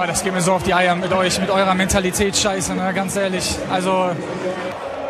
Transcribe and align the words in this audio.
Oh, 0.00 0.06
das 0.06 0.22
geht 0.22 0.32
mir 0.32 0.40
so 0.40 0.52
auf 0.52 0.62
die 0.62 0.74
Eier 0.74 0.94
mit 0.94 1.12
euch, 1.12 1.40
mit 1.40 1.50
eurer 1.50 1.74
Mentalität 1.74 2.36
scheiße, 2.36 2.72
ne? 2.76 2.92
ganz 2.94 3.16
ehrlich. 3.16 3.56
Also 3.68 4.10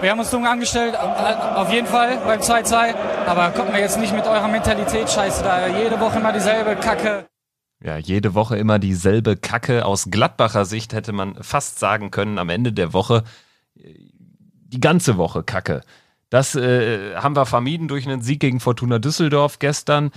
wir 0.00 0.10
haben 0.10 0.18
uns 0.18 0.30
dumm 0.30 0.46
angestellt, 0.46 0.96
auf 0.98 1.70
jeden 1.70 1.86
Fall 1.86 2.16
beim 2.24 2.40
2-2, 2.40 2.94
aber 3.26 3.50
kommt 3.50 3.72
mir 3.72 3.80
jetzt 3.80 4.00
nicht 4.00 4.14
mit 4.14 4.26
eurer 4.26 4.48
Mentalität 4.48 5.10
scheiße 5.10 5.42
da. 5.44 5.66
Jede 5.66 6.00
Woche 6.00 6.18
immer 6.18 6.32
dieselbe 6.32 6.76
Kacke. 6.76 7.26
Ja, 7.84 7.98
jede 7.98 8.34
Woche 8.34 8.56
immer 8.56 8.78
dieselbe 8.78 9.36
Kacke. 9.36 9.84
Aus 9.84 10.06
Gladbacher 10.10 10.64
Sicht 10.64 10.94
hätte 10.94 11.12
man 11.12 11.34
fast 11.42 11.78
sagen 11.78 12.10
können, 12.10 12.38
am 12.38 12.48
Ende 12.48 12.72
der 12.72 12.94
Woche, 12.94 13.24
die 13.74 14.80
ganze 14.80 15.18
Woche 15.18 15.42
Kacke. 15.42 15.82
Das 16.30 16.54
äh, 16.54 17.14
haben 17.16 17.36
wir 17.36 17.44
vermieden 17.44 17.88
durch 17.88 18.06
einen 18.06 18.22
Sieg 18.22 18.40
gegen 18.40 18.58
Fortuna 18.58 18.98
Düsseldorf 18.98 19.58
gestern. 19.58 20.12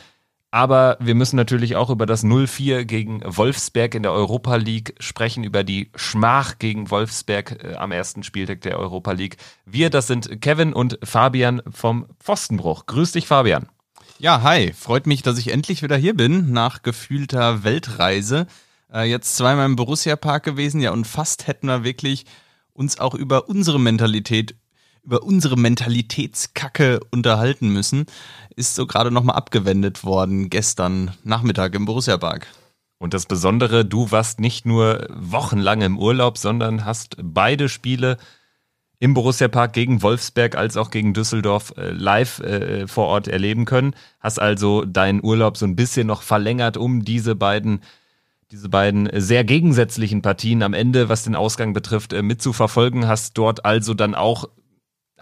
Aber 0.53 0.97
wir 0.99 1.15
müssen 1.15 1.37
natürlich 1.37 1.77
auch 1.77 1.89
über 1.89 2.05
das 2.05 2.25
0-4 2.25 2.83
gegen 2.83 3.21
Wolfsberg 3.23 3.95
in 3.95 4.03
der 4.03 4.11
Europa 4.11 4.57
League 4.57 4.95
sprechen, 4.99 5.45
über 5.45 5.63
die 5.63 5.89
Schmach 5.95 6.59
gegen 6.59 6.91
Wolfsberg 6.91 7.63
äh, 7.63 7.75
am 7.75 7.93
ersten 7.93 8.21
Spieltag 8.23 8.59
der 8.61 8.77
Europa 8.77 9.13
League. 9.13 9.37
Wir, 9.65 9.89
das 9.89 10.07
sind 10.07 10.41
Kevin 10.41 10.73
und 10.73 10.99
Fabian 11.03 11.61
vom 11.71 12.05
Pfostenbruch. 12.19 12.85
Grüß 12.85 13.13
dich, 13.13 13.27
Fabian. 13.27 13.69
Ja, 14.19 14.41
hi. 14.41 14.73
Freut 14.73 15.07
mich, 15.07 15.23
dass 15.23 15.39
ich 15.39 15.53
endlich 15.53 15.83
wieder 15.83 15.95
hier 15.95 16.15
bin, 16.15 16.51
nach 16.51 16.83
gefühlter 16.83 17.63
Weltreise. 17.63 18.45
Äh, 18.93 19.09
jetzt 19.09 19.37
zweimal 19.37 19.65
im 19.65 19.77
Borussia 19.77 20.17
Park 20.17 20.43
gewesen, 20.43 20.81
ja, 20.81 20.91
und 20.91 21.07
fast 21.07 21.47
hätten 21.47 21.67
wir 21.67 21.85
wirklich 21.85 22.25
uns 22.73 22.99
auch 22.99 23.15
über 23.15 23.47
unsere 23.47 23.79
Mentalität 23.79 24.55
über 25.03 25.23
unsere 25.23 25.57
Mentalitätskacke 25.57 26.99
unterhalten 27.09 27.69
müssen, 27.69 28.05
ist 28.55 28.75
so 28.75 28.85
gerade 28.87 29.11
nochmal 29.11 29.35
abgewendet 29.35 30.03
worden 30.03 30.49
gestern 30.49 31.11
Nachmittag 31.23 31.75
im 31.75 31.85
Borussia 31.85 32.17
Park. 32.17 32.47
Und 32.97 33.13
das 33.13 33.25
Besondere, 33.25 33.83
du 33.83 34.11
warst 34.11 34.39
nicht 34.39 34.65
nur 34.65 35.07
wochenlang 35.09 35.81
im 35.81 35.97
Urlaub, 35.97 36.37
sondern 36.37 36.85
hast 36.85 37.17
beide 37.21 37.67
Spiele 37.67 38.17
im 38.99 39.15
Borussia 39.15 39.47
Park 39.47 39.73
gegen 39.73 40.03
Wolfsberg 40.03 40.55
als 40.55 40.77
auch 40.77 40.91
gegen 40.91 41.15
Düsseldorf 41.15 41.73
äh, 41.77 41.89
live 41.89 42.39
äh, 42.41 42.87
vor 42.87 43.07
Ort 43.07 43.27
erleben 43.27 43.65
können. 43.65 43.95
Hast 44.19 44.39
also 44.39 44.85
deinen 44.85 45.23
Urlaub 45.23 45.57
so 45.57 45.65
ein 45.65 45.75
bisschen 45.75 46.05
noch 46.05 46.21
verlängert, 46.21 46.77
um 46.77 47.03
diese 47.03 47.35
beiden 47.35 47.81
diese 48.51 48.67
beiden 48.67 49.09
sehr 49.13 49.45
gegensätzlichen 49.45 50.21
Partien 50.21 50.61
am 50.61 50.73
Ende, 50.73 51.07
was 51.07 51.23
den 51.23 51.35
Ausgang 51.35 51.73
betrifft, 51.73 52.13
äh, 52.13 52.21
mitzuverfolgen. 52.21 53.07
Hast 53.07 53.37
dort 53.37 53.65
also 53.65 53.93
dann 53.93 54.13
auch 54.13 54.49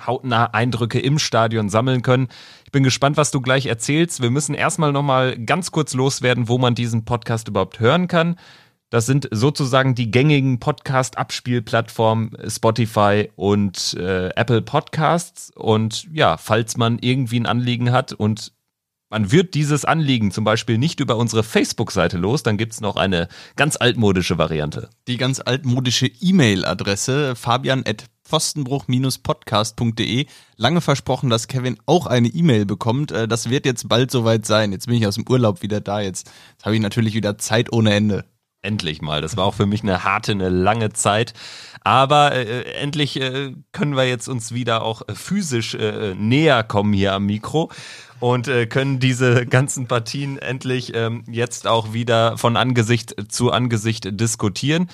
hautnah 0.05 0.45
Eindrücke 0.45 0.99
im 0.99 1.19
Stadion 1.19 1.69
sammeln 1.69 2.01
können. 2.01 2.29
Ich 2.69 2.71
bin 2.71 2.83
gespannt, 2.83 3.17
was 3.17 3.31
du 3.31 3.41
gleich 3.41 3.65
erzählst. 3.65 4.21
Wir 4.21 4.29
müssen 4.29 4.53
erstmal 4.53 4.91
nochmal 4.91 5.35
ganz 5.39 5.71
kurz 5.71 5.95
loswerden, 5.95 6.47
wo 6.49 6.59
man 6.59 6.75
diesen 6.75 7.03
Podcast 7.03 7.47
überhaupt 7.47 7.79
hören 7.79 8.07
kann. 8.07 8.35
Das 8.91 9.07
sind 9.07 9.27
sozusagen 9.31 9.95
die 9.95 10.11
gängigen 10.11 10.59
Podcast-Abspielplattformen 10.59 12.37
Spotify 12.47 13.31
und 13.35 13.95
äh, 13.95 14.29
Apple 14.35 14.61
Podcasts. 14.61 15.51
Und 15.55 16.07
ja, 16.13 16.37
falls 16.37 16.77
man 16.77 16.99
irgendwie 17.01 17.39
ein 17.39 17.47
Anliegen 17.47 17.91
hat 17.91 18.13
und 18.13 18.53
man 19.09 19.31
wird 19.31 19.55
dieses 19.55 19.83
Anliegen 19.83 20.29
zum 20.29 20.43
Beispiel 20.43 20.77
nicht 20.77 20.99
über 20.99 21.17
unsere 21.17 21.41
Facebook-Seite 21.41 22.19
los, 22.19 22.43
dann 22.43 22.57
gibt's 22.57 22.81
noch 22.81 22.97
eine 22.97 23.29
ganz 23.55 23.77
altmodische 23.77 24.37
Variante. 24.37 24.91
Die 25.07 25.17
ganz 25.17 25.41
altmodische 25.43 26.05
E-Mail-Adresse 26.05 27.35
fabian@ 27.35 28.05
pfostenbruch-podcast.de. 28.29 30.25
Lange 30.55 30.81
versprochen, 30.81 31.29
dass 31.29 31.47
Kevin 31.47 31.77
auch 31.85 32.05
eine 32.05 32.27
E-Mail 32.27 32.65
bekommt. 32.65 33.11
Äh, 33.11 33.27
das 33.27 33.49
wird 33.49 33.65
jetzt 33.65 33.89
bald 33.89 34.11
soweit 34.11 34.45
sein. 34.45 34.71
Jetzt 34.71 34.87
bin 34.87 34.95
ich 34.95 35.07
aus 35.07 35.15
dem 35.15 35.27
Urlaub 35.27 35.61
wieder 35.61 35.81
da. 35.81 36.01
Jetzt, 36.01 36.29
jetzt 36.51 36.65
habe 36.65 36.75
ich 36.75 36.81
natürlich 36.81 37.13
wieder 37.15 37.37
Zeit 37.37 37.73
ohne 37.73 37.93
Ende. 37.93 38.25
Endlich 38.61 39.01
mal. 39.01 39.21
Das 39.21 39.37
war 39.37 39.45
auch 39.45 39.53
für 39.53 39.65
mich 39.65 39.83
eine 39.83 40.03
harte, 40.03 40.33
eine 40.33 40.49
lange 40.49 40.91
Zeit. 40.91 41.33
Aber 41.81 42.33
äh, 42.33 42.63
endlich 42.73 43.19
äh, 43.19 43.53
können 43.71 43.95
wir 43.95 44.05
jetzt 44.05 44.27
uns 44.27 44.53
wieder 44.53 44.83
auch 44.83 45.07
äh, 45.07 45.15
physisch 45.15 45.75
äh, 45.75 46.13
näher 46.15 46.63
kommen 46.63 46.91
hier 46.91 47.13
am 47.13 47.25
Mikro 47.25 47.71
und 48.19 48.49
äh, 48.49 48.65
können 48.65 48.99
diese 48.99 49.45
ganzen 49.45 49.87
Partien 49.87 50.37
endlich 50.37 50.93
ähm, 50.93 51.23
jetzt 51.31 51.67
auch 51.67 51.93
wieder 51.93 52.37
von 52.37 52.57
Angesicht 52.57 53.15
zu 53.31 53.51
Angesicht 53.51 54.19
diskutieren. 54.19 54.89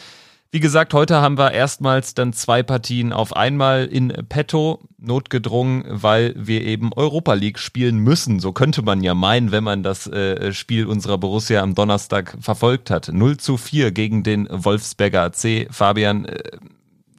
Wie 0.55 0.61
gesagt, 0.61 0.93
heute 0.93 1.17
haben 1.17 1.37
wir 1.37 1.51
erstmals 1.51 2.13
dann 2.13 2.31
zwei 2.31 2.63
Partien 2.63 3.11
auf 3.11 3.35
einmal 3.35 3.87
in 3.87 4.07
petto, 4.29 4.87
notgedrungen, 4.97 5.83
weil 5.85 6.33
wir 6.37 6.61
eben 6.61 6.93
Europa 6.93 7.33
League 7.33 7.59
spielen 7.59 7.97
müssen. 7.97 8.39
So 8.39 8.53
könnte 8.53 8.81
man 8.81 9.03
ja 9.03 9.15
meinen, 9.15 9.51
wenn 9.51 9.65
man 9.65 9.83
das 9.83 10.07
äh, 10.07 10.53
Spiel 10.53 10.85
unserer 10.85 11.17
Borussia 11.17 11.61
am 11.61 11.75
Donnerstag 11.75 12.37
verfolgt 12.39 12.89
hat. 12.89 13.09
0 13.11 13.35
zu 13.35 13.57
4 13.57 13.91
gegen 13.91 14.23
den 14.23 14.47
Wolfsberger 14.49 15.23
AC. 15.23 15.67
Fabian, 15.71 16.23
äh, 16.23 16.51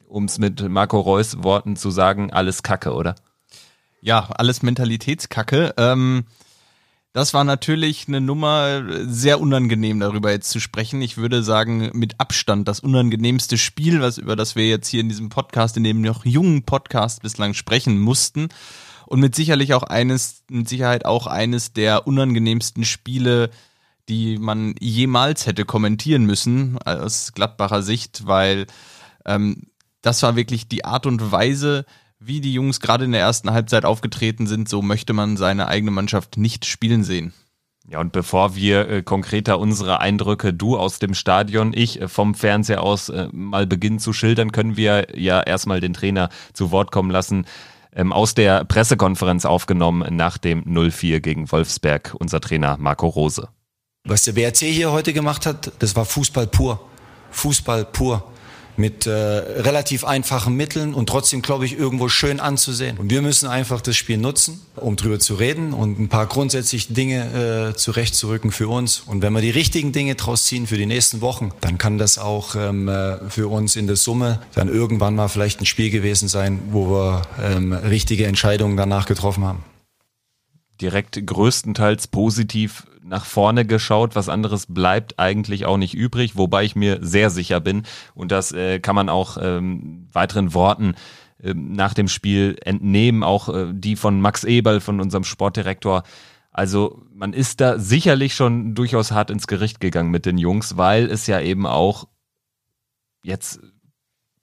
um 0.09 0.25
es 0.25 0.39
mit 0.39 0.67
Marco 0.67 0.99
Reus 0.99 1.43
Worten 1.43 1.77
zu 1.77 1.91
sagen, 1.91 2.33
alles 2.33 2.63
Kacke, 2.63 2.95
oder? 2.95 3.17
Ja, 4.01 4.31
alles 4.31 4.63
Mentalitätskacke. 4.63 5.75
Ähm 5.77 6.25
das 7.17 7.33
war 7.33 7.45
natürlich 7.45 8.09
eine 8.09 8.21
Nummer 8.21 8.83
sehr 9.07 9.41
unangenehm, 9.41 10.01
darüber 10.01 10.33
jetzt 10.33 10.51
zu 10.51 10.61
sprechen. 10.61 11.01
Ich 11.01 11.17
würde 11.17 11.43
sagen, 11.43 11.91
mit 11.95 12.21
Abstand 12.21 12.69
das 12.69 12.81
unangenehmste 12.81 13.57
Spiel, 13.57 14.03
was 14.03 14.19
über 14.19 14.37
das 14.37 14.55
wir 14.55 14.69
jetzt 14.69 14.89
hier 14.89 15.01
in 15.01 15.09
diesem 15.09 15.31
Podcast, 15.31 15.79
in 15.79 15.85
dem 15.85 16.03
noch 16.03 16.27
jungen 16.27 16.65
Podcast 16.65 17.23
bislang 17.23 17.55
sprechen 17.55 17.99
mussten. 17.99 18.51
Und 19.07 19.21
mit 19.21 19.35
sicherlich 19.35 19.73
auch 19.73 19.85
eines, 19.85 20.43
mit 20.51 20.69
Sicherheit 20.69 21.07
auch 21.07 21.27
eines 21.27 21.73
der 21.73 22.07
unangenehmsten 22.07 22.85
Spiele, 22.85 23.49
die 24.11 24.37
man 24.37 24.75
jemals 24.79 25.47
hätte 25.47 25.65
kommentieren 25.65 26.27
müssen 26.27 26.77
aus 26.85 27.33
Gladbacher 27.33 27.81
Sicht, 27.81 28.27
weil 28.27 28.67
ähm, 29.25 29.69
das 30.03 30.23
war 30.23 30.37
wirklich 30.37 30.69
die 30.69 30.85
Art 30.85 31.07
und 31.07 31.33
Weise, 31.33 31.87
wie 32.27 32.41
die 32.41 32.53
Jungs 32.53 32.81
gerade 32.81 33.05
in 33.05 33.13
der 33.13 33.21
ersten 33.21 33.51
Halbzeit 33.53 33.85
aufgetreten 33.85 34.47
sind, 34.47 34.69
so 34.69 34.83
möchte 34.83 35.13
man 35.13 35.37
seine 35.37 35.69
eigene 35.69 35.91
Mannschaft 35.91 36.37
nicht 36.37 36.65
spielen 36.65 37.05
sehen. 37.05 37.33
Ja, 37.89 38.01
und 38.01 38.11
bevor 38.11 38.57
wir 38.57 38.89
äh, 38.89 39.03
konkreter 39.03 39.61
unsere 39.61 40.01
Eindrücke, 40.01 40.53
du 40.53 40.77
aus 40.77 40.99
dem 40.99 41.15
Stadion, 41.15 41.73
ich 41.73 42.01
äh, 42.01 42.09
vom 42.09 42.35
Fernseher 42.35 42.83
aus 42.83 43.09
äh, 43.11 43.29
mal 43.31 43.67
beginnen 43.67 44.01
zu 44.01 44.13
schildern, 44.13 44.51
können 44.51 44.77
wir 44.77 45.17
ja 45.17 45.41
erstmal 45.41 45.81
den 45.81 45.95
Trainer 45.95 46.29
zu 46.53 46.73
Wort 46.73 46.91
kommen 46.91 47.11
lassen. 47.11 47.47
Ähm, 47.95 48.13
aus 48.13 48.35
der 48.35 48.65
Pressekonferenz 48.65 49.45
aufgenommen 49.45 50.17
nach 50.17 50.37
dem 50.37 50.65
0-4 50.65 51.21
gegen 51.21 51.51
Wolfsberg, 51.53 52.15
unser 52.19 52.41
Trainer 52.41 52.77
Marco 52.77 53.07
Rose. 53.07 53.49
Was 54.05 54.25
der 54.25 54.35
WRC 54.35 54.59
hier 54.67 54.91
heute 54.91 55.13
gemacht 55.13 55.47
hat, 55.47 55.73
das 55.79 55.95
war 55.95 56.05
Fußball 56.05 56.49
pur. 56.49 56.81
Fußball 57.31 57.85
pur 57.85 58.25
mit 58.77 59.07
äh, 59.07 59.11
relativ 59.11 60.05
einfachen 60.05 60.55
Mitteln 60.55 60.95
und 60.95 61.09
trotzdem, 61.09 61.43
glaube 61.43 61.65
ich, 61.65 61.79
irgendwo 61.79 62.09
schön 62.09 62.41
anzusehen. 62.41 62.99
Und 62.99 63.11
wir 63.11 63.23
müssen 63.23 63.49
einfach 63.49 63.81
das 63.81 63.97
Spiel 63.97 64.19
nutzen, 64.19 64.61
um 64.77 64.97
drüber 64.97 65.19
zu 65.19 65.35
reden 65.35 65.73
und 65.73 65.99
ein 65.99 66.09
paar 66.09 66.27
grundsätzliche 66.27 66.93
Dinge 66.93 67.73
äh, 67.73 67.77
zurechtzurücken 67.77 68.51
für 68.53 68.69
uns. 68.69 69.03
Und 69.07 69.23
wenn 69.23 69.33
wir 69.33 69.41
die 69.41 69.51
richtigen 69.51 69.93
Dinge 69.93 70.15
draus 70.15 70.47
ziehen 70.47 70.67
für 70.67 70.77
die 70.77 70.87
nächsten 70.87 71.21
Wochen, 71.21 71.53
dann 71.61 71.79
kann 71.79 71.99
das 71.99 72.19
auch 72.19 72.55
ähm, 72.55 72.89
äh, 72.89 73.19
für 73.29 73.49
uns 73.49 73.77
in 73.77 73.87
der 73.87 73.97
Summe 73.97 74.41
dann 74.55 74.69
irgendwann 74.69 75.15
mal 75.15 75.29
vielleicht 75.29 75.61
ein 75.61 75.67
Spiel 75.67 75.91
gewesen 75.91 76.29
sein, 76.29 76.61
wo 76.71 76.91
wir 76.91 77.23
ähm, 77.43 77.73
richtige 77.73 78.27
Entscheidungen 78.27 78.77
danach 78.77 79.07
getroffen 79.07 79.45
haben. 79.45 79.76
Direkt 80.81 81.25
größtenteils 81.27 82.09
positiv 82.09 82.87
nach 83.03 83.25
vorne 83.25 83.65
geschaut. 83.65 84.15
Was 84.15 84.29
anderes 84.29 84.67
bleibt 84.69 85.19
eigentlich 85.19 85.65
auch 85.65 85.77
nicht 85.77 85.95
übrig, 85.95 86.37
wobei 86.37 86.65
ich 86.65 86.77
mir 86.77 86.99
sehr 87.01 87.31
sicher 87.31 87.61
bin. 87.61 87.85
Und 88.15 88.33
das 88.33 88.53
äh, 88.53 88.81
kann 88.81 88.95
man 88.95 89.09
auch 89.09 89.39
ähm, 89.41 90.09
weiteren 90.13 90.55
Worten 90.55 90.95
äh, 91.43 91.55
nach 91.55 91.95
dem 91.95 92.09
Spiel 92.09 92.57
entnehmen, 92.65 93.23
auch 93.23 93.49
äh, 93.49 93.67
die 93.73 93.97
von 93.97 94.21
Max 94.21 94.45
Eberl, 94.45 94.81
von 94.81 95.01
unserem 95.01 95.25
Sportdirektor. 95.25 96.03
Also 96.51 97.03
man 97.13 97.33
ist 97.33 97.61
da 97.61 97.79
sicherlich 97.79 98.35
schon 98.35 98.75
durchaus 98.75 99.13
hart 99.13 99.31
ins 99.31 99.47
Gericht 99.47 99.81
gegangen 99.81 100.11
mit 100.11 100.27
den 100.27 100.39
Jungs, 100.39 100.77
weil 100.77 101.11
es 101.11 101.27
ja 101.27 101.41
eben 101.41 101.67
auch 101.67 102.09
jetzt 103.23 103.61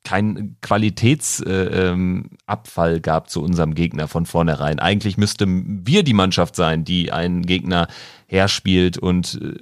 kein 0.03 0.57
Qualitätsabfall 0.61 2.91
äh, 2.91 2.95
ähm, 2.95 3.01
gab 3.01 3.29
zu 3.29 3.41
unserem 3.41 3.73
Gegner 3.73 4.07
von 4.07 4.25
vornherein. 4.25 4.79
Eigentlich 4.79 5.17
müssten 5.17 5.87
wir 5.87 6.03
die 6.03 6.13
Mannschaft 6.13 6.55
sein, 6.55 6.83
die 6.83 7.11
einen 7.11 7.45
Gegner 7.45 7.87
herspielt 8.27 8.97
und 8.97 9.39
äh, 9.41 9.55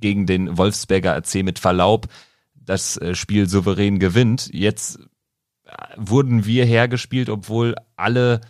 gegen 0.00 0.26
den 0.26 0.58
Wolfsberger 0.58 1.14
AC 1.14 1.36
mit 1.36 1.58
Verlaub 1.58 2.08
das 2.54 2.96
äh, 2.98 3.14
Spiel 3.14 3.48
souverän 3.48 3.98
gewinnt. 3.98 4.50
Jetzt 4.52 4.98
äh, 5.64 5.70
wurden 5.96 6.44
wir 6.44 6.64
hergespielt, 6.64 7.30
obwohl 7.30 7.76
alle, 7.94 8.40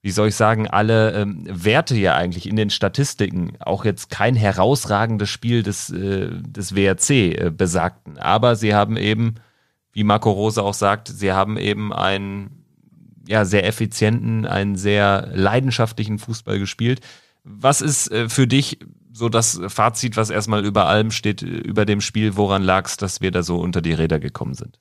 wie 0.00 0.12
soll 0.12 0.28
ich 0.28 0.36
sagen, 0.36 0.68
alle 0.68 1.12
ähm, 1.12 1.44
Werte 1.48 1.96
ja 1.96 2.14
eigentlich 2.14 2.48
in 2.48 2.56
den 2.56 2.70
Statistiken 2.70 3.56
auch 3.60 3.84
jetzt 3.84 4.10
kein 4.10 4.36
herausragendes 4.36 5.28
Spiel 5.28 5.62
des, 5.62 5.90
äh, 5.90 6.30
des 6.30 6.74
WRC 6.74 7.10
äh, 7.10 7.52
besagten. 7.54 8.18
Aber 8.18 8.56
sie 8.56 8.74
haben 8.74 8.96
eben 8.96 9.34
wie 9.94 10.04
Marco 10.04 10.30
Rose 10.30 10.62
auch 10.62 10.74
sagt, 10.74 11.08
sie 11.08 11.32
haben 11.32 11.56
eben 11.56 11.92
einen 11.92 12.64
ja, 13.26 13.44
sehr 13.44 13.66
effizienten, 13.66 14.46
einen 14.46 14.76
sehr 14.76 15.30
leidenschaftlichen 15.32 16.18
Fußball 16.18 16.58
gespielt. 16.58 17.00
Was 17.44 17.80
ist 17.80 18.10
äh, 18.10 18.28
für 18.28 18.46
dich 18.46 18.78
so 19.12 19.28
das 19.28 19.60
Fazit, 19.68 20.16
was 20.16 20.30
erstmal 20.30 20.64
über 20.64 20.86
allem 20.86 21.12
steht, 21.12 21.40
über 21.40 21.86
dem 21.86 22.00
Spiel, 22.00 22.36
woran 22.36 22.62
lag 22.62 22.86
es, 22.86 22.96
dass 22.96 23.20
wir 23.20 23.30
da 23.30 23.42
so 23.42 23.58
unter 23.58 23.80
die 23.80 23.92
Räder 23.92 24.18
gekommen 24.18 24.54
sind? 24.54 24.80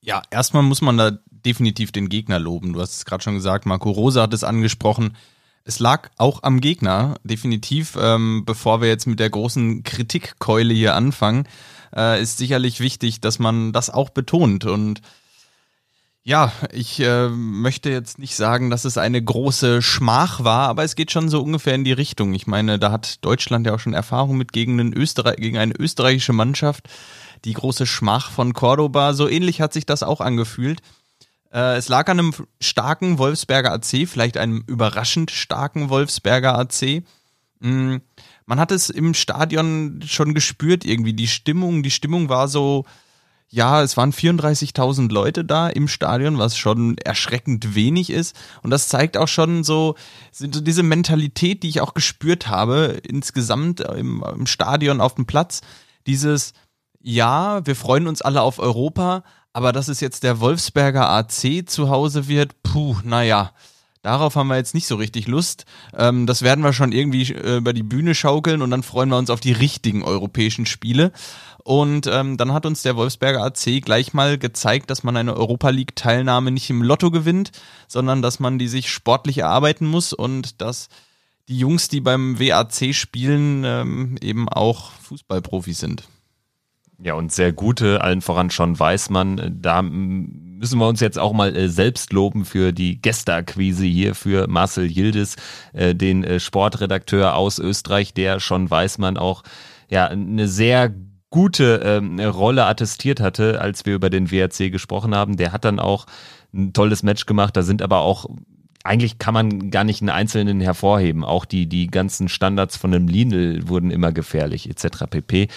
Ja, 0.00 0.22
erstmal 0.30 0.62
muss 0.62 0.80
man 0.80 0.96
da 0.96 1.18
definitiv 1.30 1.92
den 1.92 2.08
Gegner 2.08 2.38
loben. 2.38 2.72
Du 2.72 2.80
hast 2.80 2.94
es 2.94 3.04
gerade 3.04 3.22
schon 3.22 3.34
gesagt, 3.34 3.66
Marco 3.66 3.90
Rose 3.90 4.20
hat 4.20 4.32
es 4.32 4.44
angesprochen. 4.44 5.16
Es 5.64 5.78
lag 5.78 6.10
auch 6.16 6.42
am 6.42 6.60
Gegner, 6.60 7.16
definitiv. 7.22 7.96
Ähm, 8.00 8.44
bevor 8.44 8.80
wir 8.80 8.88
jetzt 8.88 9.06
mit 9.06 9.20
der 9.20 9.30
großen 9.30 9.82
Kritikkeule 9.82 10.74
hier 10.74 10.94
anfangen, 10.94 11.46
äh, 11.94 12.20
ist 12.20 12.38
sicherlich 12.38 12.80
wichtig, 12.80 13.20
dass 13.20 13.38
man 13.38 13.72
das 13.72 13.90
auch 13.90 14.10
betont. 14.10 14.64
Und 14.64 15.00
ja, 16.22 16.52
ich 16.72 17.00
äh, 17.00 17.28
möchte 17.28 17.90
jetzt 17.90 18.18
nicht 18.18 18.34
sagen, 18.34 18.70
dass 18.70 18.84
es 18.84 18.96
eine 18.96 19.22
große 19.22 19.82
Schmach 19.82 20.42
war, 20.42 20.68
aber 20.68 20.82
es 20.82 20.96
geht 20.96 21.10
schon 21.10 21.28
so 21.28 21.42
ungefähr 21.42 21.74
in 21.74 21.84
die 21.84 21.92
Richtung. 21.92 22.32
Ich 22.32 22.46
meine, 22.46 22.78
da 22.78 22.90
hat 22.90 23.24
Deutschland 23.24 23.66
ja 23.66 23.74
auch 23.74 23.80
schon 23.80 23.92
Erfahrung 23.92 24.38
mit 24.38 24.52
gegen, 24.52 24.80
einen 24.80 24.94
Österreich, 24.94 25.36
gegen 25.36 25.58
eine 25.58 25.74
österreichische 25.78 26.32
Mannschaft. 26.32 26.88
Die 27.44 27.52
große 27.52 27.86
Schmach 27.86 28.30
von 28.30 28.54
Cordoba, 28.54 29.12
so 29.12 29.28
ähnlich 29.28 29.60
hat 29.60 29.74
sich 29.74 29.84
das 29.84 30.02
auch 30.02 30.22
angefühlt. 30.22 30.80
Äh, 31.52 31.76
es 31.76 31.88
lag 31.88 32.08
an 32.08 32.18
einem 32.18 32.32
starken 32.58 33.18
Wolfsberger 33.18 33.72
AC, 33.72 34.08
vielleicht 34.08 34.38
einem 34.38 34.64
überraschend 34.66 35.30
starken 35.30 35.90
Wolfsberger 35.90 36.58
AC. 36.58 37.04
Mm, 37.60 37.96
man 38.46 38.60
hat 38.60 38.70
es 38.70 38.90
im 38.90 39.14
Stadion 39.14 40.00
schon 40.06 40.34
gespürt 40.34 40.84
irgendwie, 40.84 41.14
die 41.14 41.28
Stimmung, 41.28 41.82
die 41.82 41.90
Stimmung 41.90 42.28
war 42.28 42.48
so, 42.48 42.84
ja, 43.48 43.82
es 43.82 43.96
waren 43.96 44.12
34.000 44.12 45.12
Leute 45.12 45.44
da 45.44 45.68
im 45.68 45.86
Stadion, 45.86 46.38
was 46.38 46.56
schon 46.58 46.98
erschreckend 46.98 47.74
wenig 47.76 48.10
ist. 48.10 48.34
Und 48.62 48.70
das 48.70 48.88
zeigt 48.88 49.16
auch 49.16 49.28
schon 49.28 49.62
so, 49.62 49.94
diese 50.40 50.82
Mentalität, 50.82 51.62
die 51.62 51.68
ich 51.68 51.80
auch 51.80 51.94
gespürt 51.94 52.48
habe, 52.48 53.00
insgesamt 53.06 53.80
im, 53.80 54.24
im 54.34 54.46
Stadion 54.46 55.00
auf 55.00 55.14
dem 55.14 55.26
Platz. 55.26 55.60
Dieses, 56.06 56.52
ja, 57.00 57.64
wir 57.64 57.76
freuen 57.76 58.08
uns 58.08 58.22
alle 58.22 58.42
auf 58.42 58.58
Europa, 58.58 59.22
aber 59.52 59.70
dass 59.70 59.86
es 59.86 60.00
jetzt 60.00 60.24
der 60.24 60.40
Wolfsberger 60.40 61.08
AC 61.08 61.62
zu 61.66 61.88
Hause 61.88 62.26
wird, 62.26 62.60
puh, 62.64 62.96
naja, 63.04 63.52
darauf 64.04 64.36
haben 64.36 64.48
wir 64.48 64.56
jetzt 64.56 64.74
nicht 64.74 64.86
so 64.86 64.96
richtig 64.96 65.26
Lust. 65.26 65.64
Ähm, 65.96 66.26
das 66.26 66.42
werden 66.42 66.62
wir 66.62 66.72
schon 66.72 66.92
irgendwie 66.92 67.32
äh, 67.32 67.56
über 67.56 67.72
die 67.72 67.82
Bühne 67.82 68.14
schaukeln 68.14 68.62
und 68.62 68.70
dann 68.70 68.82
freuen 68.82 69.08
wir 69.08 69.18
uns 69.18 69.30
auf 69.30 69.40
die 69.40 69.52
richtigen 69.52 70.02
europäischen 70.02 70.66
Spiele. 70.66 71.12
Und 71.64 72.06
ähm, 72.06 72.36
dann 72.36 72.52
hat 72.52 72.66
uns 72.66 72.82
der 72.82 72.94
Wolfsberger 72.96 73.42
AC 73.42 73.82
gleich 73.82 74.12
mal 74.12 74.36
gezeigt, 74.36 74.90
dass 74.90 75.02
man 75.02 75.16
eine 75.16 75.34
Europa 75.34 75.70
League-Teilnahme 75.70 76.50
nicht 76.50 76.68
im 76.68 76.82
Lotto 76.82 77.10
gewinnt, 77.10 77.52
sondern 77.88 78.20
dass 78.20 78.38
man 78.38 78.58
die 78.58 78.68
sich 78.68 78.90
sportlich 78.90 79.38
erarbeiten 79.38 79.86
muss 79.86 80.12
und 80.12 80.60
dass 80.60 80.88
die 81.48 81.58
Jungs, 81.58 81.88
die 81.88 82.00
beim 82.00 82.38
WAC 82.38 82.94
spielen, 82.94 83.64
ähm, 83.64 84.16
eben 84.20 84.48
auch 84.48 84.92
Fußballprofis 84.92 85.78
sind. 85.78 86.04
Ja, 87.04 87.12
und 87.12 87.32
sehr 87.32 87.52
gute, 87.52 88.00
allen 88.00 88.22
voran 88.22 88.48
schon 88.48 88.78
Weißmann. 88.78 89.58
Da 89.60 89.82
müssen 89.82 90.78
wir 90.78 90.88
uns 90.88 91.00
jetzt 91.00 91.18
auch 91.18 91.34
mal 91.34 91.54
äh, 91.54 91.68
selbst 91.68 92.14
loben 92.14 92.46
für 92.46 92.72
die 92.72 92.98
Gästeakquise 93.02 93.84
hier 93.84 94.14
für 94.14 94.48
Marcel 94.48 94.90
Yildiz, 94.90 95.36
äh, 95.74 95.94
den 95.94 96.24
äh, 96.24 96.40
Sportredakteur 96.40 97.36
aus 97.36 97.58
Österreich, 97.58 98.14
der 98.14 98.40
schon 98.40 98.70
Weißmann 98.70 99.18
auch 99.18 99.42
ja 99.90 100.06
eine 100.06 100.48
sehr 100.48 100.94
gute 101.28 101.82
ähm, 101.84 102.18
Rolle 102.20 102.64
attestiert 102.64 103.20
hatte, 103.20 103.60
als 103.60 103.84
wir 103.84 103.94
über 103.94 104.08
den 104.08 104.30
WRC 104.30 104.72
gesprochen 104.72 105.14
haben. 105.14 105.36
Der 105.36 105.52
hat 105.52 105.66
dann 105.66 105.80
auch 105.80 106.06
ein 106.54 106.72
tolles 106.72 107.02
Match 107.02 107.26
gemacht. 107.26 107.54
Da 107.54 107.62
sind 107.62 107.82
aber 107.82 107.98
auch 107.98 108.24
eigentlich 108.84 109.18
kann 109.18 109.34
man 109.34 109.70
gar 109.70 109.82
nicht 109.82 110.02
einen 110.02 110.10
einzelnen 110.10 110.60
hervorheben. 110.60 111.24
Auch 111.24 111.46
die, 111.46 111.66
die 111.66 111.86
ganzen 111.86 112.28
Standards 112.28 112.76
von 112.76 112.92
dem 112.92 113.08
Lindl 113.08 113.66
wurden 113.66 113.90
immer 113.90 114.12
gefährlich, 114.12 114.68
etc. 114.70 115.04
pp. 115.08 115.48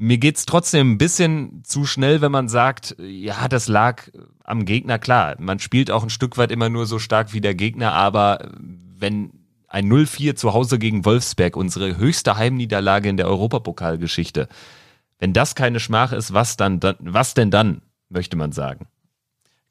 Mir 0.00 0.18
geht's 0.18 0.46
trotzdem 0.46 0.92
ein 0.92 0.98
bisschen 0.98 1.64
zu 1.64 1.84
schnell, 1.84 2.20
wenn 2.20 2.30
man 2.30 2.48
sagt, 2.48 2.94
ja, 3.00 3.48
das 3.48 3.66
lag 3.66 4.04
am 4.44 4.64
Gegner. 4.64 5.00
Klar, 5.00 5.34
man 5.40 5.58
spielt 5.58 5.90
auch 5.90 6.04
ein 6.04 6.10
Stück 6.10 6.38
weit 6.38 6.52
immer 6.52 6.68
nur 6.68 6.86
so 6.86 7.00
stark 7.00 7.32
wie 7.32 7.40
der 7.40 7.56
Gegner, 7.56 7.94
aber 7.94 8.48
wenn 8.96 9.32
ein 9.66 9.90
0-4 9.90 10.36
zu 10.36 10.54
Hause 10.54 10.78
gegen 10.78 11.04
Wolfsberg, 11.04 11.56
unsere 11.56 11.96
höchste 11.96 12.36
Heimniederlage 12.36 13.08
in 13.08 13.16
der 13.16 13.26
Europapokalgeschichte, 13.26 14.48
wenn 15.18 15.32
das 15.32 15.56
keine 15.56 15.80
Schmach 15.80 16.12
ist, 16.12 16.32
was 16.32 16.56
dann, 16.56 16.78
was 17.00 17.34
denn 17.34 17.50
dann, 17.50 17.82
möchte 18.08 18.36
man 18.36 18.52
sagen? 18.52 18.86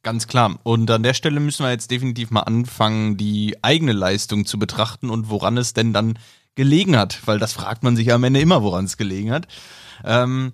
Ganz 0.04 0.28
klar. 0.28 0.60
Und 0.64 0.92
an 0.92 1.04
der 1.04 1.14
Stelle 1.14 1.40
müssen 1.40 1.64
wir 1.64 1.72
jetzt 1.72 1.90
definitiv 1.90 2.32
mal 2.32 2.42
anfangen, 2.42 3.16
die 3.16 3.56
eigene 3.62 3.94
Leistung 3.94 4.46
zu 4.46 4.60
betrachten 4.60 5.10
und 5.10 5.30
woran 5.30 5.58
es 5.58 5.74
denn 5.74 5.94
dann 5.94 6.20
gelegen 6.56 6.98
hat, 6.98 7.26
weil 7.26 7.40
das 7.40 7.54
fragt 7.54 7.84
man 7.84 7.96
sich 7.96 8.12
am 8.12 8.26
Ende 8.26 8.42
immer, 8.42 8.62
woran 8.62 8.86
es 8.86 8.98
gelegen 8.98 9.32
hat. 9.32 9.48
Ähm, 10.04 10.54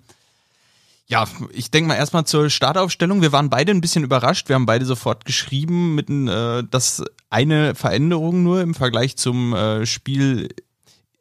ja, 1.06 1.26
ich 1.52 1.70
denke 1.70 1.88
mal 1.88 1.96
erstmal 1.96 2.24
zur 2.24 2.48
Startaufstellung. 2.48 3.20
Wir 3.20 3.32
waren 3.32 3.50
beide 3.50 3.72
ein 3.72 3.80
bisschen 3.80 4.04
überrascht. 4.04 4.48
Wir 4.48 4.54
haben 4.54 4.66
beide 4.66 4.86
sofort 4.86 5.24
geschrieben, 5.24 5.94
mit 5.94 6.08
äh, 6.08 6.62
dass 6.70 7.04
eine 7.30 7.74
Veränderung 7.74 8.42
nur 8.42 8.62
im 8.62 8.74
Vergleich 8.74 9.16
zum 9.16 9.54
äh, 9.54 9.84
Spiel 9.86 10.48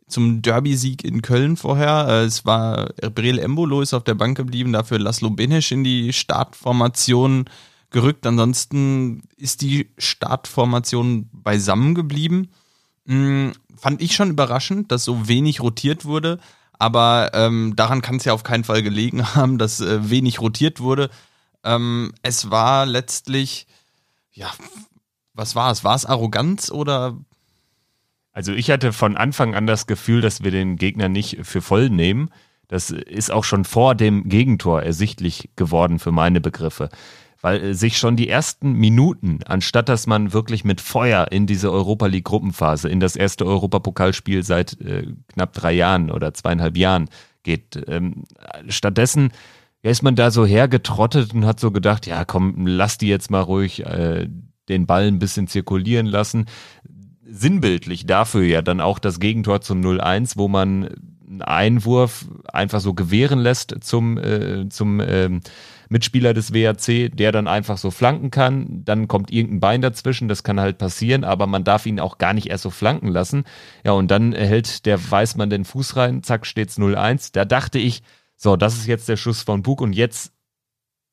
zum 0.08 0.42
Derby-Sieg 0.42 1.04
in 1.04 1.22
Köln 1.22 1.58
vorher. 1.58 2.08
Äh, 2.08 2.25
es 2.25 2.46
war 2.46 2.94
Breel 3.14 3.40
Embolo 3.40 3.81
ist 3.81 3.94
auf 3.94 4.04
der 4.04 4.16
Bank 4.16 4.38
geblieben, 4.38 4.72
dafür 4.72 5.00
Laszlo 5.00 5.30
Benesch 5.31 5.72
in 5.72 5.84
die 5.84 6.14
Startformation 6.14 7.46
gerückt. 7.90 8.25
Ansonsten 8.25 9.24
ist 9.38 9.62
die 9.62 9.90
Startformation 9.98 11.30
beisammen 11.34 11.94
geblieben. 11.94 12.50
Hm, 13.06 13.52
fand 13.75 14.02
ich 14.02 14.16
schon 14.16 14.30
überraschend, 14.30 14.92
dass 14.92 15.04
so 15.04 15.28
wenig 15.28 15.62
rotiert 15.62 16.06
wurde. 16.06 16.40
Aber 16.83 17.31
ähm, 17.33 17.77
daran 17.77 18.01
kann 18.01 18.18
es 18.18 18.25
ja 18.25 18.33
auf 18.33 18.44
keinen 18.44 18.65
Fall 18.65 18.83
gelegen 18.83 19.24
haben, 19.35 19.57
dass 19.57 19.80
äh, 19.80 20.09
wenig 20.09 20.41
rotiert 20.41 20.81
wurde. 20.81 21.09
Ähm, 21.63 22.12
es 22.24 22.51
war 22.51 22.85
letztlich, 22.85 23.68
ja, 24.33 24.51
was 25.33 25.56
war 25.56 25.71
es? 25.71 25.85
War 25.85 25.95
es 25.95 26.06
Arroganz 26.06 26.69
oder? 26.69 27.18
Also 28.33 28.51
ich 28.51 28.69
hatte 28.69 28.91
von 28.91 29.15
Anfang 29.15 29.56
an 29.56 29.65
das 29.65 29.88
Gefühl, 29.88 30.19
dass 30.19 30.44
wir 30.44 30.51
den 30.51 30.75
Gegner 30.75 31.07
nicht 31.07 31.39
für 31.44 31.62
voll 31.62 31.89
nehmen. 31.89 32.31
Das 32.68 32.89
ist 32.89 33.31
auch 33.31 33.45
schon 33.45 33.63
vor 33.63 33.95
dem 33.95 34.27
Gegentor 34.27 34.83
ersichtlich 34.83 35.51
geworden 35.56 36.00
für 36.00 36.12
meine 36.12 36.41
Begriffe 36.41 36.89
weil 37.44 37.62
äh, 37.62 37.74
sich 37.75 38.00
schon 38.00 38.16
die 38.16 38.30
ersten 38.30 38.74
Minuten, 38.74 39.40
anstatt 39.45 39.90
dass 39.90 40.07
man 40.07 40.34
wirklich 40.34 40.63
mit 40.63 40.81
Feuer 40.81 41.28
in 41.30 41.45
diese 41.45 41.72
Europa 41.72 42.07
League 42.07 42.24
Gruppenphase, 42.24 42.90
in 42.90 43.00
das 43.00 43.16
erste 43.16 43.45
Europapokalspiel 43.45 44.42
seit 44.42 44.81
äh, 44.81 45.06
knapp 45.28 45.54
drei 45.54 45.74
Jahren 45.74 46.10
oder 46.10 46.34
zweieinhalb 46.34 46.75
Jahren 46.78 47.10
geht, 47.44 47.84
ähm, 47.88 48.24
stattdessen 48.69 49.31
ja, 49.84 49.92
ist 49.92 50.01
man 50.01 50.16
da 50.16 50.31
so 50.31 50.45
hergetrottet 50.45 51.34
und 51.34 51.46
hat 51.46 51.60
so 51.60 51.70
gedacht, 51.72 52.08
ja 52.08 52.24
komm, 52.25 52.65
lass 52.65 52.98
die 52.98 53.10
jetzt 53.10 53.29
mal 53.29 53.41
ruhig 53.41 53.86
äh, 53.86 54.27
den 54.70 54.86
Ball 54.88 55.08
ein 55.08 55.20
bisschen 55.20 55.48
zirkulieren 55.48 56.06
lassen. 56.06 56.46
Sinnbildlich 57.25 58.06
dafür 58.06 58.44
ja 58.44 58.62
dann 58.62 58.79
auch 58.79 59.00
das 59.00 59.20
Gegentor 59.20 59.60
zum 59.60 59.82
0-1, 59.82 60.38
wo 60.38 60.48
man 60.48 60.89
einen 61.27 61.41
Einwurf 61.41 62.25
einfach 62.48 62.79
so 62.79 62.94
gewähren 62.94 63.39
lässt 63.39 63.75
zum, 63.82 64.17
äh, 64.17 64.70
zum 64.70 65.01
ähm, 65.01 65.41
Mitspieler 65.93 66.33
des 66.33 66.53
WAC, 66.53 67.15
der 67.15 67.31
dann 67.31 67.47
einfach 67.47 67.77
so 67.77 67.91
flanken 67.91 68.31
kann. 68.31 68.83
Dann 68.83 69.07
kommt 69.07 69.31
irgendein 69.31 69.59
Bein 69.62 69.81
dazwischen, 69.81 70.27
das 70.27 70.43
kann 70.43 70.59
halt 70.59 70.77
passieren, 70.77 71.23
aber 71.23 71.47
man 71.47 71.63
darf 71.63 71.85
ihn 71.85 72.00
auch 72.00 72.17
gar 72.17 72.33
nicht 72.33 72.47
erst 72.50 72.63
so 72.63 72.71
flanken 72.71 73.07
lassen. 73.07 73.45
Ja, 73.85 73.93
und 73.93 74.09
dann 74.12 74.33
hält 74.33 74.85
der 74.85 75.00
Weißmann 75.00 75.50
den 75.50 75.63
Fuß 75.63 75.95
rein, 75.95 76.23
zack, 76.23 76.45
steht's 76.45 76.77
0-1. 76.77 77.29
Da 77.31 77.45
dachte 77.45 77.79
ich, 77.79 78.01
so, 78.35 78.57
das 78.57 78.75
ist 78.75 78.88
jetzt 78.88 79.07
der 79.07 79.17
Schuss 79.17 79.43
von 79.43 79.62
Bug 79.62 79.79
und 79.79 79.93
jetzt 79.93 80.33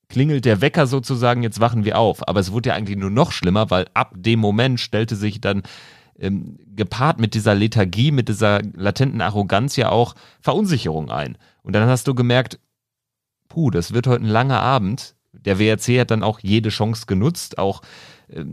klingelt 0.09 0.45
der 0.45 0.61
Wecker 0.61 0.87
sozusagen, 0.87 1.43
jetzt 1.43 1.61
wachen 1.61 1.85
wir 1.85 1.99
auf. 1.99 2.27
Aber 2.27 2.41
es 2.41 2.51
wurde 2.51 2.71
ja 2.71 2.75
eigentlich 2.75 2.97
nur 2.97 3.11
noch 3.11 3.31
schlimmer, 3.31 3.71
weil 3.71 3.87
ab 3.95 4.15
dem 4.17 4.41
Moment 4.41 4.81
stellte 4.81 5.15
sich 5.15 5.41
dann 5.43 5.63
ähm, 6.19 6.59
gepaart 6.75 7.21
mit 7.21 7.35
dieser 7.35 7.55
Lethargie, 7.55 8.13
mit 8.13 8.29
dieser 8.29 8.63
latenten 8.75 9.21
Arroganz 9.21 9.77
ja 9.77 9.91
auch 9.91 10.15
Verunsicherung 10.41 11.11
ein. 11.11 11.37
Und 11.63 11.75
dann 11.75 11.87
hast 11.87 12.09
du 12.09 12.15
gemerkt, 12.15 12.59
puh, 13.51 13.71
das 13.71 13.93
wird 13.93 14.07
heute 14.07 14.25
ein 14.25 14.29
langer 14.31 14.61
Abend. 14.61 15.15
Der 15.33 15.59
WRC 15.59 16.01
hat 16.01 16.11
dann 16.11 16.23
auch 16.23 16.41
jede 16.41 16.71
Chance 16.71 17.05
genutzt, 17.07 17.59
auch 17.59 17.83
äh, 18.29 18.45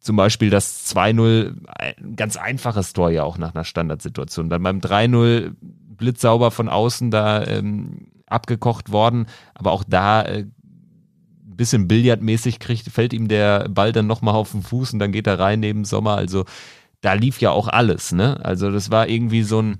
zum 0.00 0.16
Beispiel 0.16 0.50
das 0.50 0.94
2-0, 0.94 1.56
ein 1.66 2.16
ganz 2.16 2.36
einfaches 2.36 2.92
Tor 2.92 3.10
ja 3.10 3.24
auch 3.24 3.38
nach 3.38 3.54
einer 3.54 3.64
Standardsituation. 3.64 4.48
Dann 4.48 4.62
beim 4.62 4.80
3-0 4.80 5.54
blitzsauber 5.60 6.50
von 6.50 6.68
außen 6.68 7.10
da 7.10 7.44
ähm, 7.46 8.08
abgekocht 8.26 8.90
worden, 8.90 9.26
aber 9.54 9.72
auch 9.72 9.84
da 9.86 10.22
äh, 10.22 10.46
bisschen 11.56 11.88
billardmäßig 11.88 12.58
kriegt, 12.58 12.88
fällt 12.88 13.12
ihm 13.12 13.28
der 13.28 13.68
Ball 13.68 13.92
dann 13.92 14.06
nochmal 14.06 14.34
auf 14.34 14.52
den 14.52 14.62
Fuß 14.62 14.92
und 14.92 14.98
dann 14.98 15.12
geht 15.12 15.26
er 15.26 15.38
rein 15.38 15.60
neben 15.60 15.84
Sommer. 15.84 16.16
Also 16.16 16.44
da 17.00 17.12
lief 17.12 17.40
ja 17.40 17.50
auch 17.50 17.68
alles, 17.68 18.12
ne? 18.12 18.44
Also 18.44 18.70
das 18.70 18.90
war 18.90 19.08
irgendwie 19.08 19.42
so 19.42 19.60
ein 19.62 19.78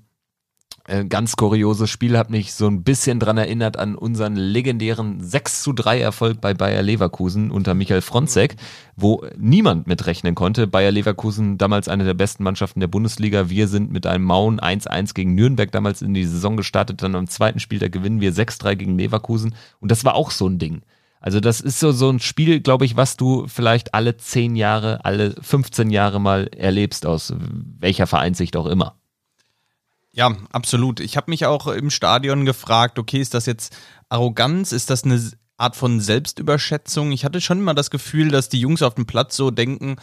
Äh, 0.87 1.07
ganz 1.07 1.37
kurioses 1.37 1.89
Spiel, 1.89 2.19
hat 2.19 2.29
mich 2.29 2.53
so 2.53 2.67
ein 2.67 2.83
bisschen 2.83 3.19
dran 3.19 3.39
erinnert 3.39 3.79
an 3.79 3.95
unseren 3.95 4.37
legendären 4.37 5.23
6 5.23 5.63
zu 5.63 5.73
3 5.73 5.99
Erfolg 5.99 6.43
bei 6.43 6.53
Bayer 6.53 6.83
Leverkusen 6.83 7.51
unter 7.51 7.73
Michael 7.73 8.03
Fronzek, 8.03 8.57
wo 8.95 9.25
niemand 9.39 9.87
mitrechnen 9.87 10.35
konnte. 10.35 10.67
Bayer 10.67 10.91
Leverkusen 10.91 11.57
damals 11.57 11.89
eine 11.89 12.05
der 12.05 12.13
besten 12.13 12.45
Mannschaften 12.45 12.81
der 12.81 12.89
Bundesliga. 12.89 13.49
Wir 13.49 13.67
sind 13.67 13.93
mit 13.93 14.07
einem 14.07 14.25
Mauen 14.25 14.61
1-1 14.61 15.15
gegen 15.15 15.35
Nürnberg 15.35 15.73
damals 15.73 16.03
in 16.03 16.13
die 16.13 16.27
Saison 16.27 16.59
gestartet. 16.59 17.03
Dann 17.03 17.15
am 17.15 17.29
zweiten 17.29 17.61
Spiel, 17.61 17.79
da 17.79 17.89
gewinnen 17.89 18.21
wir 18.21 18.35
6-3 18.35 18.75
gegen 18.77 18.99
Leverkusen. 18.99 19.55
Und 19.81 19.91
das 19.91 20.05
war 20.05 20.15
auch 20.15 20.31
so 20.31 20.47
ein 20.47 20.59
Ding. 20.59 20.83
Also 21.19 21.41
das 21.41 21.63
ist 21.63 21.81
so, 21.81 21.93
so 21.93 22.11
ein 22.11 22.21
Spiel, 22.21 22.61
glaube 22.61 22.85
ich, 22.85 22.95
was 22.95 23.17
du 23.17 23.47
vielleicht 23.47 23.95
alle 23.95 24.19
10 24.19 24.55
Jahre, 24.55 25.03
alle 25.07 25.35
15 25.41 25.89
Jahre 25.89 26.21
mal 26.21 26.49
erlebst, 26.49 27.07
aus 27.07 27.33
welcher 27.81 28.07
Vereinssicht 28.07 28.55
auch 28.59 28.67
immer. 28.67 28.99
Ja, 30.17 30.37
absolut. 30.53 31.01
Ich 31.01 31.17
habe 31.17 31.31
mich 31.31 31.45
auch 31.45 31.67
im 31.67 31.91
Stadion 31.91 32.45
gefragt, 32.45 33.01
okay, 33.01 33.21
ist 33.21 33.35
das 33.35 33.47
jetzt 33.47 33.77
Arroganz? 34.09 34.71
Ist 34.71 34.89
das 34.91 35.03
eine 35.03 35.21
Art 35.57 35.75
von 35.75 35.99
Selbstüberschätzung? 35.99 37.11
Ich 37.11 37.25
hatte 37.25 37.41
schon 37.41 37.59
immer 37.59 37.75
das 37.75 37.91
Gefühl, 37.91 38.29
dass 38.29 38.49
die 38.49 38.61
Jungs 38.61 38.83
auf 38.83 38.95
dem 38.95 39.07
Platz 39.07 39.35
so 39.35 39.51
denken, 39.51 39.97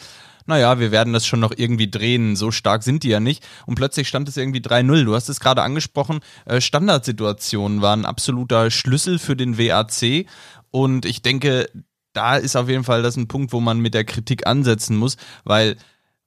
naja, 0.46 0.80
wir 0.80 0.92
werden 0.92 1.14
das 1.14 1.26
schon 1.26 1.40
noch 1.40 1.54
irgendwie 1.56 1.90
drehen, 1.90 2.36
so 2.36 2.52
stark 2.52 2.84
sind 2.84 3.04
die 3.04 3.10
ja 3.10 3.22
nicht. 3.22 3.48
Und 3.66 3.76
plötzlich 3.76 4.10
stand 4.10 4.28
es 4.28 4.36
irgendwie 4.36 4.60
3-0. 4.60 5.06
Du 5.06 5.16
hast 5.16 5.30
es 5.30 5.40
gerade 5.40 5.62
angesprochen, 5.64 6.20
äh, 6.46 6.60
Standardsituationen 6.60 7.82
waren 7.82 8.04
absoluter 8.04 8.70
Schlüssel 8.70 9.18
für 9.18 9.38
den 9.38 9.58
WAC. 9.58 10.26
Und 10.72 11.06
ich 11.06 11.22
denke, 11.22 11.70
da 12.12 12.36
ist 12.36 12.58
auf 12.58 12.68
jeden 12.68 12.84
Fall 12.84 13.02
das 13.02 13.16
ein 13.16 13.30
Punkt, 13.30 13.54
wo 13.54 13.62
man 13.62 13.80
mit 13.80 13.94
der 13.94 14.04
Kritik 14.04 14.46
ansetzen 14.46 14.98
muss, 14.98 15.16
weil 15.46 15.78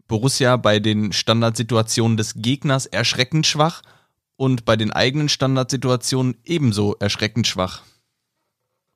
Borussia 0.09 0.57
bei 0.57 0.79
den 0.79 1.13
Standardsituationen 1.13 2.17
des 2.17 2.35
Gegners 2.37 2.87
erschreckend 2.87 3.47
schwach 3.47 3.83
und 4.37 4.65
bei 4.65 4.77
den 4.77 4.91
eigenen 4.93 5.29
Standardsituationen 5.29 6.37
ebenso 6.45 6.95
erschreckend 6.99 7.47
schwach. 7.47 7.83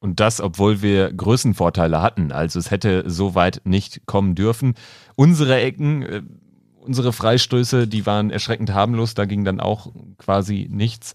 Und 0.01 0.21
das, 0.21 0.41
obwohl 0.41 0.81
wir 0.81 1.13
Größenvorteile 1.13 2.01
hatten. 2.01 2.31
Also 2.31 2.59
es 2.59 2.71
hätte 2.71 3.05
so 3.11 3.35
weit 3.35 3.63
nicht 3.65 4.07
kommen 4.07 4.35
dürfen. 4.35 4.75
Unsere 5.17 5.61
Ecken, 5.61 6.03
äh, 6.03 6.23
unsere 6.77 7.13
Freistöße, 7.13 7.89
die 7.89 8.07
waren 8.07 8.31
erschreckend 8.31 8.73
harmlos. 8.73 9.15
Da 9.15 9.25
ging 9.25 9.45
dann 9.45 9.61
auch 9.61 9.93
quasi 10.19 10.69
nichts. 10.71 11.15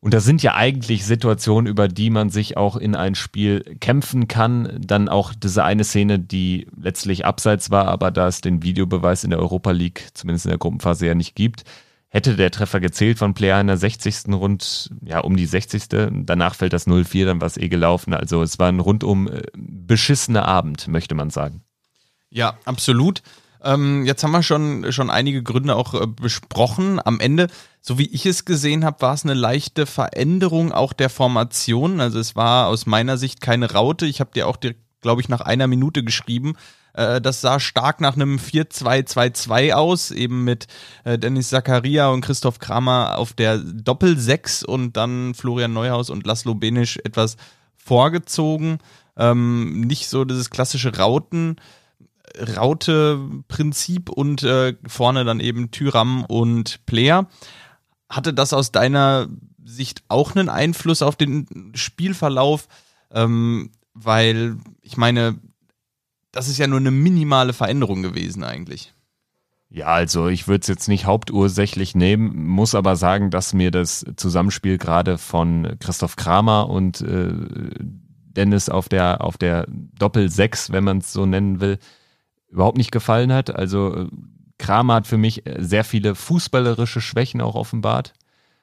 Und 0.00 0.14
das 0.14 0.24
sind 0.24 0.42
ja 0.42 0.54
eigentlich 0.54 1.04
Situationen, 1.04 1.66
über 1.66 1.88
die 1.88 2.10
man 2.10 2.30
sich 2.30 2.56
auch 2.56 2.76
in 2.76 2.94
ein 2.94 3.14
Spiel 3.14 3.76
kämpfen 3.80 4.28
kann. 4.28 4.78
Dann 4.78 5.08
auch 5.08 5.32
diese 5.34 5.64
eine 5.64 5.84
Szene, 5.84 6.18
die 6.18 6.68
letztlich 6.80 7.24
abseits 7.24 7.70
war, 7.70 7.88
aber 7.88 8.10
da 8.10 8.28
es 8.28 8.40
den 8.40 8.62
Videobeweis 8.62 9.24
in 9.24 9.30
der 9.30 9.40
Europa 9.40 9.70
League, 9.70 10.08
zumindest 10.14 10.46
in 10.46 10.50
der 10.50 10.58
Gruppenphase 10.58 11.06
ja 11.06 11.14
nicht 11.14 11.34
gibt, 11.34 11.64
hätte 12.08 12.36
der 12.36 12.50
Treffer 12.50 12.80
gezählt 12.80 13.18
von 13.18 13.34
Player 13.34 13.60
in 13.60 13.66
der 13.66 13.76
60. 13.76 14.28
rund, 14.28 14.90
ja, 15.04 15.20
um 15.20 15.36
die 15.36 15.46
60. 15.46 15.88
Danach 16.24 16.54
fällt 16.54 16.72
das 16.72 16.86
0-4, 16.86 17.26
dann 17.26 17.40
war 17.40 17.46
es 17.46 17.56
eh 17.56 17.68
gelaufen. 17.68 18.14
Also 18.14 18.42
es 18.42 18.58
war 18.58 18.68
ein 18.68 18.80
rundum 18.80 19.28
äh, 19.28 19.42
beschissener 19.54 20.46
Abend, 20.46 20.88
möchte 20.88 21.14
man 21.14 21.30
sagen. 21.30 21.62
Ja, 22.30 22.58
absolut. 22.64 23.22
Ähm, 23.66 24.06
jetzt 24.06 24.22
haben 24.22 24.30
wir 24.30 24.42
schon, 24.42 24.92
schon 24.92 25.10
einige 25.10 25.42
Gründe 25.42 25.74
auch 25.74 25.94
äh, 25.94 26.06
besprochen. 26.06 27.00
Am 27.04 27.18
Ende, 27.18 27.48
so 27.80 27.98
wie 27.98 28.06
ich 28.06 28.24
es 28.24 28.44
gesehen 28.44 28.84
habe, 28.84 29.00
war 29.02 29.14
es 29.14 29.24
eine 29.24 29.34
leichte 29.34 29.86
Veränderung 29.86 30.72
auch 30.72 30.92
der 30.92 31.10
Formation. 31.10 32.00
Also 32.00 32.20
es 32.20 32.36
war 32.36 32.68
aus 32.68 32.86
meiner 32.86 33.18
Sicht 33.18 33.40
keine 33.40 33.72
Raute. 33.72 34.06
Ich 34.06 34.20
habe 34.20 34.30
dir 34.32 34.46
auch, 34.46 34.58
glaube 35.00 35.20
ich, 35.20 35.28
nach 35.28 35.40
einer 35.40 35.66
Minute 35.66 36.04
geschrieben. 36.04 36.54
Äh, 36.92 37.20
das 37.20 37.40
sah 37.40 37.58
stark 37.58 38.00
nach 38.00 38.14
einem 38.14 38.36
4-2-2-2 38.36 39.72
aus, 39.72 40.12
eben 40.12 40.44
mit 40.44 40.68
äh, 41.02 41.18
Dennis 41.18 41.48
Zakaria 41.48 42.08
und 42.08 42.20
Christoph 42.20 42.60
Kramer 42.60 43.18
auf 43.18 43.32
der 43.32 43.58
Doppel-6 43.58 44.64
und 44.64 44.96
dann 44.96 45.34
Florian 45.34 45.72
Neuhaus 45.72 46.08
und 46.08 46.24
Laszlo 46.24 46.54
Benisch 46.54 46.98
etwas 47.04 47.36
vorgezogen. 47.76 48.78
Ähm, 49.16 49.80
nicht 49.80 50.08
so 50.08 50.24
dieses 50.24 50.50
klassische 50.50 50.96
Rauten. 50.96 51.56
Raute-Prinzip 52.56 54.10
und 54.10 54.42
äh, 54.42 54.74
vorne 54.86 55.24
dann 55.24 55.40
eben 55.40 55.70
Tyram 55.70 56.24
und 56.24 56.84
Player. 56.86 57.28
Hatte 58.08 58.32
das 58.32 58.52
aus 58.52 58.72
deiner 58.72 59.28
Sicht 59.64 60.02
auch 60.08 60.34
einen 60.34 60.48
Einfluss 60.48 61.02
auf 61.02 61.16
den 61.16 61.72
Spielverlauf? 61.74 62.68
Ähm, 63.10 63.70
weil 63.94 64.58
ich 64.82 64.96
meine, 64.96 65.38
das 66.32 66.48
ist 66.48 66.58
ja 66.58 66.66
nur 66.66 66.78
eine 66.78 66.90
minimale 66.90 67.52
Veränderung 67.52 68.02
gewesen 68.02 68.44
eigentlich. 68.44 68.92
Ja, 69.68 69.86
also 69.86 70.28
ich 70.28 70.46
würde 70.46 70.62
es 70.62 70.68
jetzt 70.68 70.88
nicht 70.88 71.06
hauptursächlich 71.06 71.94
nehmen, 71.94 72.46
muss 72.46 72.74
aber 72.74 72.94
sagen, 72.94 73.30
dass 73.30 73.52
mir 73.52 73.70
das 73.70 74.04
Zusammenspiel 74.16 74.78
gerade 74.78 75.18
von 75.18 75.76
Christoph 75.80 76.16
Kramer 76.16 76.68
und 76.68 77.00
äh, 77.00 77.32
Dennis 78.36 78.68
auf 78.68 78.88
der, 78.88 79.24
auf 79.24 79.38
der 79.38 79.66
Doppel-6, 79.98 80.70
wenn 80.70 80.84
man 80.84 80.98
es 80.98 81.12
so 81.12 81.26
nennen 81.26 81.60
will, 81.60 81.78
überhaupt 82.48 82.78
nicht 82.78 82.92
gefallen 82.92 83.32
hat. 83.32 83.54
Also 83.54 83.94
äh, 83.94 84.06
Kramer 84.58 84.94
hat 84.94 85.06
für 85.06 85.18
mich 85.18 85.46
äh, 85.46 85.56
sehr 85.58 85.84
viele 85.84 86.14
fußballerische 86.14 87.00
Schwächen 87.00 87.40
auch 87.40 87.54
offenbart. 87.54 88.14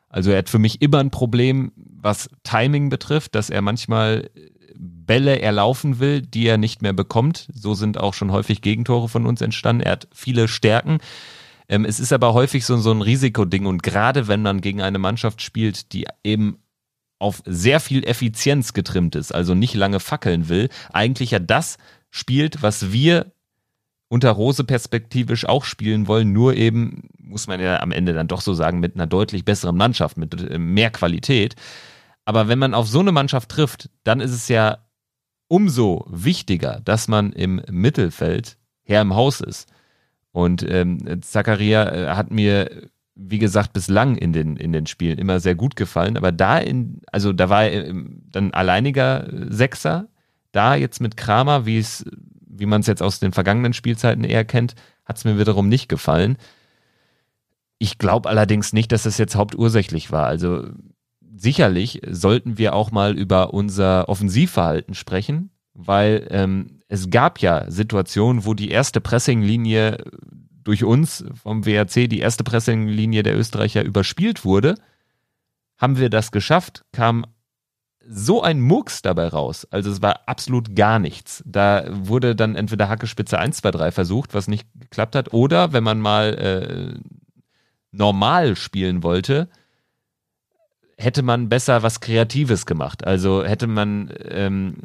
Also 0.09 0.31
er 0.31 0.39
hat 0.39 0.49
für 0.49 0.59
mich 0.59 0.81
immer 0.81 0.99
ein 0.99 1.11
Problem, 1.11 1.71
was 1.75 2.29
Timing 2.43 2.89
betrifft, 2.89 3.35
dass 3.35 3.49
er 3.49 3.61
manchmal 3.61 4.29
äh, 4.35 4.49
Bälle 4.75 5.39
erlaufen 5.41 5.99
will, 5.99 6.21
die 6.21 6.45
er 6.45 6.57
nicht 6.57 6.81
mehr 6.81 6.93
bekommt. 6.93 7.47
So 7.53 7.73
sind 7.73 7.97
auch 7.97 8.13
schon 8.13 8.31
häufig 8.31 8.61
Gegentore 8.61 9.09
von 9.09 9.25
uns 9.25 9.41
entstanden. 9.41 9.83
Er 9.83 9.93
hat 9.93 10.07
viele 10.13 10.47
Stärken. 10.47 10.99
Ähm, 11.67 11.85
es 11.85 11.99
ist 11.99 12.13
aber 12.13 12.33
häufig 12.33 12.65
so, 12.65 12.77
so 12.77 12.91
ein 12.91 13.01
Risikoding 13.01 13.65
und 13.65 13.83
gerade 13.83 14.27
wenn 14.27 14.41
man 14.41 14.61
gegen 14.61 14.81
eine 14.81 14.99
Mannschaft 14.99 15.41
spielt, 15.41 15.93
die 15.93 16.05
eben 16.23 16.57
auf 17.19 17.41
sehr 17.45 17.79
viel 17.79 18.03
Effizienz 18.03 18.73
getrimmt 18.73 19.15
ist, 19.15 19.33
also 19.33 19.55
nicht 19.55 19.73
lange 19.75 19.99
fackeln 19.99 20.49
will, 20.49 20.69
eigentlich 20.91 21.31
ja 21.31 21.39
das 21.39 21.77
spielt, 22.11 22.61
was 22.61 22.91
wir 22.91 23.32
unter 24.13 24.29
Rose 24.29 24.63
perspektivisch 24.63 25.47
auch 25.47 25.63
spielen 25.63 26.07
wollen, 26.07 26.33
nur 26.33 26.53
eben, 26.53 27.09
muss 27.17 27.47
man 27.47 27.59
ja 27.59 27.81
am 27.81 27.91
Ende 27.91 28.13
dann 28.13 28.27
doch 28.27 28.41
so 28.41 28.53
sagen, 28.53 28.79
mit 28.79 28.93
einer 28.93 29.07
deutlich 29.07 29.43
besseren 29.43 29.75
Mannschaft, 29.75 30.17
mit 30.17 30.39
äh, 30.39 30.59
mehr 30.59 30.91
Qualität. 30.91 31.55
Aber 32.23 32.47
wenn 32.47 32.59
man 32.59 32.75
auf 32.75 32.87
so 32.87 32.99
eine 32.99 33.11
Mannschaft 33.11 33.49
trifft, 33.49 33.89
dann 34.03 34.19
ist 34.19 34.29
es 34.31 34.49
ja 34.49 34.77
umso 35.47 36.05
wichtiger, 36.07 36.79
dass 36.85 37.07
man 37.07 37.33
im 37.33 37.59
Mittelfeld 37.71 38.57
Herr 38.83 39.01
im 39.01 39.15
Haus 39.15 39.41
ist. 39.41 39.67
Und 40.31 40.63
ähm, 40.69 41.23
Zakaria 41.23 41.91
äh, 41.91 42.15
hat 42.15 42.29
mir, 42.29 42.89
wie 43.15 43.39
gesagt, 43.39 43.73
bislang 43.73 44.15
in 44.15 44.31
den, 44.31 44.57
in 44.57 44.73
den 44.73 44.85
Spielen 44.85 45.17
immer 45.17 45.39
sehr 45.39 45.55
gut 45.55 45.75
gefallen. 45.75 46.17
Aber 46.17 46.31
da 46.31 46.59
in, 46.59 47.01
also 47.11 47.33
da 47.33 47.49
war 47.49 47.65
er 47.65 47.91
dann 48.31 48.53
alleiniger 48.53 49.27
Sechser. 49.49 50.07
Da 50.51 50.75
jetzt 50.75 51.01
mit 51.01 51.17
Kramer, 51.17 51.65
wie 51.65 51.79
es 51.79 52.05
wie 52.55 52.65
man 52.65 52.81
es 52.81 52.87
jetzt 52.87 53.01
aus 53.01 53.19
den 53.19 53.33
vergangenen 53.33 53.73
Spielzeiten 53.73 54.23
eher 54.23 54.45
kennt, 54.45 54.75
hat 55.05 55.17
es 55.17 55.25
mir 55.25 55.37
wiederum 55.37 55.69
nicht 55.69 55.89
gefallen. 55.89 56.37
Ich 57.77 57.97
glaube 57.97 58.29
allerdings 58.29 58.73
nicht, 58.73 58.91
dass 58.91 59.05
es 59.05 59.17
jetzt 59.17 59.35
hauptursächlich 59.35 60.11
war. 60.11 60.27
Also 60.27 60.67
sicherlich 61.35 62.01
sollten 62.09 62.57
wir 62.57 62.73
auch 62.73 62.91
mal 62.91 63.17
über 63.17 63.53
unser 63.53 64.07
Offensivverhalten 64.07 64.93
sprechen, 64.93 65.49
weil 65.73 66.27
ähm, 66.29 66.79
es 66.87 67.09
gab 67.09 67.39
ja 67.39 67.69
Situationen, 67.69 68.45
wo 68.45 68.53
die 68.53 68.69
erste 68.69 69.01
Pressinglinie 69.01 69.97
durch 70.63 70.83
uns 70.83 71.25
vom 71.41 71.65
WRC, 71.65 72.07
die 72.07 72.19
erste 72.19 72.43
Pressinglinie 72.43 73.23
der 73.23 73.37
Österreicher 73.37 73.83
überspielt 73.83 74.45
wurde. 74.45 74.75
Haben 75.77 75.97
wir 75.97 76.09
das 76.09 76.31
geschafft, 76.31 76.85
kam 76.91 77.25
so 78.07 78.41
ein 78.41 78.59
Murks 78.59 79.01
dabei 79.01 79.27
raus. 79.27 79.67
Also 79.71 79.91
es 79.91 80.01
war 80.01 80.21
absolut 80.27 80.75
gar 80.75 80.99
nichts. 80.99 81.43
Da 81.45 81.85
wurde 81.89 82.35
dann 82.35 82.55
entweder 82.55 82.89
Hackespitze 82.89 83.39
1, 83.39 83.57
2, 83.57 83.71
3 83.71 83.91
versucht, 83.91 84.33
was 84.33 84.47
nicht 84.47 84.67
geklappt 84.79 85.15
hat, 85.15 85.33
oder 85.33 85.73
wenn 85.73 85.83
man 85.83 85.99
mal 85.99 86.33
äh, 86.33 86.99
normal 87.91 88.55
spielen 88.55 89.03
wollte, 89.03 89.47
hätte 90.97 91.21
man 91.21 91.49
besser 91.49 91.83
was 91.83 91.99
Kreatives 91.99 92.65
gemacht. 92.65 93.05
Also 93.05 93.43
hätte 93.43 93.67
man 93.67 94.13
ähm, 94.29 94.75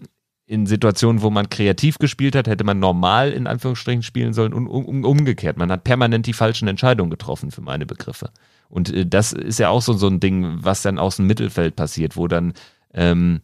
in 0.47 0.67
Situationen, 0.67 1.21
wo 1.21 1.29
man 1.29 1.51
kreativ 1.51 1.99
gespielt 1.99 2.35
hat, 2.35 2.49
hätte 2.49 2.65
man 2.65 2.79
normal 2.79 3.33
in 3.33 3.47
Anführungsstrichen 3.47 4.03
spielen 4.03 4.33
sollen 4.33 4.55
und 4.55 4.67
um, 4.67 5.05
umgekehrt. 5.05 5.59
Man 5.59 5.71
hat 5.71 5.85
permanent 5.85 6.27
die 6.27 6.33
falschen 6.33 6.69
Entscheidungen 6.69 7.11
getroffen 7.11 7.51
für 7.51 7.61
meine 7.61 7.85
Begriffe. 7.85 8.31
Und 8.69 8.93
äh, 8.93 9.07
das 9.07 9.33
ist 9.33 9.59
ja 9.59 9.69
auch 9.69 9.83
so, 9.83 9.93
so 9.93 10.07
ein 10.07 10.21
Ding, 10.21 10.59
was 10.61 10.83
dann 10.83 10.99
aus 10.99 11.17
dem 11.17 11.27
Mittelfeld 11.27 11.77
passiert, 11.77 12.17
wo 12.17 12.29
dann 12.29 12.55
ähm, 12.99 13.41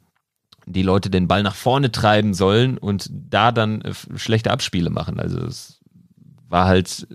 die 0.66 0.82
Leute 0.82 1.10
den 1.10 1.28
Ball 1.28 1.42
nach 1.42 1.54
vorne 1.54 1.92
treiben 1.92 2.34
sollen 2.34 2.76
und 2.76 3.08
da 3.12 3.52
dann 3.52 3.82
äh, 3.82 3.94
schlechte 4.16 4.50
Abspiele 4.50 4.90
machen. 4.90 5.20
Also 5.20 5.38
es 5.38 5.80
war 6.48 6.66
halt 6.66 7.06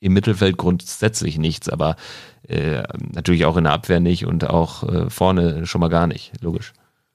im 0.00 0.12
Mittelfeld 0.12 0.56
grundsätzlich 0.56 1.38
nichts, 1.38 1.68
aber 1.68 1.96
äh, 2.46 2.82
natürlich 2.98 3.46
auch 3.46 3.56
in 3.56 3.64
der 3.64 3.72
Abwehr 3.72 4.00
nicht 4.00 4.26
und 4.26 4.48
auch 4.48 4.82
äh, 4.84 5.10
vorne 5.10 5.66
schon 5.66 5.80
mal 5.80 5.88
gar 5.88 6.06
nicht, 6.06 6.32
logisch. 6.40 6.72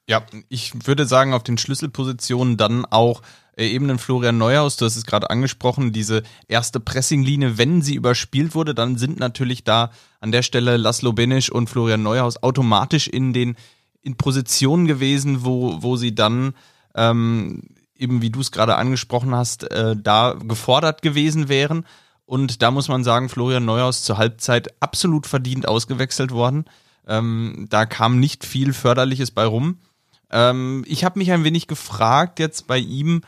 Ja, 0.08 0.24
ich 0.50 0.88
würde 0.88 1.06
sagen, 1.06 1.34
auf 1.34 1.44
den 1.44 1.60
Schlüsselpositionen 1.60 2.58
dann 2.58 2.86
auch 2.86 3.22
äh, 3.56 3.68
eben 3.68 3.88
einen 3.88 4.00
Florian 4.00 4.40
Neuhaus, 4.40 4.76
du 4.76 4.86
hast 4.86 4.96
es 4.96 5.06
gerade 5.06 5.30
angesprochen, 5.30 5.92
diese 5.92 6.24
erste 6.48 6.80
Pressinglinie, 6.80 7.60
wenn 7.60 7.84
sie 7.84 7.94
überspielt 7.94 8.56
wurde, 8.56 8.74
dann 8.74 8.98
sind 8.98 9.20
natürlich 9.20 9.64
da 9.64 9.92
an 10.20 10.32
der 10.32 10.42
Stelle 10.42 10.78
Laszlo 10.78 11.14
Benisch 11.14 11.52
und 11.52 11.70
Florian 11.70 12.02
Neuhaus 12.02 12.42
automatisch 12.42 13.08
in 13.08 13.34
den 13.34 13.56
in 14.02 14.16
Positionen 14.16 14.88
gewesen, 14.88 15.44
wo, 15.44 15.82
wo 15.82 15.96
sie 15.96 16.16
dann 16.16 16.54
ähm, 16.96 17.62
eben, 17.96 18.22
wie 18.22 18.30
du 18.30 18.40
es 18.40 18.52
gerade 18.52 18.76
angesprochen 18.76 19.36
hast, 19.36 19.70
äh, 19.72 19.96
da 19.96 20.34
gefordert 20.34 21.02
gewesen 21.02 21.50
wären. 21.50 21.86
Und 22.26 22.62
da 22.62 22.72
muss 22.72 22.88
man 22.88 23.04
sagen, 23.04 23.30
Florian 23.30 23.66
Neuhaus 23.66 24.04
zur 24.04 24.18
Halbzeit 24.18 24.82
absolut 24.82 25.28
verdient 25.28 25.68
ausgewechselt 25.68 26.32
worden. 26.32 26.66
Ähm, 27.08 27.68
da 27.70 27.86
kam 27.86 28.20
nicht 28.20 28.46
viel 28.46 28.74
Förderliches 28.74 29.32
bei 29.32 29.46
rum. 29.46 29.80
Ähm, 30.32 30.84
ich 30.88 31.04
habe 31.04 31.20
mich 31.20 31.32
ein 31.32 31.44
wenig 31.44 31.68
gefragt 31.68 32.40
jetzt 32.40 32.68
bei 32.68 32.78
ihm, 32.78 33.22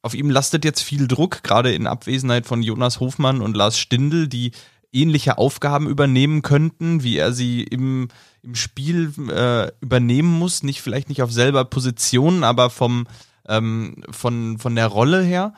auf 0.00 0.14
ihm 0.14 0.30
lastet 0.30 0.64
jetzt 0.64 0.82
viel 0.82 1.08
Druck, 1.08 1.42
gerade 1.42 1.72
in 1.72 1.86
Abwesenheit 1.86 2.46
von 2.46 2.62
Jonas 2.62 3.00
Hofmann 3.00 3.40
und 3.40 3.56
Lars 3.56 3.78
Stindl, 3.78 4.28
die 4.28 4.52
ähnliche 4.92 5.38
Aufgaben 5.38 5.88
übernehmen 5.88 6.42
könnten, 6.42 7.02
wie 7.02 7.18
er 7.18 7.32
sie 7.32 7.62
im, 7.62 8.08
im 8.48 8.54
Spiel 8.54 9.12
äh, 9.30 9.70
übernehmen 9.80 10.38
muss. 10.38 10.62
Nicht 10.62 10.80
vielleicht 10.80 11.10
nicht 11.10 11.22
auf 11.22 11.30
selber 11.30 11.64
Position, 11.66 12.42
aber 12.44 12.70
vom, 12.70 13.06
ähm, 13.46 14.02
von, 14.10 14.58
von 14.58 14.74
der 14.74 14.86
Rolle 14.86 15.22
her. 15.22 15.52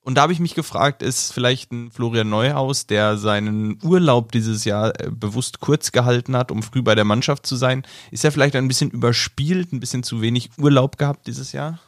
Und 0.00 0.14
da 0.14 0.22
habe 0.22 0.32
ich 0.32 0.38
mich 0.38 0.54
gefragt, 0.54 1.02
ist 1.02 1.32
vielleicht 1.32 1.72
ein 1.72 1.90
Florian 1.90 2.28
Neuhaus, 2.28 2.86
der 2.86 3.18
seinen 3.18 3.80
Urlaub 3.82 4.30
dieses 4.30 4.64
Jahr 4.64 4.98
äh, 5.00 5.10
bewusst 5.10 5.58
kurz 5.58 5.90
gehalten 5.90 6.36
hat, 6.36 6.52
um 6.52 6.62
früh 6.62 6.82
bei 6.82 6.94
der 6.94 7.04
Mannschaft 7.04 7.44
zu 7.44 7.56
sein, 7.56 7.82
ist 8.12 8.24
er 8.24 8.30
vielleicht 8.30 8.54
ein 8.54 8.68
bisschen 8.68 8.92
überspielt, 8.92 9.72
ein 9.72 9.80
bisschen 9.80 10.04
zu 10.04 10.22
wenig 10.22 10.50
Urlaub 10.56 10.98
gehabt 10.98 11.26
dieses 11.26 11.50
Jahr? 11.50 11.80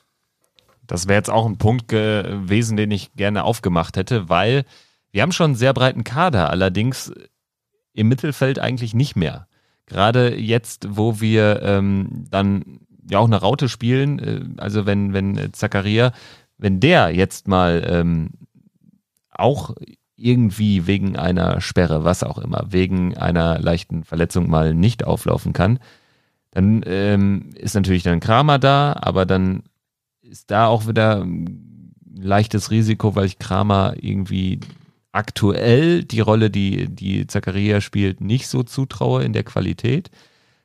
Das 0.88 1.06
wäre 1.06 1.18
jetzt 1.18 1.30
auch 1.30 1.46
ein 1.46 1.58
Punkt 1.58 1.86
gewesen, 1.86 2.76
den 2.76 2.90
ich 2.90 3.12
gerne 3.14 3.44
aufgemacht 3.44 3.96
hätte, 3.96 4.28
weil 4.28 4.64
wir 5.12 5.22
haben 5.22 5.32
schon 5.32 5.50
einen 5.50 5.54
sehr 5.54 5.72
breiten 5.72 6.02
Kader, 6.02 6.50
allerdings 6.50 7.12
im 7.92 8.08
Mittelfeld 8.08 8.58
eigentlich 8.58 8.94
nicht 8.94 9.14
mehr. 9.14 9.47
Gerade 9.88 10.37
jetzt, 10.37 10.87
wo 10.90 11.21
wir 11.21 11.62
ähm, 11.62 12.25
dann 12.30 12.80
ja 13.11 13.18
auch 13.18 13.26
eine 13.26 13.40
Raute 13.40 13.68
spielen, 13.68 14.18
äh, 14.18 14.40
also 14.61 14.87
wenn, 14.87 15.12
wenn 15.12 15.52
Zakaria, 15.52 16.12
wenn 16.59 16.80
der 16.80 17.11
jetzt 17.14 17.49
mal 17.49 17.87
ähm, 17.88 18.30
auch 19.30 19.75
irgendwie 20.16 20.87
wegen 20.87 21.16
einer 21.16 21.61
Sperre, 21.61 22.04
was 22.04 22.25
auch 22.25 22.38
immer, 22.38 22.66
wegen 22.71 23.16
einer 23.16 23.59
leichten 23.61 24.04
Verletzung 24.04 24.50
mal 24.50 24.75
nicht 24.75 25.04
auflaufen 25.04 25.52
kann, 25.52 25.78
dann 26.50 26.83
ähm, 26.87 27.50
ist 27.54 27.75
natürlich 27.75 28.02
dann 28.02 28.21
Kramer 28.21 28.59
da, 28.59 28.97
aber 29.00 29.26
dann 29.26 29.62
ist 30.21 30.50
da 30.50 30.66
auch 30.66 30.88
wieder 30.88 31.23
ein 31.23 31.95
leichtes 32.21 32.71
Risiko, 32.71 33.14
weil 33.14 33.26
ich 33.26 33.38
Kramer 33.38 33.95
irgendwie 34.00 34.61
aktuell 35.12 36.04
die 36.04 36.20
Rolle, 36.20 36.50
die, 36.50 36.88
die 36.88 37.26
Zakaria 37.26 37.80
spielt, 37.80 38.20
nicht 38.20 38.46
so 38.48 38.62
zutraue 38.62 39.24
in 39.24 39.32
der 39.32 39.44
Qualität. 39.44 40.10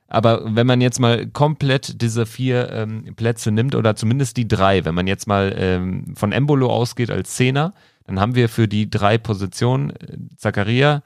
Aber 0.08 0.56
wenn 0.56 0.68
man 0.68 0.82
jetzt 0.82 1.00
mal 1.00 1.28
komplett 1.28 2.02
diese 2.02 2.26
vier 2.26 2.72
ähm, 2.72 3.16
Plätze 3.16 3.52
nimmt, 3.52 3.74
oder 3.74 3.96
zumindest 3.96 4.38
die 4.38 4.48
drei, 4.48 4.86
wenn 4.86 4.94
man 4.94 5.08
jetzt 5.08 5.28
mal 5.28 5.56
ähm, 5.58 6.16
von 6.16 6.32
Embolo 6.32 6.70
ausgeht 6.70 7.10
als 7.10 7.36
Zehner, 7.36 7.74
dann 8.04 8.20
haben 8.20 8.36
wir 8.36 8.50
für 8.50 8.68
die 8.68 8.90
drei 8.90 9.18
Positionen 9.18 9.92
äh, 9.92 10.18
Zakaria, 10.38 11.04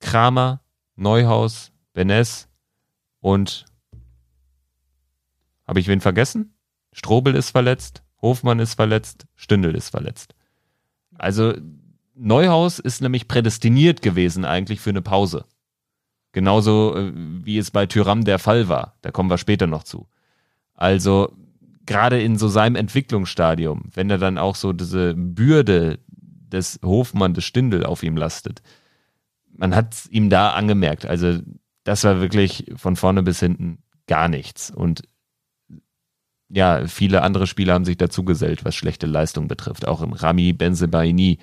Kramer, 0.00 0.60
Neuhaus, 0.96 1.72
Benes 1.94 2.48
und 3.20 3.64
habe 5.66 5.80
ich 5.80 5.88
wen 5.88 6.00
vergessen? 6.00 6.54
Strobel 6.92 7.36
ist 7.36 7.50
verletzt, 7.50 8.02
Hofmann 8.20 8.58
ist 8.58 8.74
verletzt, 8.74 9.26
Stündel 9.36 9.74
ist 9.74 9.90
verletzt. 9.90 10.34
Also 11.16 11.54
Neuhaus 12.20 12.78
ist 12.78 13.00
nämlich 13.00 13.28
prädestiniert 13.28 14.02
gewesen 14.02 14.44
eigentlich 14.44 14.80
für 14.80 14.90
eine 14.90 15.02
Pause. 15.02 15.46
Genauso 16.32 16.94
äh, 16.94 17.12
wie 17.14 17.58
es 17.58 17.70
bei 17.70 17.86
Tyram 17.86 18.24
der 18.24 18.38
Fall 18.38 18.68
war. 18.68 18.96
Da 19.00 19.10
kommen 19.10 19.30
wir 19.30 19.38
später 19.38 19.66
noch 19.66 19.84
zu. 19.84 20.06
Also 20.74 21.32
gerade 21.86 22.20
in 22.20 22.36
so 22.36 22.48
seinem 22.48 22.76
Entwicklungsstadium, 22.76 23.90
wenn 23.94 24.10
er 24.10 24.18
dann 24.18 24.38
auch 24.38 24.54
so 24.54 24.72
diese 24.72 25.14
Bürde 25.14 25.98
des 26.08 26.78
Hofmann, 26.84 27.34
des 27.34 27.44
Stindel 27.44 27.84
auf 27.84 28.02
ihm 28.02 28.16
lastet, 28.16 28.62
man 29.56 29.74
hat 29.74 29.94
es 29.94 30.06
ihm 30.08 30.30
da 30.30 30.50
angemerkt. 30.50 31.06
Also 31.06 31.40
das 31.84 32.04
war 32.04 32.20
wirklich 32.20 32.70
von 32.76 32.96
vorne 32.96 33.22
bis 33.22 33.40
hinten 33.40 33.82
gar 34.06 34.28
nichts. 34.28 34.70
Und 34.70 35.02
ja, 36.48 36.86
viele 36.86 37.22
andere 37.22 37.46
Spieler 37.46 37.74
haben 37.74 37.84
sich 37.84 37.96
dazu 37.96 38.24
gesellt, 38.24 38.64
was 38.64 38.74
schlechte 38.74 39.06
Leistung 39.06 39.48
betrifft. 39.48 39.88
Auch 39.88 40.02
im 40.02 40.12
Rami 40.12 40.52
Benzebaini 40.52 41.38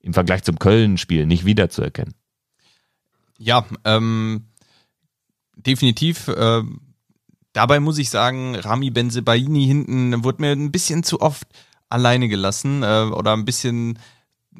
im 0.00 0.14
Vergleich 0.14 0.42
zum 0.44 0.58
Köln-Spiel 0.58 1.26
nicht 1.26 1.44
wiederzuerkennen. 1.44 2.14
Ja, 3.38 3.64
ähm, 3.84 4.48
definitiv. 5.56 6.28
Äh, 6.28 6.62
dabei 7.52 7.80
muss 7.80 7.98
ich 7.98 8.10
sagen, 8.10 8.56
Rami 8.56 8.90
Benzebaini 8.90 9.66
hinten 9.66 10.24
wurde 10.24 10.42
mir 10.42 10.52
ein 10.52 10.72
bisschen 10.72 11.02
zu 11.02 11.20
oft 11.20 11.46
alleine 11.88 12.28
gelassen 12.28 12.82
äh, 12.82 13.10
oder 13.12 13.32
ein 13.32 13.44
bisschen 13.44 13.98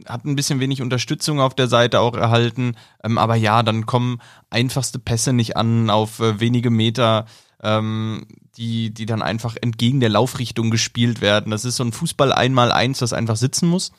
hat 0.06 0.24
ein 0.24 0.36
bisschen 0.36 0.60
wenig 0.60 0.82
Unterstützung 0.82 1.40
auf 1.40 1.54
der 1.54 1.68
Seite 1.68 2.00
auch 2.00 2.14
erhalten. 2.14 2.76
Ähm, 3.02 3.18
aber 3.18 3.34
ja, 3.34 3.62
dann 3.62 3.86
kommen 3.86 4.20
einfachste 4.50 4.98
Pässe 4.98 5.32
nicht 5.32 5.56
an 5.56 5.90
auf 5.90 6.20
äh, 6.20 6.40
wenige 6.40 6.70
Meter, 6.70 7.26
ähm, 7.62 8.26
die, 8.56 8.92
die 8.92 9.06
dann 9.06 9.22
einfach 9.22 9.56
entgegen 9.60 10.00
der 10.00 10.10
Laufrichtung 10.10 10.70
gespielt 10.70 11.20
werden. 11.20 11.50
Das 11.50 11.64
ist 11.64 11.76
so 11.76 11.84
ein 11.84 11.92
Fußball 11.92 12.32
einmal 12.32 12.70
eins, 12.70 12.98
das 12.98 13.12
einfach 13.12 13.36
sitzen 13.36 13.68
muss. 13.68 13.92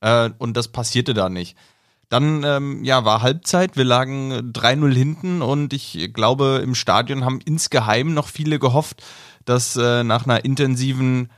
Äh, 0.00 0.30
und 0.38 0.56
das 0.56 0.68
passierte 0.68 1.14
da 1.14 1.28
nicht. 1.28 1.56
Dann 2.08 2.44
ähm, 2.44 2.84
ja, 2.84 3.04
war 3.04 3.22
Halbzeit, 3.22 3.76
wir 3.76 3.84
lagen 3.84 4.52
3-0 4.52 4.94
hinten 4.94 5.42
und 5.42 5.72
ich 5.72 6.10
glaube, 6.14 6.60
im 6.62 6.76
Stadion 6.76 7.24
haben 7.24 7.40
insgeheim 7.44 8.14
noch 8.14 8.28
viele 8.28 8.60
gehofft, 8.60 9.02
dass 9.44 9.76
äh, 9.76 10.04
nach 10.04 10.24
einer 10.24 10.44
intensiven 10.44 11.30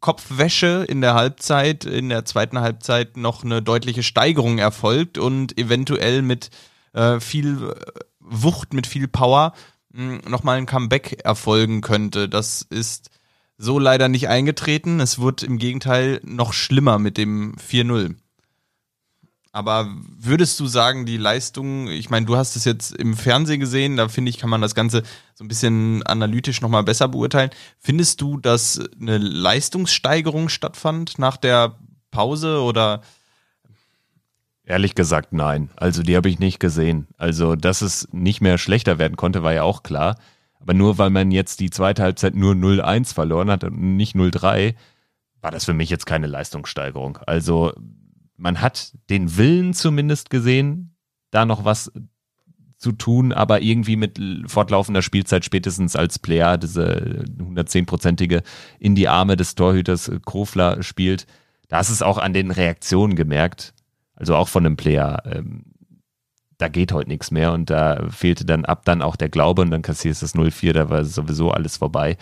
Kopfwäsche 0.00 0.84
in 0.88 1.00
der 1.00 1.14
Halbzeit, 1.14 1.84
in 1.84 2.08
der 2.08 2.24
zweiten 2.24 2.60
Halbzeit 2.60 3.16
noch 3.16 3.42
eine 3.42 3.62
deutliche 3.62 4.04
Steigerung 4.04 4.58
erfolgt 4.58 5.18
und 5.18 5.58
eventuell 5.58 6.22
mit 6.22 6.50
äh, 6.92 7.18
viel 7.18 7.74
Wucht, 8.20 8.74
mit 8.74 8.86
viel 8.86 9.08
Power 9.08 9.52
nochmal 9.96 10.58
ein 10.58 10.66
Comeback 10.66 11.24
erfolgen 11.24 11.80
könnte. 11.80 12.28
Das 12.28 12.62
ist 12.62 13.10
so 13.58 13.78
leider 13.78 14.08
nicht 14.08 14.28
eingetreten. 14.28 15.00
Es 15.00 15.18
wurde 15.18 15.46
im 15.46 15.58
Gegenteil 15.58 16.20
noch 16.24 16.52
schlimmer 16.52 16.98
mit 16.98 17.16
dem 17.16 17.56
4-0. 17.56 18.16
Aber 19.56 19.88
würdest 20.18 20.60
du 20.60 20.66
sagen, 20.66 21.06
die 21.06 21.16
Leistung, 21.16 21.88
ich 21.88 22.10
meine, 22.10 22.26
du 22.26 22.36
hast 22.36 22.56
es 22.56 22.66
jetzt 22.66 22.94
im 22.94 23.16
Fernsehen 23.16 23.58
gesehen, 23.58 23.96
da 23.96 24.08
finde 24.08 24.28
ich, 24.28 24.36
kann 24.36 24.50
man 24.50 24.60
das 24.60 24.74
Ganze 24.74 25.02
so 25.34 25.44
ein 25.44 25.48
bisschen 25.48 26.02
analytisch 26.02 26.60
nochmal 26.60 26.82
besser 26.82 27.08
beurteilen. 27.08 27.48
Findest 27.78 28.20
du, 28.20 28.36
dass 28.36 28.78
eine 29.00 29.16
Leistungssteigerung 29.16 30.50
stattfand 30.50 31.18
nach 31.18 31.38
der 31.38 31.78
Pause 32.10 32.60
oder? 32.60 33.00
Ehrlich 34.62 34.94
gesagt, 34.94 35.32
nein. 35.32 35.70
Also 35.76 36.02
die 36.02 36.16
habe 36.16 36.28
ich 36.28 36.38
nicht 36.38 36.60
gesehen. 36.60 37.06
Also, 37.16 37.56
dass 37.56 37.80
es 37.80 38.08
nicht 38.12 38.42
mehr 38.42 38.58
schlechter 38.58 38.98
werden 38.98 39.16
konnte, 39.16 39.42
war 39.42 39.54
ja 39.54 39.62
auch 39.62 39.82
klar. 39.82 40.18
Aber 40.66 40.74
nur 40.74 40.98
weil 40.98 41.10
man 41.10 41.30
jetzt 41.30 41.60
die 41.60 41.70
zweite 41.70 42.02
Halbzeit 42.02 42.34
nur 42.34 42.54
0-1 42.54 43.14
verloren 43.14 43.52
hat 43.52 43.62
und 43.62 43.96
nicht 43.96 44.16
0-3, 44.16 44.74
war 45.40 45.52
das 45.52 45.64
für 45.64 45.74
mich 45.74 45.90
jetzt 45.90 46.06
keine 46.06 46.26
Leistungssteigerung. 46.26 47.18
Also 47.24 47.72
man 48.36 48.60
hat 48.60 48.92
den 49.08 49.36
Willen 49.36 49.74
zumindest 49.74 50.28
gesehen, 50.28 50.96
da 51.30 51.46
noch 51.46 51.64
was 51.64 51.92
zu 52.78 52.90
tun, 52.90 53.32
aber 53.32 53.62
irgendwie 53.62 53.94
mit 53.94 54.18
fortlaufender 54.48 55.02
Spielzeit 55.02 55.44
spätestens 55.44 55.94
als 55.94 56.18
Player 56.18 56.58
diese 56.58 57.24
110-prozentige 57.38 58.42
in 58.80 58.96
die 58.96 59.06
Arme 59.06 59.36
des 59.36 59.54
Torhüters 59.54 60.10
Krofler 60.26 60.82
spielt. 60.82 61.28
Da 61.68 61.78
ist 61.78 61.90
es 61.90 62.02
auch 62.02 62.18
an 62.18 62.32
den 62.32 62.50
Reaktionen 62.50 63.14
gemerkt, 63.14 63.72
also 64.16 64.34
auch 64.34 64.48
von 64.48 64.66
einem 64.66 64.76
Player. 64.76 65.22
Ähm, 65.26 65.75
da 66.58 66.68
geht 66.68 66.92
heute 66.92 67.08
nichts 67.08 67.30
mehr 67.30 67.52
und 67.52 67.70
da 67.70 68.08
fehlte 68.08 68.44
dann 68.44 68.64
ab 68.64 68.84
dann 68.84 69.02
auch 69.02 69.16
der 69.16 69.28
Glaube 69.28 69.62
und 69.62 69.70
dann 69.70 69.82
kassierst 69.82 70.22
du 70.22 70.26
das 70.26 70.34
0-4, 70.34 70.72
da 70.72 70.90
war 70.90 71.04
sowieso 71.04 71.50
alles 71.50 71.76
vorbei. 71.76 72.16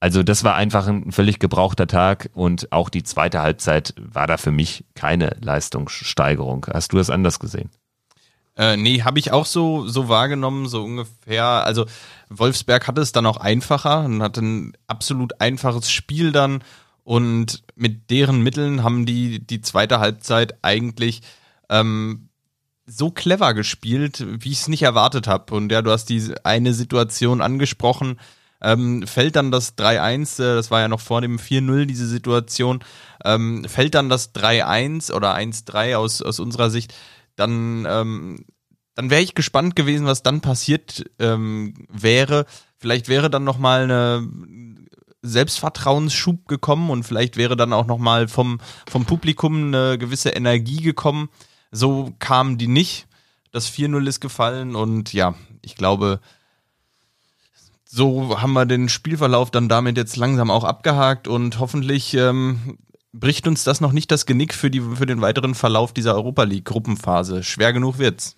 Also 0.00 0.22
das 0.22 0.44
war 0.44 0.54
einfach 0.54 0.86
ein 0.86 1.10
völlig 1.10 1.40
gebrauchter 1.40 1.86
Tag 1.86 2.30
und 2.34 2.70
auch 2.70 2.88
die 2.88 3.02
zweite 3.02 3.40
Halbzeit 3.40 3.94
war 3.98 4.26
da 4.26 4.36
für 4.36 4.52
mich 4.52 4.84
keine 4.94 5.36
Leistungssteigerung. 5.40 6.66
Hast 6.72 6.92
du 6.92 6.98
das 6.98 7.10
anders 7.10 7.40
gesehen? 7.40 7.70
Äh, 8.56 8.76
nee, 8.76 9.02
habe 9.02 9.18
ich 9.18 9.32
auch 9.32 9.46
so, 9.46 9.86
so 9.88 10.08
wahrgenommen, 10.08 10.68
so 10.68 10.84
ungefähr. 10.84 11.44
Also 11.44 11.86
Wolfsberg 12.28 12.86
hatte 12.86 13.00
es 13.00 13.12
dann 13.12 13.26
auch 13.26 13.38
einfacher 13.38 14.04
und 14.04 14.22
hatte 14.22 14.40
ein 14.40 14.72
absolut 14.86 15.40
einfaches 15.40 15.90
Spiel 15.90 16.32
dann 16.32 16.62
und 17.02 17.64
mit 17.74 18.10
deren 18.10 18.42
Mitteln 18.42 18.82
haben 18.84 19.06
die 19.06 19.44
die 19.44 19.62
zweite 19.62 19.98
Halbzeit 19.98 20.58
eigentlich 20.62 21.22
ähm, 21.70 22.27
so 22.88 23.10
clever 23.10 23.54
gespielt, 23.54 24.24
wie 24.26 24.50
ich 24.50 24.60
es 24.60 24.68
nicht 24.68 24.82
erwartet 24.82 25.26
habe. 25.26 25.54
Und 25.54 25.70
ja, 25.70 25.82
du 25.82 25.90
hast 25.90 26.06
diese 26.06 26.44
eine 26.44 26.72
Situation 26.72 27.40
angesprochen, 27.40 28.18
ähm, 28.60 29.06
fällt 29.06 29.36
dann 29.36 29.50
das 29.50 29.76
3-1, 29.76 30.42
äh, 30.42 30.54
das 30.56 30.70
war 30.70 30.80
ja 30.80 30.88
noch 30.88 31.00
vor 31.00 31.20
dem 31.20 31.38
4-0 31.38 31.84
diese 31.84 32.06
Situation, 32.06 32.80
ähm, 33.24 33.64
fällt 33.68 33.94
dann 33.94 34.08
das 34.08 34.34
3-1 34.34 35.12
oder 35.12 35.34
1-3 35.34 35.96
aus, 35.96 36.22
aus 36.22 36.40
unserer 36.40 36.70
Sicht, 36.70 36.94
dann, 37.36 37.86
ähm, 37.88 38.44
dann 38.94 39.10
wäre 39.10 39.22
ich 39.22 39.34
gespannt 39.34 39.76
gewesen, 39.76 40.06
was 40.06 40.24
dann 40.24 40.40
passiert 40.40 41.04
ähm, 41.20 41.74
wäre. 41.88 42.46
Vielleicht 42.78 43.08
wäre 43.08 43.30
dann 43.30 43.44
nochmal 43.44 43.84
eine 43.84 44.28
Selbstvertrauensschub 45.22 46.48
gekommen 46.48 46.90
und 46.90 47.04
vielleicht 47.04 47.36
wäre 47.36 47.56
dann 47.56 47.72
auch 47.72 47.86
nochmal 47.86 48.28
vom, 48.28 48.60
vom 48.88 49.04
Publikum 49.04 49.68
eine 49.68 49.98
gewisse 49.98 50.30
Energie 50.30 50.80
gekommen. 50.80 51.28
So 51.70 52.12
kamen 52.18 52.58
die 52.58 52.68
nicht. 52.68 53.06
Das 53.52 53.70
4-0 53.70 54.06
ist 54.06 54.20
gefallen 54.20 54.76
und 54.76 55.12
ja, 55.12 55.34
ich 55.62 55.74
glaube, 55.74 56.20
so 57.84 58.40
haben 58.40 58.52
wir 58.52 58.66
den 58.66 58.88
Spielverlauf 58.90 59.50
dann 59.50 59.68
damit 59.68 59.96
jetzt 59.96 60.16
langsam 60.16 60.50
auch 60.50 60.64
abgehakt 60.64 61.26
und 61.26 61.58
hoffentlich 61.58 62.12
ähm, 62.14 62.78
bricht 63.12 63.46
uns 63.48 63.64
das 63.64 63.80
noch 63.80 63.92
nicht 63.92 64.10
das 64.10 64.26
Genick 64.26 64.52
für, 64.52 64.70
die, 64.70 64.80
für 64.80 65.06
den 65.06 65.22
weiteren 65.22 65.54
Verlauf 65.54 65.94
dieser 65.94 66.14
Europa 66.14 66.42
League 66.42 66.66
Gruppenphase. 66.66 67.42
Schwer 67.42 67.72
genug 67.72 67.98
wird's. 67.98 68.36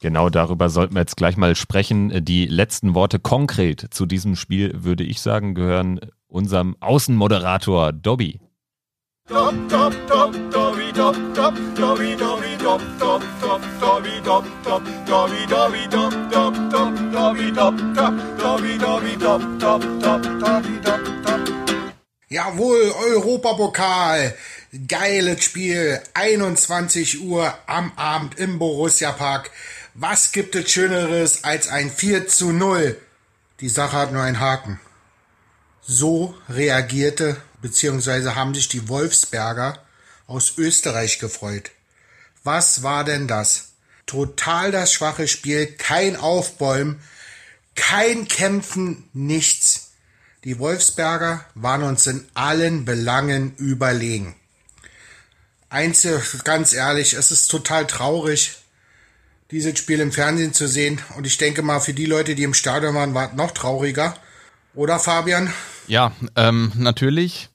Genau 0.00 0.30
darüber 0.30 0.68
sollten 0.68 0.94
wir 0.94 1.00
jetzt 1.00 1.16
gleich 1.16 1.36
mal 1.36 1.56
sprechen. 1.56 2.24
Die 2.24 2.46
letzten 2.46 2.94
Worte 2.94 3.18
konkret 3.18 3.86
zu 3.90 4.06
diesem 4.06 4.36
Spiel, 4.36 4.72
würde 4.84 5.04
ich 5.04 5.20
sagen, 5.20 5.54
gehören 5.54 6.00
unserem 6.28 6.76
Außenmoderator 6.80 7.92
Dobby. 7.92 8.40
Jawohl, 22.28 22.92
Europapokal. 23.06 24.34
Geiles 24.86 25.44
Spiel. 25.44 25.98
21 26.12 27.22
Uhr 27.22 27.54
am 27.66 27.90
Abend 27.96 28.38
im 28.38 28.58
Borussia 28.58 29.12
Park. 29.12 29.50
Was 29.94 30.32
gibt 30.32 30.54
es 30.54 30.70
Schöneres 30.70 31.44
als 31.44 31.68
ein 31.68 31.90
4 31.90 32.28
zu 32.28 32.52
0? 32.52 33.00
Die 33.60 33.70
Sache 33.70 33.96
hat 33.96 34.12
nur 34.12 34.22
einen 34.22 34.40
Haken. 34.40 34.78
So 35.80 36.34
reagierte 36.50 37.38
bzw. 37.62 38.34
haben 38.34 38.54
sich 38.54 38.68
die 38.68 38.90
Wolfsberger 38.90 39.82
aus 40.26 40.58
Österreich 40.58 41.18
gefreut. 41.18 41.70
Was 42.48 42.82
war 42.82 43.04
denn 43.04 43.28
das? 43.28 43.72
Total 44.06 44.72
das 44.72 44.90
schwache 44.90 45.28
Spiel, 45.28 45.66
kein 45.66 46.16
Aufbäumen, 46.16 46.98
kein 47.74 48.26
Kämpfen, 48.26 49.04
nichts. 49.12 49.90
Die 50.44 50.58
Wolfsberger 50.58 51.44
waren 51.54 51.82
uns 51.82 52.06
in 52.06 52.26
allen 52.32 52.86
Belangen 52.86 53.54
überlegen. 53.56 54.34
Einzel, 55.68 56.22
ganz 56.44 56.72
ehrlich, 56.72 57.12
es 57.12 57.30
ist 57.30 57.48
total 57.48 57.86
traurig, 57.86 58.56
dieses 59.50 59.78
Spiel 59.78 60.00
im 60.00 60.10
Fernsehen 60.10 60.54
zu 60.54 60.68
sehen. 60.68 61.02
Und 61.18 61.26
ich 61.26 61.36
denke 61.36 61.60
mal, 61.60 61.80
für 61.80 61.92
die 61.92 62.06
Leute, 62.06 62.34
die 62.34 62.44
im 62.44 62.54
Stadion 62.54 62.94
waren, 62.94 63.12
war 63.12 63.28
es 63.28 63.36
noch 63.36 63.50
trauriger. 63.50 64.16
Oder 64.74 64.98
Fabian? 64.98 65.52
Ja, 65.86 66.12
ähm, 66.34 66.72
natürlich. 66.76 67.50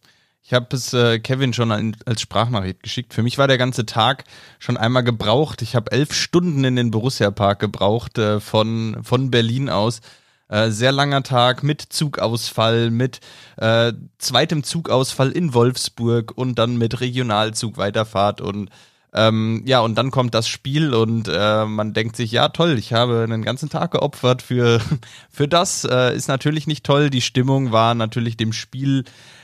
Ich 0.53 0.55
habe 0.55 0.75
es 0.75 0.93
äh, 0.93 1.17
Kevin 1.17 1.51
schon 1.51 1.71
als 1.71 2.21
Sprachnachricht 2.21 2.83
geschickt. 2.83 3.15
Für 3.15 3.23
mich 3.23 3.39
war 3.39 3.47
der 3.47 3.57
ganze 3.57 3.87
Tag 3.87 4.23
schon 4.59 4.77
einmal 4.77 5.03
gebraucht. 5.03 5.63
Ich 5.63 5.75
habe 5.75 5.91
elf 5.91 6.13
Stunden 6.13 6.63
in 6.63 6.75
den 6.75 6.91
Borussia 6.91 7.31
Park 7.31 7.57
gebraucht 7.57 8.19
äh, 8.19 8.39
von, 8.39 8.97
von 9.01 9.31
Berlin 9.31 9.71
aus. 9.71 10.01
Äh, 10.49 10.69
sehr 10.69 10.91
langer 10.91 11.23
Tag 11.23 11.63
mit 11.63 11.81
Zugausfall, 11.81 12.91
mit 12.91 13.19
äh, 13.57 13.93
zweitem 14.19 14.63
Zugausfall 14.63 15.31
in 15.31 15.55
Wolfsburg 15.55 16.37
und 16.37 16.59
dann 16.59 16.77
mit 16.77 17.01
Regionalzug 17.01 17.77
Weiterfahrt 17.77 18.39
und 18.39 18.69
ähm, 19.15 19.61
ja, 19.65 19.79
und 19.79 19.95
dann 19.95 20.09
kommt 20.09 20.33
das 20.33 20.47
Spiel 20.47 20.93
und 20.93 21.27
äh, 21.31 21.65
man 21.65 21.93
denkt 21.93 22.15
sich, 22.15 22.31
ja 22.31 22.49
toll, 22.49 22.79
ich 22.79 22.93
habe 22.93 23.21
einen 23.23 23.43
ganzen 23.43 23.69
Tag 23.69 23.91
geopfert 23.91 24.41
für, 24.41 24.81
für 25.29 25.47
das. 25.47 25.83
Äh, 25.83 26.15
ist 26.15 26.27
natürlich 26.27 26.65
nicht 26.65 26.83
toll. 26.83 27.11
Die 27.11 27.21
Stimmung 27.21 27.71
war 27.71 27.93
natürlich 27.93 28.37
dem 28.37 28.53
Spiel 28.53 29.03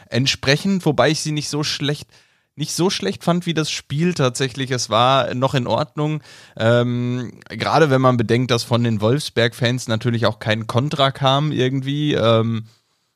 entsprechend, 0.10 0.86
wobei 0.86 1.10
ich 1.10 1.22
sie 1.22 1.32
nicht 1.32 1.50
so 1.50 1.64
schlecht 1.64 2.10
nicht 2.56 2.74
so 2.74 2.90
schlecht 2.90 3.24
fand 3.24 3.46
wie 3.46 3.54
das 3.54 3.72
Spiel 3.72 4.14
tatsächlich. 4.14 4.70
Es 4.70 4.90
war 4.90 5.34
noch 5.34 5.54
in 5.54 5.66
Ordnung. 5.66 6.22
Ähm, 6.58 7.40
Gerade 7.48 7.90
wenn 7.90 8.02
man 8.02 8.18
bedenkt, 8.18 8.52
dass 8.52 8.66
von 8.66 8.84
den 8.84 9.00
Wolfsberg-Fans 9.00 9.88
natürlich 9.88 10.26
auch 10.26 10.40
kein 10.40 10.68
Kontra 10.68 11.12
kam 11.12 11.54
irgendwie. 11.54 12.16
Ähm, 12.16 12.66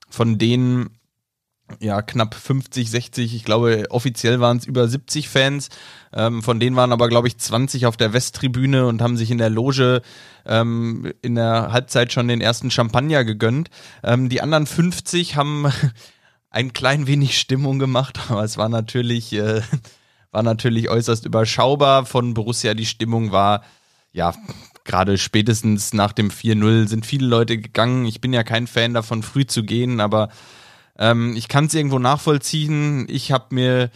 von 0.09 0.37
denen 0.37 0.91
ja, 1.79 2.01
knapp 2.01 2.35
50, 2.35 2.89
60, 2.89 3.35
ich 3.35 3.43
glaube, 3.43 3.85
offiziell 3.89 4.39
waren 4.39 4.57
es 4.57 4.65
über 4.65 4.87
70 4.87 5.27
Fans. 5.27 5.69
Ähm, 6.13 6.41
von 6.43 6.59
denen 6.59 6.75
waren 6.75 6.91
aber, 6.91 7.09
glaube 7.09 7.27
ich, 7.27 7.37
20 7.37 7.85
auf 7.85 7.97
der 7.97 8.13
Westtribüne 8.13 8.85
und 8.85 9.01
haben 9.01 9.17
sich 9.17 9.31
in 9.31 9.37
der 9.37 9.49
Loge 9.49 10.01
ähm, 10.45 11.11
in 11.21 11.35
der 11.35 11.71
Halbzeit 11.71 12.13
schon 12.13 12.27
den 12.27 12.41
ersten 12.41 12.71
Champagner 12.71 13.23
gegönnt. 13.23 13.69
Ähm, 14.03 14.29
die 14.29 14.41
anderen 14.41 14.67
50 14.67 15.35
haben 15.35 15.71
ein 16.53 16.71
klein 16.71 17.07
wenig 17.07 17.37
Stimmung 17.37 17.79
gemacht, 17.79 18.19
aber 18.29 18.43
es 18.43 18.57
war 18.57 18.69
natürlich, 18.69 19.33
äh, 19.33 19.61
war 20.31 20.43
natürlich 20.43 20.89
äußerst 20.89 21.25
überschaubar. 21.25 22.05
Von 22.05 22.33
Borussia 22.33 22.73
die 22.73 22.85
Stimmung 22.85 23.31
war, 23.31 23.63
ja, 24.13 24.33
gerade 24.85 25.17
spätestens 25.17 25.93
nach 25.93 26.13
dem 26.13 26.29
4-0 26.29 26.87
sind 26.87 27.05
viele 27.05 27.27
Leute 27.27 27.57
gegangen. 27.57 28.05
Ich 28.05 28.21
bin 28.21 28.31
ja 28.31 28.43
kein 28.43 28.67
Fan 28.67 28.93
davon, 28.93 29.23
früh 29.23 29.45
zu 29.45 29.63
gehen, 29.63 29.99
aber 29.99 30.29
ähm, 30.97 31.35
ich 31.35 31.47
kann 31.47 31.65
es 31.65 31.73
irgendwo 31.73 31.99
nachvollziehen. 31.99 33.07
Ich 33.09 33.31
habe 33.31 33.55
mir 33.55 33.89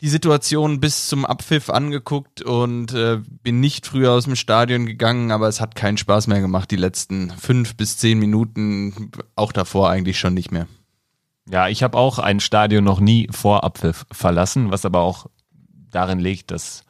die 0.00 0.08
Situation 0.08 0.80
bis 0.80 1.08
zum 1.08 1.24
Abpfiff 1.24 1.70
angeguckt 1.70 2.42
und 2.42 2.92
äh, 2.92 3.18
bin 3.42 3.60
nicht 3.60 3.86
früher 3.86 4.12
aus 4.12 4.24
dem 4.24 4.36
Stadion 4.36 4.86
gegangen, 4.86 5.32
aber 5.32 5.48
es 5.48 5.60
hat 5.60 5.74
keinen 5.74 5.96
Spaß 5.96 6.26
mehr 6.26 6.40
gemacht, 6.40 6.70
die 6.70 6.76
letzten 6.76 7.30
fünf 7.30 7.74
bis 7.76 7.96
zehn 7.96 8.18
Minuten, 8.18 9.10
auch 9.34 9.52
davor 9.52 9.90
eigentlich 9.90 10.18
schon 10.18 10.34
nicht 10.34 10.52
mehr. 10.52 10.68
Ja, 11.50 11.68
ich 11.68 11.82
habe 11.82 11.96
auch 11.96 12.18
ein 12.18 12.40
Stadion 12.40 12.84
noch 12.84 13.00
nie 13.00 13.28
vor 13.30 13.64
Abpfiff 13.64 14.06
verlassen, 14.12 14.70
was 14.70 14.84
aber 14.84 15.00
auch 15.00 15.26
darin 15.90 16.18
liegt, 16.18 16.50
dass 16.50 16.84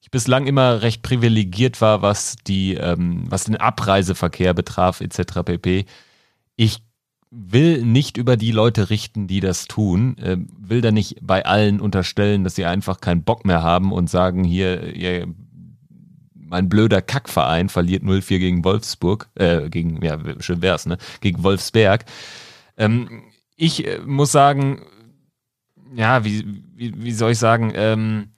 ich 0.00 0.10
bislang 0.10 0.46
immer 0.46 0.82
recht 0.82 1.02
privilegiert 1.02 1.80
war, 1.80 2.00
was 2.00 2.36
die, 2.36 2.74
ähm, 2.74 3.24
was 3.28 3.44
den 3.44 3.56
Abreiseverkehr 3.56 4.54
betraf, 4.54 5.00
etc. 5.00 5.42
pp. 5.44 5.84
Ich 6.56 6.82
will 7.30 7.82
nicht 7.84 8.16
über 8.16 8.36
die 8.36 8.52
Leute 8.52 8.88
richten, 8.88 9.26
die 9.26 9.40
das 9.40 9.66
tun, 9.66 10.16
äh, 10.18 10.38
will 10.58 10.80
da 10.80 10.92
nicht 10.92 11.18
bei 11.20 11.44
allen 11.44 11.80
unterstellen, 11.80 12.44
dass 12.44 12.54
sie 12.54 12.64
einfach 12.64 13.00
keinen 13.00 13.22
Bock 13.22 13.44
mehr 13.44 13.62
haben 13.62 13.92
und 13.92 14.08
sagen, 14.08 14.44
hier, 14.44 14.94
ihr, 14.94 15.26
mein 16.34 16.68
blöder 16.68 17.02
Kackverein 17.02 17.68
verliert 17.68 18.02
0-4 18.02 18.38
gegen 18.38 18.64
Wolfsburg, 18.64 19.28
äh, 19.34 19.68
gegen, 19.68 20.02
ja, 20.02 20.18
schön 20.40 20.62
wär's, 20.62 20.86
ne, 20.86 20.96
gegen 21.20 21.42
Wolfsberg. 21.42 22.06
Ähm, 22.78 23.24
ich 23.58 23.86
äh, 23.86 23.98
muss 23.98 24.32
sagen, 24.32 24.86
ja, 25.94 26.24
wie, 26.24 26.62
wie, 26.74 27.02
wie 27.02 27.12
soll 27.12 27.32
ich 27.32 27.38
sagen, 27.38 27.72
ähm, 27.74 28.30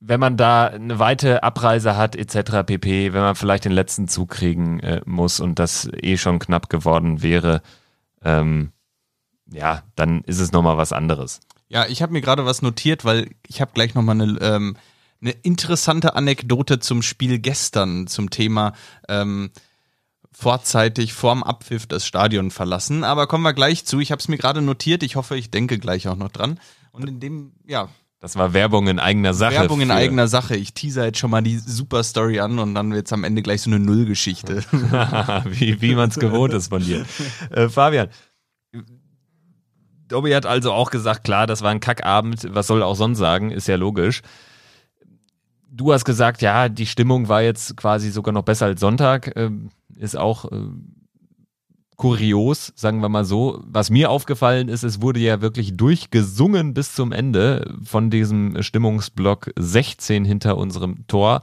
wenn 0.00 0.20
man 0.20 0.36
da 0.36 0.66
eine 0.66 0.98
weite 0.98 1.42
Abreise 1.42 1.96
hat, 1.96 2.14
etc. 2.14 2.64
pp., 2.66 3.12
wenn 3.12 3.20
man 3.20 3.34
vielleicht 3.34 3.64
den 3.64 3.72
letzten 3.72 4.06
Zug 4.06 4.30
kriegen 4.30 4.80
äh, 4.80 5.00
muss 5.06 5.40
und 5.40 5.58
das 5.58 5.88
eh 6.02 6.16
schon 6.16 6.38
knapp 6.38 6.68
geworden 6.68 7.22
wäre, 7.22 7.62
ähm, 8.22 8.72
ja, 9.50 9.82
dann 9.96 10.22
ist 10.22 10.40
es 10.40 10.52
nochmal 10.52 10.76
was 10.76 10.92
anderes. 10.92 11.40
Ja, 11.68 11.86
ich 11.86 12.02
habe 12.02 12.12
mir 12.12 12.20
gerade 12.20 12.44
was 12.44 12.62
notiert, 12.62 13.04
weil 13.04 13.30
ich 13.46 13.60
habe 13.60 13.72
gleich 13.74 13.94
nochmal 13.94 14.20
eine, 14.20 14.38
ähm, 14.40 14.76
eine 15.20 15.30
interessante 15.30 16.14
Anekdote 16.14 16.78
zum 16.78 17.02
Spiel 17.02 17.38
gestern, 17.38 18.06
zum 18.06 18.30
Thema 18.30 18.74
ähm, 19.08 19.50
vorzeitig 20.32 21.12
vorm 21.12 21.42
Abpfiff 21.42 21.86
das 21.86 22.06
Stadion 22.06 22.50
verlassen. 22.50 23.04
Aber 23.04 23.26
kommen 23.26 23.44
wir 23.44 23.54
gleich 23.54 23.84
zu. 23.84 24.00
Ich 24.00 24.12
habe 24.12 24.20
es 24.20 24.28
mir 24.28 24.38
gerade 24.38 24.62
notiert. 24.62 25.02
Ich 25.02 25.16
hoffe, 25.16 25.36
ich 25.36 25.50
denke 25.50 25.78
gleich 25.78 26.08
auch 26.08 26.16
noch 26.16 26.30
dran. 26.30 26.60
Und 26.92 27.08
in 27.08 27.20
dem, 27.20 27.52
ja, 27.66 27.88
das 28.20 28.34
war 28.34 28.52
Werbung 28.52 28.88
in 28.88 28.98
eigener 28.98 29.32
Sache. 29.32 29.54
Werbung 29.54 29.80
in 29.80 29.92
eigener 29.92 30.26
Sache. 30.26 30.56
Ich 30.56 30.74
teaser 30.74 31.04
jetzt 31.04 31.18
schon 31.18 31.30
mal 31.30 31.42
die 31.42 31.58
Super 31.58 32.02
Story 32.02 32.40
an 32.40 32.58
und 32.58 32.74
dann 32.74 32.92
wird's 32.92 33.12
am 33.12 33.22
Ende 33.22 33.42
gleich 33.42 33.62
so 33.62 33.70
eine 33.70 33.78
Nullgeschichte. 33.78 34.64
wie 34.72 35.80
wie 35.80 35.94
man 35.94 36.10
es 36.10 36.18
gewohnt 36.18 36.52
ist 36.52 36.68
von 36.68 36.82
dir. 36.82 37.06
Äh, 37.50 37.68
Fabian, 37.68 38.08
Dobby 40.08 40.32
hat 40.32 40.46
also 40.46 40.72
auch 40.72 40.90
gesagt, 40.90 41.24
klar, 41.24 41.46
das 41.46 41.62
war 41.62 41.70
ein 41.70 41.80
Kackabend. 41.80 42.48
Was 42.50 42.66
soll 42.66 42.82
er 42.82 42.86
auch 42.86 42.96
sonst 42.96 43.18
sagen? 43.18 43.50
Ist 43.52 43.68
ja 43.68 43.76
logisch. 43.76 44.22
Du 45.70 45.92
hast 45.92 46.04
gesagt, 46.04 46.42
ja, 46.42 46.68
die 46.68 46.86
Stimmung 46.86 47.28
war 47.28 47.42
jetzt 47.42 47.76
quasi 47.76 48.10
sogar 48.10 48.32
noch 48.32 48.42
besser 48.42 48.66
als 48.66 48.80
Sonntag. 48.80 49.32
Ähm, 49.36 49.70
ist 49.98 50.16
auch 50.16 50.50
äh, 50.50 50.68
kurios, 51.96 52.72
sagen 52.76 53.02
wir 53.02 53.08
mal 53.08 53.24
so. 53.24 53.62
Was 53.66 53.90
mir 53.90 54.10
aufgefallen 54.10 54.68
ist, 54.68 54.84
es 54.84 55.02
wurde 55.02 55.20
ja 55.20 55.40
wirklich 55.40 55.76
durchgesungen 55.76 56.72
bis 56.72 56.94
zum 56.94 57.12
Ende 57.12 57.74
von 57.82 58.08
diesem 58.08 58.62
Stimmungsblock 58.62 59.50
16 59.56 60.24
hinter 60.24 60.56
unserem 60.56 61.06
Tor. 61.08 61.42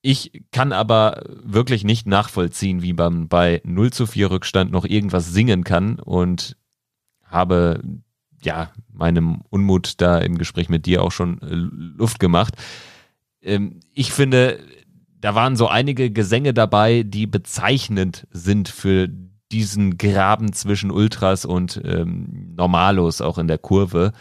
Ich 0.00 0.44
kann 0.52 0.72
aber 0.72 1.22
wirklich 1.42 1.84
nicht 1.84 2.06
nachvollziehen, 2.06 2.82
wie 2.82 2.94
man 2.94 3.28
bei 3.28 3.60
0 3.64 3.92
zu 3.92 4.06
4 4.06 4.30
Rückstand 4.30 4.72
noch 4.72 4.84
irgendwas 4.84 5.32
singen 5.32 5.64
kann 5.64 5.98
und 5.98 6.56
habe 7.24 7.82
ja 8.42 8.70
meinem 8.90 9.42
Unmut 9.50 10.00
da 10.00 10.18
im 10.18 10.38
Gespräch 10.38 10.68
mit 10.68 10.86
dir 10.86 11.02
auch 11.02 11.12
schon 11.12 11.42
äh, 11.42 11.54
Luft 11.98 12.20
gemacht. 12.20 12.54
Ähm, 13.42 13.80
ich 13.92 14.12
finde, 14.12 14.60
da 15.20 15.34
waren 15.34 15.56
so 15.56 15.68
einige 15.68 16.10
Gesänge 16.10 16.54
dabei, 16.54 17.02
die 17.02 17.26
bezeichnend 17.26 18.26
sind 18.30 18.68
für 18.68 19.08
diesen 19.52 19.96
Graben 19.96 20.52
zwischen 20.52 20.90
Ultras 20.90 21.44
und 21.44 21.80
ähm, 21.84 22.54
Normalos 22.56 23.20
auch 23.20 23.38
in 23.38 23.48
der 23.48 23.58
Kurve, 23.58 24.12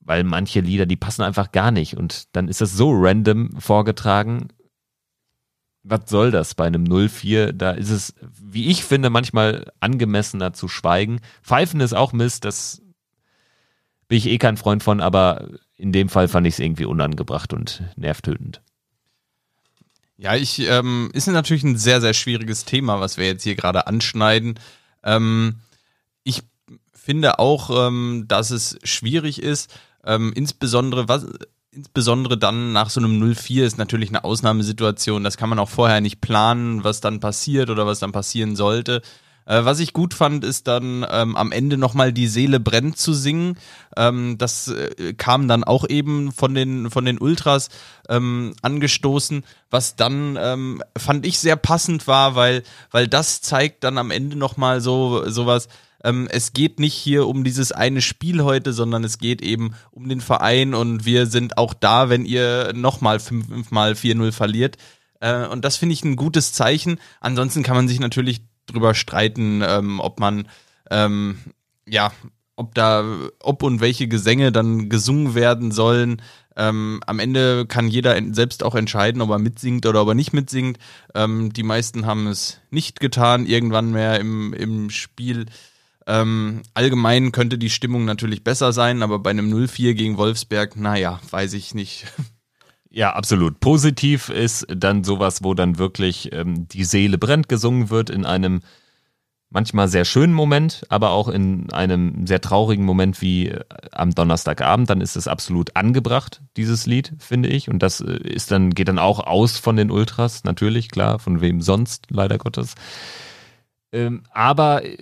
weil 0.00 0.24
manche 0.24 0.60
Lieder, 0.60 0.86
die 0.86 0.96
passen 0.96 1.22
einfach 1.22 1.52
gar 1.52 1.70
nicht 1.70 1.96
und 1.96 2.34
dann 2.34 2.48
ist 2.48 2.60
es 2.60 2.76
so 2.76 2.90
random 2.92 3.50
vorgetragen. 3.58 4.48
Was 5.84 6.10
soll 6.10 6.30
das 6.30 6.54
bei 6.54 6.66
einem 6.66 6.84
04? 6.84 7.52
Da 7.52 7.70
ist 7.70 7.90
es, 7.90 8.14
wie 8.42 8.68
ich 8.68 8.84
finde, 8.84 9.10
manchmal 9.10 9.70
angemessener 9.80 10.52
zu 10.52 10.68
schweigen. 10.68 11.20
Pfeifen 11.42 11.80
ist 11.80 11.94
auch 11.94 12.12
Mist, 12.12 12.44
das 12.44 12.82
bin 14.08 14.18
ich 14.18 14.26
eh 14.26 14.38
kein 14.38 14.56
Freund 14.56 14.82
von, 14.82 15.00
aber 15.00 15.48
in 15.76 15.92
dem 15.92 16.08
Fall 16.08 16.28
fand 16.28 16.46
ich 16.46 16.54
es 16.54 16.60
irgendwie 16.60 16.86
unangebracht 16.86 17.52
und 17.52 17.82
nervtötend. 17.96 18.60
Ja, 20.20 20.34
ich 20.34 20.58
ähm, 20.58 21.10
ist 21.14 21.28
natürlich 21.28 21.62
ein 21.62 21.78
sehr, 21.78 22.00
sehr 22.00 22.12
schwieriges 22.12 22.64
Thema, 22.64 22.98
was 22.98 23.18
wir 23.18 23.26
jetzt 23.26 23.44
hier 23.44 23.54
gerade 23.54 23.86
anschneiden. 23.86 24.58
Ähm, 25.04 25.60
ich 26.24 26.42
finde 26.92 27.38
auch, 27.38 27.86
ähm, 27.86 28.24
dass 28.26 28.50
es 28.50 28.78
schwierig 28.82 29.40
ist, 29.40 29.72
ähm, 30.04 30.32
insbesondere 30.34 31.08
was 31.08 31.24
insbesondere 31.70 32.36
dann 32.36 32.72
nach 32.72 32.90
so 32.90 32.98
einem 32.98 33.22
0-4 33.22 33.64
ist 33.64 33.78
natürlich 33.78 34.08
eine 34.08 34.24
Ausnahmesituation. 34.24 35.22
Das 35.22 35.36
kann 35.36 35.48
man 35.48 35.60
auch 35.60 35.68
vorher 35.68 36.00
nicht 36.00 36.20
planen, 36.20 36.82
was 36.82 37.00
dann 37.00 37.20
passiert 37.20 37.70
oder 37.70 37.86
was 37.86 38.00
dann 38.00 38.10
passieren 38.10 38.56
sollte. 38.56 39.02
Äh, 39.48 39.64
was 39.64 39.80
ich 39.80 39.94
gut 39.94 40.12
fand, 40.12 40.44
ist 40.44 40.68
dann 40.68 41.06
ähm, 41.10 41.34
am 41.34 41.52
Ende 41.52 41.78
nochmal 41.78 42.12
die 42.12 42.28
Seele 42.28 42.60
brennt 42.60 42.98
zu 42.98 43.14
singen. 43.14 43.58
Ähm, 43.96 44.36
das 44.36 44.68
äh, 44.68 45.14
kam 45.14 45.48
dann 45.48 45.64
auch 45.64 45.88
eben 45.88 46.32
von 46.32 46.54
den, 46.54 46.90
von 46.90 47.06
den 47.06 47.18
Ultras 47.18 47.70
ähm, 48.10 48.52
angestoßen, 48.60 49.44
was 49.70 49.96
dann 49.96 50.38
ähm, 50.40 50.82
fand 50.96 51.26
ich 51.26 51.38
sehr 51.38 51.56
passend 51.56 52.06
war, 52.06 52.34
weil, 52.34 52.62
weil 52.90 53.08
das 53.08 53.40
zeigt 53.40 53.84
dann 53.84 53.96
am 53.96 54.10
Ende 54.10 54.36
nochmal 54.36 54.82
so 54.82 55.28
sowas. 55.28 55.68
Ähm, 56.04 56.28
es 56.30 56.52
geht 56.52 56.78
nicht 56.78 56.94
hier 56.94 57.26
um 57.26 57.42
dieses 57.42 57.72
eine 57.72 58.02
Spiel 58.02 58.42
heute, 58.42 58.74
sondern 58.74 59.02
es 59.02 59.16
geht 59.16 59.40
eben 59.40 59.74
um 59.90 60.10
den 60.10 60.20
Verein 60.20 60.74
und 60.74 61.06
wir 61.06 61.26
sind 61.26 61.56
auch 61.56 61.72
da, 61.72 62.10
wenn 62.10 62.26
ihr 62.26 62.72
nochmal 62.74 63.18
fünfmal 63.18 63.92
4-0 63.92 64.30
verliert. 64.30 64.76
Äh, 65.20 65.46
und 65.46 65.64
das 65.64 65.78
finde 65.78 65.94
ich 65.94 66.04
ein 66.04 66.16
gutes 66.16 66.52
Zeichen. 66.52 67.00
Ansonsten 67.20 67.62
kann 67.62 67.76
man 67.76 67.88
sich 67.88 67.98
natürlich 67.98 68.42
drüber 68.68 68.94
streiten, 68.94 69.62
ähm, 69.66 70.00
ob 70.00 70.20
man 70.20 70.48
ähm, 70.90 71.38
ja, 71.86 72.12
ob 72.56 72.74
da, 72.74 73.04
ob 73.40 73.62
und 73.62 73.80
welche 73.80 74.08
Gesänge 74.08 74.52
dann 74.52 74.88
gesungen 74.88 75.34
werden 75.34 75.70
sollen. 75.70 76.20
Ähm, 76.56 77.00
am 77.06 77.20
Ende 77.20 77.66
kann 77.66 77.86
jeder 77.86 78.20
selbst 78.34 78.64
auch 78.64 78.74
entscheiden, 78.74 79.22
ob 79.22 79.30
er 79.30 79.38
mitsingt 79.38 79.86
oder 79.86 80.02
ob 80.02 80.08
er 80.08 80.14
nicht 80.14 80.32
mitsingt. 80.32 80.78
Ähm, 81.14 81.52
die 81.52 81.62
meisten 81.62 82.04
haben 82.04 82.26
es 82.26 82.60
nicht 82.70 82.98
getan, 82.98 83.46
irgendwann 83.46 83.92
mehr 83.92 84.18
im, 84.18 84.52
im 84.52 84.90
Spiel. 84.90 85.46
Ähm, 86.08 86.62
allgemein 86.74 87.30
könnte 87.30 87.58
die 87.58 87.70
Stimmung 87.70 88.04
natürlich 88.04 88.42
besser 88.42 88.72
sein, 88.72 89.02
aber 89.02 89.20
bei 89.20 89.30
einem 89.30 89.52
0-4 89.52 89.94
gegen 89.94 90.16
Wolfsberg, 90.16 90.74
naja, 90.74 91.20
weiß 91.30 91.52
ich 91.52 91.74
nicht. 91.74 92.06
Ja, 92.90 93.12
absolut. 93.12 93.60
Positiv 93.60 94.30
ist 94.30 94.66
dann 94.74 95.04
sowas, 95.04 95.42
wo 95.42 95.54
dann 95.54 95.78
wirklich 95.78 96.32
ähm, 96.32 96.66
die 96.68 96.84
Seele 96.84 97.18
brennt 97.18 97.48
gesungen 97.48 97.90
wird 97.90 98.08
in 98.10 98.24
einem 98.24 98.60
manchmal 99.50 99.88
sehr 99.88 100.04
schönen 100.04 100.32
Moment, 100.34 100.84
aber 100.88 101.10
auch 101.10 101.28
in 101.28 101.72
einem 101.72 102.26
sehr 102.26 102.40
traurigen 102.40 102.84
Moment 102.84 103.20
wie 103.20 103.48
äh, 103.48 103.64
am 103.92 104.14
Donnerstagabend. 104.14 104.90
Dann 104.90 105.00
ist 105.00 105.16
es 105.16 105.28
absolut 105.28 105.76
angebracht, 105.76 106.42
dieses 106.56 106.86
Lied, 106.86 107.14
finde 107.18 107.48
ich. 107.48 107.68
Und 107.68 107.82
das 107.82 108.00
äh, 108.00 108.16
ist 108.16 108.50
dann, 108.50 108.70
geht 108.70 108.88
dann 108.88 108.98
auch 108.98 109.20
aus 109.20 109.58
von 109.58 109.76
den 109.76 109.90
Ultras, 109.90 110.44
natürlich, 110.44 110.88
klar, 110.88 111.18
von 111.18 111.40
wem 111.40 111.60
sonst, 111.60 112.06
leider 112.10 112.38
Gottes. 112.38 112.74
Ähm, 113.92 114.22
aber 114.32 114.84
äh, 114.84 114.96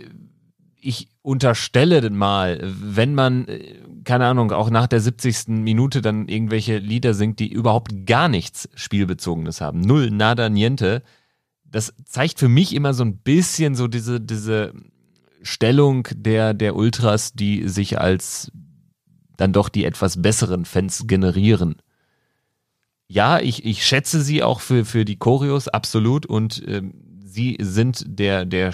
ich 0.87 1.09
unterstelle 1.23 2.09
mal, 2.11 2.61
wenn 2.63 3.15
man 3.15 3.47
keine 4.07 4.27
Ahnung, 4.27 4.53
auch 4.53 4.71
nach 4.71 4.87
der 4.87 5.01
70. 5.01 5.49
Minute 5.49 6.01
dann 6.01 6.29
irgendwelche 6.29 6.79
Lieder 6.79 7.13
singt, 7.13 7.41
die 7.41 7.53
überhaupt 7.53 8.07
gar 8.07 8.29
nichts 8.29 8.69
Spielbezogenes 8.75 9.61
haben. 9.61 9.81
Null, 9.81 10.11
nada, 10.11 10.49
niente. 10.49 11.03
Das 11.65 11.93
zeigt 12.05 12.39
für 12.39 12.49
mich 12.49 12.75
immer 12.75 12.95
so 12.95 13.05
ein 13.05 13.19
bisschen 13.19 13.75
so 13.75 13.89
diese, 13.89 14.21
diese 14.21 14.73
Stellung 15.43 16.09
der, 16.15 16.55
der 16.55 16.77
Ultras, 16.77 17.33
die 17.33 17.69
sich 17.69 18.01
als 18.01 18.53
dann 19.37 19.53
doch 19.53 19.69
die 19.69 19.85
etwas 19.85 20.23
besseren 20.23 20.65
Fans 20.65 21.07
generieren. 21.07 21.77
Ja, 23.09 23.41
ich, 23.41 23.65
ich 23.65 23.85
schätze 23.85 24.23
sie 24.23 24.43
auch 24.43 24.61
für, 24.61 24.85
für 24.85 25.05
die 25.05 25.17
Choreos, 25.17 25.69
absolut. 25.69 26.27
Und 26.27 26.63
ähm, 26.67 26.95
sie 27.25 27.57
sind 27.61 28.05
der, 28.07 28.45
der 28.45 28.73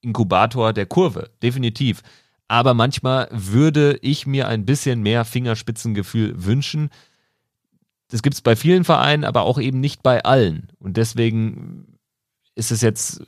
Stimmungsinkubator 0.00 0.72
der 0.72 0.86
Kurve, 0.86 1.30
definitiv 1.42 2.02
aber 2.50 2.74
manchmal 2.74 3.28
würde 3.30 3.96
ich 4.02 4.26
mir 4.26 4.48
ein 4.48 4.66
bisschen 4.66 5.02
mehr 5.02 5.24
Fingerspitzengefühl 5.24 6.44
wünschen. 6.44 6.90
Das 8.08 8.22
gibt 8.22 8.34
es 8.34 8.40
bei 8.40 8.56
vielen 8.56 8.82
Vereinen, 8.82 9.22
aber 9.22 9.42
auch 9.42 9.60
eben 9.60 9.78
nicht 9.78 10.02
bei 10.02 10.24
allen. 10.24 10.66
Und 10.80 10.96
deswegen 10.96 11.96
ist 12.56 12.72
es 12.72 12.80
jetzt 12.80 13.22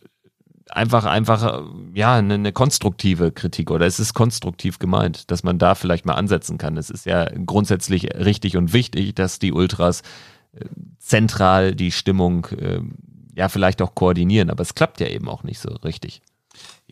einfach, 0.69 1.05
einfach, 1.05 1.63
ja, 1.95 2.17
eine, 2.17 2.35
eine, 2.35 2.51
konstruktive 2.51 3.31
Kritik 3.31 3.71
oder 3.71 3.87
es 3.87 4.01
ist 4.01 4.13
konstruktiv 4.13 4.81
gemeint, 4.81 5.31
dass 5.31 5.45
man 5.45 5.57
da 5.57 5.77
vielleicht 5.77 6.05
mal 6.05 6.15
ansetzen 6.15 6.59
kann. 6.59 6.77
Es 6.77 6.91
ist 6.91 7.07
ja 7.07 7.27
grundsätzlich 7.47 8.13
richtig 8.17 8.57
und 8.57 8.73
wichtig, 8.73 9.15
dass 9.15 9.39
die 9.39 9.53
Ultras 9.53 10.03
äh, 10.51 10.65
zentral 10.99 11.77
die 11.77 11.93
Stimmung 11.93 12.47
äh, 12.47 12.81
ja 13.37 13.49
vielleicht 13.49 13.81
auch 13.83 13.95
koordinieren, 13.95 14.51
aber 14.51 14.63
es 14.63 14.75
klappt 14.75 14.99
ja 14.99 15.07
eben 15.07 15.29
auch 15.29 15.45
nicht 15.45 15.61
so 15.61 15.69
richtig. 15.85 16.23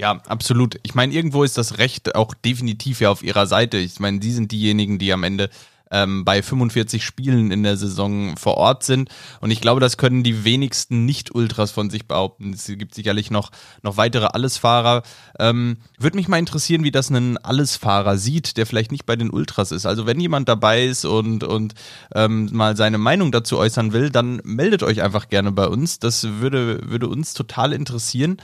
Ja, 0.00 0.12
absolut. 0.28 0.80
Ich 0.82 0.94
meine, 0.94 1.12
irgendwo 1.12 1.44
ist 1.44 1.58
das 1.58 1.76
Recht 1.76 2.14
auch 2.14 2.32
definitiv 2.32 3.02
ja 3.02 3.10
auf 3.10 3.22
ihrer 3.22 3.46
Seite. 3.46 3.76
Ich 3.76 4.00
meine, 4.00 4.22
sie 4.22 4.32
sind 4.32 4.50
diejenigen, 4.50 4.98
die 4.98 5.12
am 5.12 5.24
Ende 5.24 5.50
ähm, 5.90 6.24
bei 6.24 6.42
45 6.42 7.04
Spielen 7.04 7.50
in 7.50 7.62
der 7.64 7.76
Saison 7.76 8.34
vor 8.38 8.56
Ort 8.56 8.82
sind. 8.82 9.10
Und 9.42 9.50
ich 9.50 9.60
glaube, 9.60 9.78
das 9.78 9.98
können 9.98 10.22
die 10.22 10.42
wenigsten 10.42 11.04
Nicht-Ultras 11.04 11.70
von 11.72 11.90
sich 11.90 12.08
behaupten. 12.08 12.54
Es 12.54 12.64
gibt 12.64 12.94
sicherlich 12.94 13.30
noch, 13.30 13.50
noch 13.82 13.98
weitere 13.98 14.24
Allesfahrer. 14.24 15.02
Ähm, 15.38 15.76
Würde 15.98 16.16
mich 16.16 16.28
mal 16.28 16.38
interessieren, 16.38 16.82
wie 16.82 16.92
das 16.92 17.10
ein 17.10 17.36
Allesfahrer 17.36 18.16
sieht, 18.16 18.56
der 18.56 18.64
vielleicht 18.64 18.92
nicht 18.92 19.04
bei 19.04 19.16
den 19.16 19.28
Ultras 19.28 19.70
ist. 19.70 19.84
Also 19.84 20.06
wenn 20.06 20.18
jemand 20.18 20.48
dabei 20.48 20.86
ist 20.86 21.04
und, 21.04 21.44
und 21.44 21.74
ähm, 22.14 22.48
mal 22.52 22.74
seine 22.74 22.96
Meinung 22.96 23.32
dazu 23.32 23.58
äußern 23.58 23.92
will, 23.92 24.08
dann 24.08 24.40
meldet 24.44 24.82
euch 24.82 25.02
einfach 25.02 25.28
gerne 25.28 25.52
bei 25.52 25.66
uns. 25.66 25.98
Das 25.98 26.26
würde, 26.40 26.88
würde 26.88 27.06
uns 27.06 27.34
total 27.34 27.74
interessieren. 27.74 28.38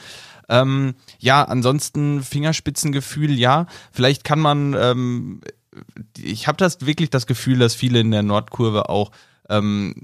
Ähm, 0.48 0.94
ja, 1.18 1.44
ansonsten 1.44 2.22
Fingerspitzengefühl, 2.22 3.38
ja. 3.38 3.66
Vielleicht 3.92 4.24
kann 4.24 4.40
man, 4.40 4.74
ähm, 4.78 5.40
ich 6.18 6.46
habe 6.46 6.59
das 6.59 6.87
wirklich 6.87 7.11
das 7.11 7.26
Gefühl, 7.26 7.59
dass 7.59 7.74
viele 7.74 8.00
in 8.00 8.11
der 8.11 8.22
Nordkurve 8.22 8.88
auch 8.88 9.11
ähm, 9.48 9.94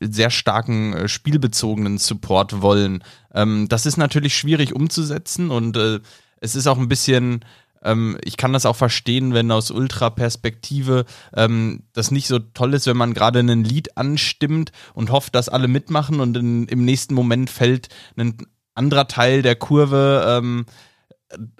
sehr 0.00 0.30
starken 0.30 0.92
äh, 0.92 1.08
spielbezogenen 1.08 1.98
Support 1.98 2.62
wollen. 2.62 3.02
Ähm, 3.34 3.68
das 3.68 3.86
ist 3.86 3.96
natürlich 3.96 4.36
schwierig 4.36 4.74
umzusetzen 4.74 5.50
und 5.50 5.76
äh, 5.76 6.00
es 6.40 6.54
ist 6.54 6.66
auch 6.66 6.78
ein 6.78 6.88
bisschen, 6.88 7.44
ähm, 7.82 8.18
ich 8.24 8.36
kann 8.36 8.52
das 8.52 8.66
auch 8.66 8.76
verstehen, 8.76 9.32
wenn 9.32 9.50
aus 9.50 9.70
Ultra-Perspektive 9.70 11.04
ähm, 11.34 11.84
das 11.92 12.10
nicht 12.10 12.28
so 12.28 12.38
toll 12.38 12.74
ist, 12.74 12.86
wenn 12.86 12.96
man 12.96 13.14
gerade 13.14 13.40
ein 13.40 13.64
Lied 13.64 13.96
anstimmt 13.96 14.72
und 14.94 15.10
hofft, 15.10 15.34
dass 15.34 15.48
alle 15.48 15.68
mitmachen 15.68 16.20
und 16.20 16.36
in, 16.36 16.66
im 16.66 16.84
nächsten 16.84 17.14
Moment 17.14 17.50
fällt 17.50 17.88
ein 18.16 18.36
anderer 18.80 19.06
Teil 19.06 19.42
der 19.42 19.56
Kurve 19.56 20.24
ähm, 20.26 20.64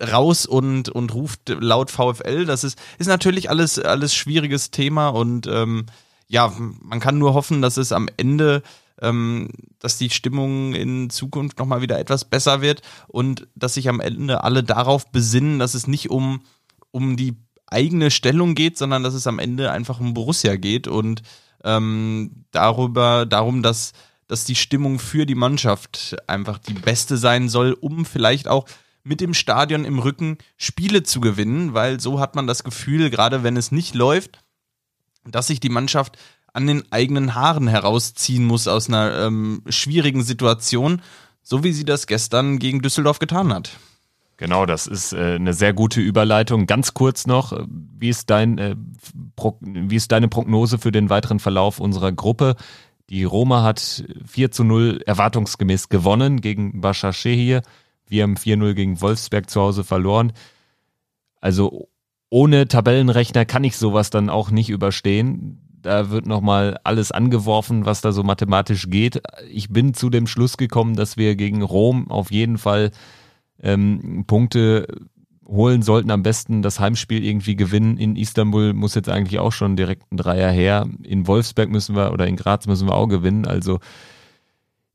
raus 0.01 0.47
und, 0.47 0.89
und 0.89 1.13
ruft 1.13 1.51
laut 1.51 1.91
VfL. 1.91 2.47
Das 2.47 2.65
ist, 2.65 2.79
ist 2.99 3.09
natürlich 3.09 3.51
alles, 3.51 3.79
alles 3.79 4.15
schwieriges 4.15 4.71
Thema 4.71 5.09
und 5.09 5.47
ähm, 5.47 5.85
ja, 6.29 6.51
man 6.81 7.01
kann 7.01 7.19
nur 7.19 7.35
hoffen, 7.35 7.61
dass 7.61 7.77
es 7.77 7.93
am 7.93 8.09
Ende, 8.17 8.63
ähm, 9.03 9.51
dass 9.79 9.99
die 9.99 10.09
Stimmung 10.09 10.75
in 10.75 11.11
Zukunft 11.11 11.59
nochmal 11.59 11.83
wieder 11.83 11.99
etwas 11.99 12.25
besser 12.25 12.63
wird 12.63 12.81
und 13.07 13.47
dass 13.55 13.75
sich 13.75 13.89
am 13.89 14.01
Ende 14.01 14.43
alle 14.43 14.63
darauf 14.63 15.11
besinnen, 15.13 15.59
dass 15.59 15.75
es 15.75 15.87
nicht 15.87 16.09
um, 16.09 16.41
um 16.91 17.17
die 17.17 17.37
eigene 17.67 18.11
Stellung 18.11 18.55
geht, 18.55 18.79
sondern 18.79 19.03
dass 19.03 19.15
es 19.15 19.27
am 19.27 19.39
Ende 19.39 19.71
einfach 19.71 20.01
um 20.01 20.15
Borussia 20.15 20.57
geht 20.57 20.89
und 20.89 21.23
ähm, 21.63 22.45
darüber, 22.51 23.27
darum, 23.27 23.63
dass 23.63 23.93
dass 24.31 24.45
die 24.45 24.55
Stimmung 24.55 25.01
für 25.01 25.27
die 25.27 25.35
Mannschaft 25.35 26.17
einfach 26.29 26.59
die 26.59 26.75
beste 26.75 27.17
sein 27.17 27.49
soll, 27.49 27.73
um 27.73 28.05
vielleicht 28.05 28.47
auch 28.47 28.67
mit 29.03 29.21
dem 29.21 29.35
Stadion 29.35 29.85
im 29.85 29.99
Rücken 29.99 30.39
Spiele 30.57 31.03
zu 31.03 31.21
gewinnen, 31.21 31.75
weil 31.75 31.99
so 31.99 32.21
hat 32.21 32.37
man 32.37 32.47
das 32.47 32.63
Gefühl, 32.63 33.11
gerade 33.11 33.43
wenn 33.43 33.57
es 33.57 33.73
nicht 33.73 33.95
läuft, 33.95 34.45
dass 35.25 35.49
sich 35.49 35.59
die 35.59 35.69
Mannschaft 35.69 36.17
an 36.53 36.67
den 36.67 36.91
eigenen 36.93 37.35
Haaren 37.35 37.67
herausziehen 37.67 38.45
muss 38.45 38.69
aus 38.69 38.89
einer 38.89 39.27
ähm, 39.27 39.63
schwierigen 39.69 40.23
Situation, 40.23 41.03
so 41.43 41.65
wie 41.65 41.73
sie 41.73 41.85
das 41.85 42.07
gestern 42.07 42.59
gegen 42.59 42.83
Düsseldorf 42.83 43.19
getan 43.19 43.53
hat. 43.53 43.71
Genau, 44.37 44.65
das 44.65 44.87
ist 44.87 45.13
äh, 45.13 45.35
eine 45.35 45.55
sehr 45.55 45.73
gute 45.73 46.01
Überleitung. 46.01 46.67
Ganz 46.67 46.95
kurz 46.95 47.27
noch, 47.27 47.53
wie 47.69 48.09
ist, 48.09 48.31
dein, 48.31 48.59
äh, 48.59 48.77
wie 49.61 49.97
ist 49.97 50.13
deine 50.13 50.29
Prognose 50.29 50.79
für 50.79 50.93
den 50.93 51.11
weiteren 51.11 51.41
Verlauf 51.41 51.79
unserer 51.79 52.13
Gruppe? 52.13 52.57
Die 53.11 53.25
Roma 53.25 53.65
hat 53.65 54.05
4 54.25 54.53
zu 54.53 54.63
0 54.63 55.03
erwartungsgemäß 55.05 55.89
gewonnen 55.89 56.41
gegen 56.41 56.81
hier. 57.25 57.63
Wir 58.07 58.23
haben 58.23 58.37
4-0 58.37 58.75
gegen 58.75 59.01
Wolfsberg 59.01 59.51
zu 59.51 59.61
Hause 59.61 59.83
verloren. 59.83 60.33
Also 61.41 61.89
ohne 62.29 62.69
Tabellenrechner 62.69 63.45
kann 63.45 63.65
ich 63.65 63.77
sowas 63.77 64.11
dann 64.11 64.31
auch 64.31 64.53
nicht 64.53 64.71
überstehen. 64.71 65.61
Da 65.83 66.11
wird 66.11 66.27
nochmal 66.27 66.79
alles 66.85 67.11
angeworfen, 67.11 67.85
was 67.85 68.01
da 68.01 68.13
so 68.13 68.23
mathematisch 68.23 68.89
geht. 68.89 69.21
Ich 69.51 69.71
bin 69.71 69.93
zu 69.93 70.09
dem 70.09 70.29
Schluss 70.29 70.57
gekommen, 70.57 70.95
dass 70.95 71.17
wir 71.17 71.35
gegen 71.35 71.63
Rom 71.63 72.09
auf 72.11 72.31
jeden 72.31 72.59
Fall 72.59 72.93
ähm, 73.61 74.25
Punkte 74.29 74.87
holen 75.51 75.83
sollten. 75.83 76.11
Am 76.11 76.23
besten 76.23 76.63
das 76.63 76.81
Heimspiel 76.81 77.25
irgendwie 77.25 77.57
gewinnen. 77.57 77.99
In 77.99 78.17
Istanbul 78.17 78.73
muss 78.73 78.95
jetzt 78.95 79.09
eigentlich 79.09 79.41
auch 79.41 79.53
schon 79.53 79.77
direkt 79.77 80.11
ein 80.13 80.17
Dreier 80.17 80.51
her. 80.51 80.89
In 81.03 81.27
Wolfsberg 81.27 81.69
müssen 81.69 81.97
wir 81.97 82.13
oder 82.13 82.27
in 82.27 82.37
Graz 82.37 82.67
müssen 82.67 82.89
wir 82.89 82.95
auch 82.95 83.09
gewinnen. 83.09 83.47
Also 83.47 83.81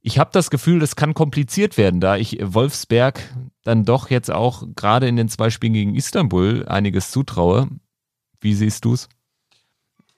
ich 0.01 0.17
habe 0.19 0.29
das 0.31 0.49
Gefühl, 0.49 0.79
das 0.79 0.95
kann 0.95 1.13
kompliziert 1.13 1.77
werden, 1.77 1.99
da 1.99 2.15
ich 2.15 2.37
Wolfsberg 2.41 3.35
dann 3.63 3.85
doch 3.85 4.09
jetzt 4.09 4.31
auch 4.31 4.63
gerade 4.75 5.07
in 5.07 5.15
den 5.15 5.29
zwei 5.29 5.49
Spielen 5.49 5.73
gegen 5.73 5.95
Istanbul 5.95 6.65
einiges 6.67 7.11
zutraue. 7.11 7.67
Wie 8.39 8.53
siehst 8.53 8.85
du's? 8.85 9.09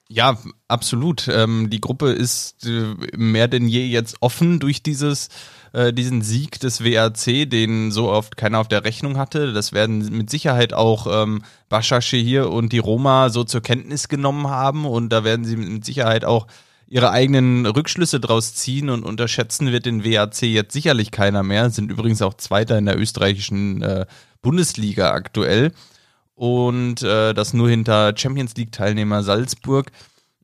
Ja, 0.09 0.37
absolut. 0.67 1.27
Ähm, 1.27 1.69
die 1.69 1.81
Gruppe 1.81 2.11
ist 2.11 2.65
äh, 2.65 2.95
mehr 3.15 3.47
denn 3.47 3.67
je 3.67 3.85
jetzt 3.85 4.17
offen 4.21 4.59
durch 4.59 4.83
dieses 4.83 5.29
äh, 5.73 5.93
diesen 5.93 6.21
Sieg 6.21 6.59
des 6.59 6.83
WRC, 6.83 7.49
den 7.49 7.91
so 7.91 8.09
oft 8.09 8.37
keiner 8.37 8.59
auf 8.59 8.67
der 8.67 8.83
Rechnung 8.83 9.17
hatte. 9.17 9.53
Das 9.53 9.73
werden 9.73 9.99
mit 10.09 10.29
Sicherheit 10.29 10.73
auch 10.73 11.07
ähm, 11.23 11.43
Bashasche 11.69 12.17
hier 12.17 12.49
und 12.49 12.73
die 12.73 12.79
Roma 12.79 13.29
so 13.29 13.43
zur 13.43 13.61
Kenntnis 13.61 14.07
genommen 14.07 14.47
haben 14.47 14.85
und 14.85 15.09
da 15.09 15.23
werden 15.23 15.45
sie 15.45 15.57
mit 15.57 15.85
Sicherheit 15.85 16.25
auch 16.25 16.47
ihre 16.87 17.11
eigenen 17.11 17.65
Rückschlüsse 17.65 18.19
draus 18.19 18.53
ziehen 18.53 18.89
und 18.89 19.03
unterschätzen 19.03 19.71
wird 19.71 19.85
den 19.85 20.05
WAC 20.05 20.43
jetzt 20.43 20.73
sicherlich 20.73 21.11
keiner 21.11 21.43
mehr. 21.43 21.69
Sind 21.69 21.91
übrigens 21.91 22.21
auch 22.21 22.35
Zweiter 22.35 22.77
in 22.77 22.85
der 22.85 22.97
österreichischen 22.97 23.81
äh, 23.81 24.05
Bundesliga 24.41 25.11
aktuell 25.11 25.73
und 26.35 27.01
äh, 27.01 27.33
das 27.33 27.53
nur 27.53 27.69
hinter 27.69 28.13
Champions 28.15 28.55
League 28.55 28.71
Teilnehmer 28.71 29.23
Salzburg. 29.23 29.91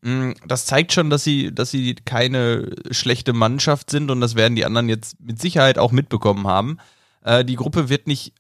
Mm, 0.04 0.32
das 0.46 0.66
zeigt 0.66 0.92
schon, 0.92 1.10
dass 1.10 1.24
sie, 1.24 1.56
dass 1.56 1.72
sie 1.72 1.96
keine 1.96 2.76
schlechte 2.92 3.32
Mannschaft 3.32 3.90
sind 3.90 4.12
und 4.12 4.20
das 4.20 4.36
werden 4.36 4.56
die 4.56 4.66
anderen 4.66 4.90
jetzt 4.90 5.20
mit 5.22 5.42
Sicherheit 5.42 5.80
auch 5.80 5.94
mitbekommen 5.94 6.46
haben. 6.46 6.78
Äh, 7.24 7.46
die 7.46 7.56
Gruppe 7.56 7.88
wird 7.88 8.06
nicht, 8.06 8.34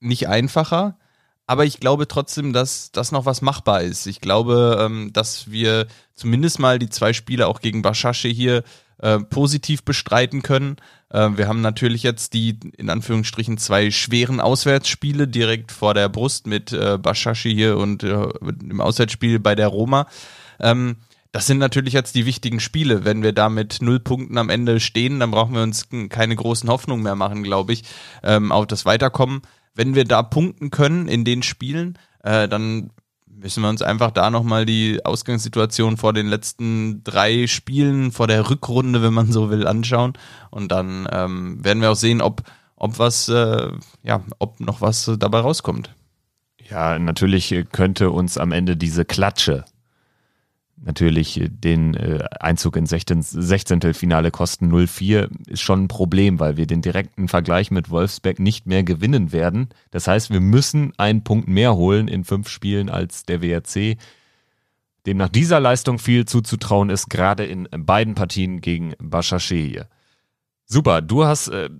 nicht 0.00 0.28
einfacher, 0.28 0.98
aber 1.46 1.64
ich 1.64 1.80
glaube 1.80 2.06
trotzdem, 2.06 2.52
dass 2.52 2.92
das 2.92 3.12
noch 3.12 3.24
was 3.24 3.40
machbar 3.40 3.80
ist. 3.80 4.06
Ich 4.06 4.20
glaube, 4.20 4.78
ähm, 4.78 5.10
dass 5.14 5.50
wir 5.50 5.86
zumindest 6.14 6.58
mal 6.58 6.78
die 6.78 6.90
zwei 6.90 7.14
Spiele 7.14 7.46
auch 7.46 7.60
gegen 7.60 7.80
Bashasche 7.80 8.28
hier 8.28 8.62
äh, 8.98 9.20
positiv 9.20 9.82
bestreiten 9.84 10.42
können. 10.42 10.76
Äh, 11.08 11.30
wir 11.36 11.48
haben 11.48 11.62
natürlich 11.62 12.02
jetzt 12.02 12.34
die 12.34 12.60
in 12.76 12.90
Anführungsstrichen 12.90 13.56
zwei 13.56 13.90
schweren 13.90 14.38
Auswärtsspiele 14.38 15.26
direkt 15.26 15.72
vor 15.72 15.94
der 15.94 16.10
Brust 16.10 16.46
mit 16.46 16.74
äh, 16.74 16.98
Baschashi 16.98 17.54
hier 17.54 17.78
und 17.78 18.02
äh, 18.02 18.28
im 18.42 18.82
Auswärtsspiel 18.82 19.38
bei 19.38 19.54
der 19.54 19.68
Roma. 19.68 20.06
Ähm, 20.60 20.96
das 21.32 21.46
sind 21.46 21.58
natürlich 21.58 21.94
jetzt 21.94 22.16
die 22.16 22.26
wichtigen 22.26 22.58
Spiele. 22.58 23.04
Wenn 23.04 23.22
wir 23.22 23.32
da 23.32 23.48
mit 23.48 23.78
null 23.82 24.00
Punkten 24.00 24.36
am 24.36 24.48
Ende 24.48 24.80
stehen, 24.80 25.20
dann 25.20 25.30
brauchen 25.30 25.54
wir 25.54 25.62
uns 25.62 25.88
keine 26.08 26.34
großen 26.34 26.68
Hoffnungen 26.68 27.04
mehr 27.04 27.14
machen, 27.14 27.42
glaube 27.42 27.72
ich, 27.72 27.84
ähm, 28.24 28.50
auf 28.50 28.66
das 28.66 28.84
Weiterkommen. 28.84 29.42
Wenn 29.74 29.94
wir 29.94 30.04
da 30.04 30.22
punkten 30.22 30.70
können 30.70 31.06
in 31.06 31.24
den 31.24 31.42
Spielen, 31.44 31.96
äh, 32.24 32.48
dann 32.48 32.90
müssen 33.26 33.62
wir 33.62 33.68
uns 33.68 33.80
einfach 33.80 34.10
da 34.10 34.30
nochmal 34.30 34.66
die 34.66 35.04
Ausgangssituation 35.04 35.96
vor 35.96 36.12
den 36.12 36.26
letzten 36.26 37.04
drei 37.04 37.46
Spielen, 37.46 38.10
vor 38.10 38.26
der 38.26 38.50
Rückrunde, 38.50 39.00
wenn 39.02 39.14
man 39.14 39.30
so 39.30 39.50
will, 39.50 39.68
anschauen. 39.68 40.14
Und 40.50 40.72
dann 40.72 41.08
ähm, 41.12 41.64
werden 41.64 41.80
wir 41.80 41.92
auch 41.92 41.96
sehen, 41.96 42.20
ob, 42.20 42.42
ob 42.74 42.98
was, 42.98 43.28
äh, 43.28 43.70
ja, 44.02 44.22
ob 44.40 44.58
noch 44.58 44.80
was 44.80 45.10
dabei 45.18 45.38
rauskommt. 45.38 45.94
Ja, 46.68 46.98
natürlich 46.98 47.54
könnte 47.70 48.10
uns 48.10 48.36
am 48.36 48.50
Ende 48.52 48.76
diese 48.76 49.04
Klatsche 49.04 49.64
natürlich 50.82 51.40
den 51.48 51.94
äh, 51.94 52.24
Einzug 52.40 52.76
ins 52.76 52.90
16. 52.90 53.22
16. 53.22 53.94
Finale 53.94 54.30
kosten 54.30 54.72
0-4 54.72 55.28
ist 55.48 55.60
schon 55.60 55.84
ein 55.84 55.88
Problem, 55.88 56.40
weil 56.40 56.56
wir 56.56 56.66
den 56.66 56.82
direkten 56.82 57.28
Vergleich 57.28 57.70
mit 57.70 57.90
Wolfsberg 57.90 58.38
nicht 58.38 58.66
mehr 58.66 58.82
gewinnen 58.82 59.32
werden. 59.32 59.68
Das 59.90 60.08
heißt, 60.08 60.30
wir 60.30 60.40
müssen 60.40 60.92
einen 60.96 61.22
Punkt 61.22 61.48
mehr 61.48 61.74
holen 61.76 62.08
in 62.08 62.24
fünf 62.24 62.48
Spielen 62.48 62.88
als 62.88 63.24
der 63.24 63.42
WRC. 63.42 63.98
Dem 65.06 65.16
nach 65.16 65.28
dieser 65.28 65.60
Leistung 65.60 65.98
viel 65.98 66.24
zuzutrauen 66.24 66.90
ist, 66.90 67.08
gerade 67.08 67.44
in 67.44 67.68
beiden 67.70 68.14
Partien 68.14 68.60
gegen 68.60 68.94
Başakşehir. 68.98 69.88
Super, 70.66 71.02
du 71.02 71.24
hast 71.24 71.48
äh, 71.48 71.70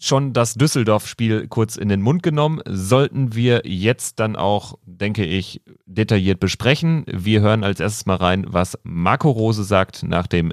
schon 0.00 0.32
das 0.32 0.54
Düsseldorf-Spiel 0.54 1.46
kurz 1.46 1.76
in 1.76 1.88
den 1.88 2.00
Mund 2.00 2.22
genommen. 2.22 2.60
Sollten 2.66 3.34
wir 3.34 3.62
jetzt 3.64 4.18
dann 4.18 4.34
auch, 4.34 4.78
denke 4.84 5.24
ich, 5.24 5.62
detailliert 5.86 6.40
besprechen. 6.40 7.04
Wir 7.06 7.42
hören 7.42 7.62
als 7.62 7.78
erstes 7.78 8.06
mal 8.06 8.16
rein, 8.16 8.46
was 8.48 8.78
Marco 8.82 9.30
Rose 9.30 9.62
sagt 9.62 10.02
nach 10.02 10.26
dem 10.26 10.52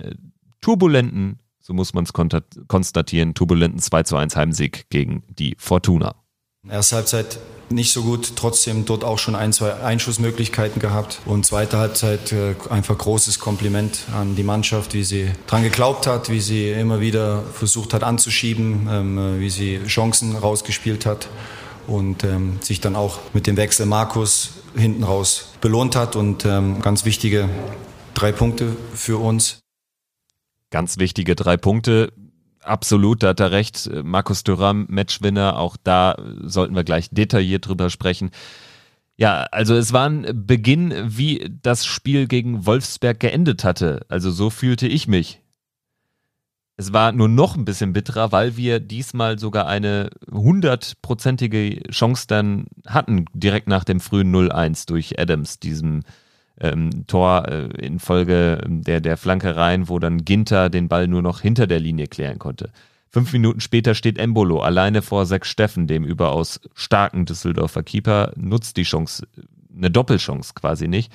turbulenten, 0.62 1.40
so 1.60 1.74
muss 1.74 1.94
man 1.94 2.04
es 2.04 2.14
konstatieren, 2.14 3.34
turbulenten 3.34 3.80
2 3.80 4.04
zu 4.04 4.18
1 4.18 4.36
Heimsieg 4.36 4.90
gegen 4.90 5.24
die 5.30 5.56
Fortuna. 5.58 6.16
Erste 6.70 6.98
Halbzeit 6.98 7.40
nicht 7.70 7.92
so 7.92 8.04
gut, 8.04 8.34
trotzdem 8.36 8.86
dort 8.86 9.04
auch 9.04 9.20
schon 9.20 9.36
ein, 9.36 9.52
zwei 9.52 9.74
Einschussmöglichkeiten 9.74 10.82
gehabt. 10.82 11.20
Und 11.26 11.46
zweite 11.46 11.78
Halbzeit 11.78 12.32
äh, 12.32 12.56
einfach 12.70 12.98
großes 12.98 13.40
Kompliment 13.40 14.00
an 14.14 14.36
die 14.36 14.44
Mannschaft, 14.44 14.94
wie 14.94 15.04
sie 15.04 15.32
dran 15.48 15.64
geglaubt 15.64 16.08
hat, 16.08 16.30
wie 16.30 16.40
sie 16.40 16.70
immer 16.72 17.02
wieder 17.02 17.44
versucht 17.54 17.94
hat 17.94 18.04
anzuschieben, 18.04 18.88
ähm, 18.90 19.18
äh, 19.18 19.40
wie 19.40 19.50
sie 19.50 19.82
Chancen 19.86 20.36
rausgespielt 20.36 21.06
hat 21.06 21.28
und 21.88 22.24
ähm, 22.24 22.60
sich 22.62 22.82
dann 22.82 22.96
auch 22.96 23.20
mit 23.34 23.48
dem 23.48 23.58
Wechsel 23.58 23.86
Markus 23.86 24.52
hinten 24.76 25.04
raus 25.04 25.54
belohnt 25.62 25.96
hat 25.96 26.16
und 26.16 26.46
ähm, 26.46 26.82
ganz 26.82 27.06
wichtige 27.06 27.50
drei 28.14 28.32
Punkte 28.32 28.76
für 28.94 29.22
uns. 29.22 29.60
Ganz 30.70 30.98
wichtige 30.98 31.36
drei 31.36 31.56
Punkte 31.58 32.12
Absolut, 32.68 33.24
da 33.24 33.30
hat 33.30 33.40
er 33.40 33.52
recht. 33.52 33.90
Markus 34.04 34.44
Thuram, 34.44 34.86
Matchwinner, 34.90 35.58
auch 35.58 35.78
da 35.82 36.16
sollten 36.42 36.76
wir 36.76 36.84
gleich 36.84 37.10
detailliert 37.12 37.68
drüber 37.68 37.90
sprechen. 37.90 38.32
Ja, 39.16 39.48
also 39.52 39.76
es 39.76 39.94
war 39.94 40.08
ein 40.08 40.46
Beginn, 40.46 40.94
wie 41.08 41.52
das 41.64 41.86
Spiel 41.86 42.28
gegen 42.28 42.66
Wolfsberg 42.66 43.20
geendet 43.20 43.64
hatte. 43.64 44.06
Also 44.10 44.30
so 44.30 44.50
fühlte 44.50 44.88
ich 44.88 45.08
mich. 45.08 45.42
Es 46.80 46.94
war 46.94 47.12
nur 47.12 47.28
noch 47.28 47.56
ein 47.56 47.66
bisschen 47.66 47.94
bitterer, 47.94 48.32
weil 48.32 48.56
wir 48.56 48.80
diesmal 48.80 49.40
sogar 49.40 49.66
eine 49.66 50.12
hundertprozentige 50.32 51.82
Chance 51.90 52.26
dann 52.28 52.68
hatten, 52.86 53.26
direkt 53.34 53.68
nach 53.68 53.84
dem 53.84 54.00
frühen 54.00 54.32
0-1 54.36 54.88
durch 54.88 55.20
Adams, 55.20 55.60
diesem 55.60 56.04
ähm, 56.60 57.06
Tor 57.08 57.48
äh, 57.48 57.86
in 57.86 58.00
Folge 58.00 58.62
der, 58.68 59.02
der 59.02 59.18
Flankereien, 59.18 59.90
wo 59.90 60.00
dann 60.00 60.26
Ginter 60.26 60.70
den 60.70 60.88
Ball 60.88 61.08
nur 61.08 61.22
noch 61.22 61.42
hinter 61.42 61.68
der 61.68 61.80
Linie 61.80 62.08
klären 62.08 62.40
konnte. 62.40 62.72
Fünf 63.10 63.32
Minuten 63.34 63.62
später 63.62 63.96
steht 63.96 64.18
Embolo 64.18 64.60
alleine 64.60 65.02
vor 65.02 65.26
Sechs 65.26 65.50
Steffen, 65.50 65.88
dem 65.88 66.04
überaus 66.04 66.60
starken 66.76 67.26
Düsseldorfer 67.26 67.84
Keeper, 67.84 68.34
nutzt 68.36 68.78
die 68.78 68.84
Chance, 68.84 69.28
eine 69.76 69.90
Doppelchance 69.90 70.54
quasi 70.54 70.88
nicht. 70.88 71.12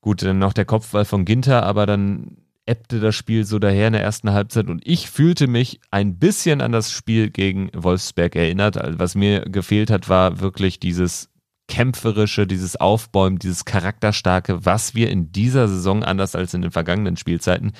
Gut, 0.00 0.22
dann 0.22 0.38
noch 0.38 0.52
der 0.52 0.64
Kopfball 0.64 1.04
von 1.04 1.24
Ginter, 1.24 1.64
aber 1.64 1.84
dann 1.84 2.38
ebbte 2.66 3.00
das 3.00 3.14
Spiel 3.14 3.44
so 3.44 3.58
daher 3.58 3.88
in 3.88 3.94
der 3.94 4.02
ersten 4.02 4.30
Halbzeit 4.32 4.68
und 4.68 4.86
ich 4.86 5.10
fühlte 5.10 5.46
mich 5.46 5.80
ein 5.90 6.18
bisschen 6.18 6.60
an 6.60 6.70
das 6.70 6.92
Spiel 6.92 7.30
gegen 7.30 7.70
Wolfsberg 7.74 8.36
erinnert. 8.36 8.76
Also 8.76 8.98
was 8.98 9.14
mir 9.14 9.40
gefehlt 9.40 9.90
hat, 9.90 10.08
war 10.08 10.40
wirklich 10.40 10.78
dieses 10.78 11.30
kämpferische, 11.68 12.46
dieses 12.46 12.76
Aufbäumen, 12.76 13.38
dieses 13.38 13.64
charakterstarke, 13.64 14.64
was 14.64 14.94
wir 14.94 15.10
in 15.10 15.30
dieser 15.30 15.68
Saison 15.68 16.02
anders 16.02 16.34
als 16.34 16.54
in 16.54 16.62
den 16.62 16.72
vergangenen 16.72 17.16
Spielzeiten 17.16 17.72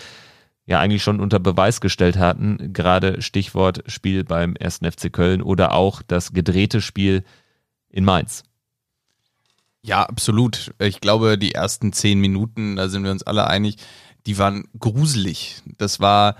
ja 0.67 0.79
eigentlich 0.79 1.03
schon 1.03 1.19
unter 1.19 1.41
Beweis 1.41 1.81
gestellt 1.81 2.19
hatten. 2.19 2.73
Gerade 2.75 3.23
Stichwort 3.23 3.83
Spiel 3.87 4.23
beim 4.23 4.55
1. 4.61 4.81
FC 4.83 5.11
Köln 5.11 5.43
oder 5.43 5.73
auch 5.73 6.03
das 6.03 6.33
gedrehte 6.33 6.83
Spiel 6.83 7.25
in 7.89 8.05
Mainz. 8.05 8.45
Ja, 9.83 10.03
absolut. 10.03 10.75
Ich 10.79 11.01
glaube, 11.01 11.39
die 11.39 11.53
ersten 11.53 11.95
zehn 11.95 12.21
Minuten, 12.21 12.77
da 12.77 12.89
sind 12.89 13.05
wir 13.05 13.11
uns 13.11 13.23
alle 13.23 13.47
einig, 13.47 13.77
die 14.27 14.37
waren 14.37 14.69
gruselig. 14.79 15.63
Das 15.79 16.01
war, 16.01 16.37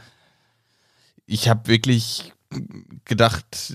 ich 1.25 1.49
habe 1.49 1.67
wirklich 1.67 2.35
gedacht, 3.07 3.75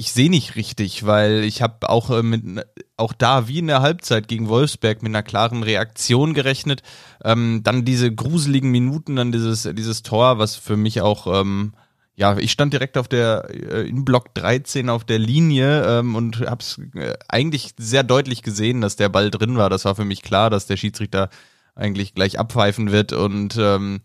ich 0.00 0.12
sehe 0.12 0.30
nicht 0.30 0.56
richtig, 0.56 1.04
weil 1.04 1.44
ich 1.44 1.60
habe 1.60 1.90
auch 1.90 2.08
äh, 2.08 2.22
mit 2.22 2.64
auch 2.96 3.12
da 3.12 3.48
wie 3.48 3.58
in 3.58 3.66
der 3.66 3.82
Halbzeit 3.82 4.28
gegen 4.28 4.48
Wolfsberg 4.48 5.02
mit 5.02 5.10
einer 5.10 5.22
klaren 5.22 5.62
Reaktion 5.62 6.32
gerechnet. 6.32 6.82
Ähm, 7.22 7.60
dann 7.64 7.84
diese 7.84 8.10
gruseligen 8.10 8.70
Minuten, 8.70 9.16
dann 9.16 9.30
dieses 9.30 9.68
dieses 9.74 10.02
Tor, 10.02 10.38
was 10.38 10.56
für 10.56 10.78
mich 10.78 11.02
auch 11.02 11.26
ähm, 11.40 11.74
ja, 12.16 12.38
ich 12.38 12.50
stand 12.50 12.72
direkt 12.72 12.96
auf 12.96 13.08
der 13.08 13.50
äh, 13.50 13.86
in 13.86 14.06
Block 14.06 14.34
13 14.34 14.88
auf 14.88 15.04
der 15.04 15.18
Linie 15.18 15.84
ähm, 15.98 16.14
und 16.14 16.40
habe 16.40 16.62
es 16.62 16.80
äh, 16.94 17.12
eigentlich 17.28 17.72
sehr 17.76 18.02
deutlich 18.02 18.42
gesehen, 18.42 18.80
dass 18.80 18.96
der 18.96 19.10
Ball 19.10 19.30
drin 19.30 19.58
war. 19.58 19.68
Das 19.68 19.84
war 19.84 19.96
für 19.96 20.06
mich 20.06 20.22
klar, 20.22 20.48
dass 20.48 20.66
der 20.66 20.78
Schiedsrichter 20.78 21.28
eigentlich 21.74 22.14
gleich 22.14 22.38
abpfeifen 22.38 22.90
wird 22.90 23.12
und 23.12 23.58
ähm, 23.58 24.00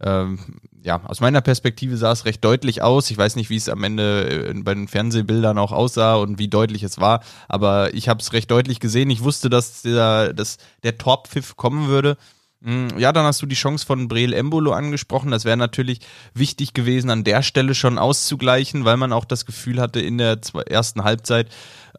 ähm, 0.00 0.38
ja, 0.82 1.02
aus 1.04 1.20
meiner 1.20 1.40
Perspektive 1.40 1.96
sah 1.96 2.12
es 2.12 2.26
recht 2.26 2.44
deutlich 2.44 2.82
aus. 2.82 3.10
Ich 3.10 3.18
weiß 3.18 3.36
nicht, 3.36 3.50
wie 3.50 3.56
es 3.56 3.68
am 3.68 3.82
Ende 3.82 4.50
äh, 4.50 4.54
bei 4.62 4.74
den 4.74 4.88
Fernsehbildern 4.88 5.58
auch 5.58 5.72
aussah 5.72 6.16
und 6.16 6.38
wie 6.38 6.48
deutlich 6.48 6.82
es 6.82 7.00
war, 7.00 7.22
aber 7.48 7.94
ich 7.94 8.08
habe 8.08 8.20
es 8.20 8.32
recht 8.32 8.50
deutlich 8.50 8.78
gesehen. 8.78 9.10
Ich 9.10 9.22
wusste, 9.22 9.50
dass 9.50 9.82
der, 9.82 10.32
dass 10.32 10.58
der 10.82 10.98
Torpfiff 10.98 11.56
kommen 11.56 11.88
würde. 11.88 12.16
Hm, 12.62 12.98
ja, 12.98 13.12
dann 13.12 13.24
hast 13.24 13.42
du 13.42 13.46
die 13.46 13.54
Chance 13.54 13.86
von 13.86 14.08
Breel 14.08 14.32
Embolo 14.32 14.72
angesprochen. 14.72 15.30
Das 15.30 15.44
wäre 15.44 15.56
natürlich 15.56 16.00
wichtig 16.34 16.72
gewesen, 16.72 17.10
an 17.10 17.24
der 17.24 17.42
Stelle 17.42 17.74
schon 17.74 17.98
auszugleichen, 17.98 18.84
weil 18.84 18.96
man 18.96 19.12
auch 19.12 19.24
das 19.24 19.46
Gefühl 19.46 19.80
hatte 19.80 20.00
in 20.00 20.18
der 20.18 20.38
ersten 20.66 21.04
Halbzeit, 21.04 21.48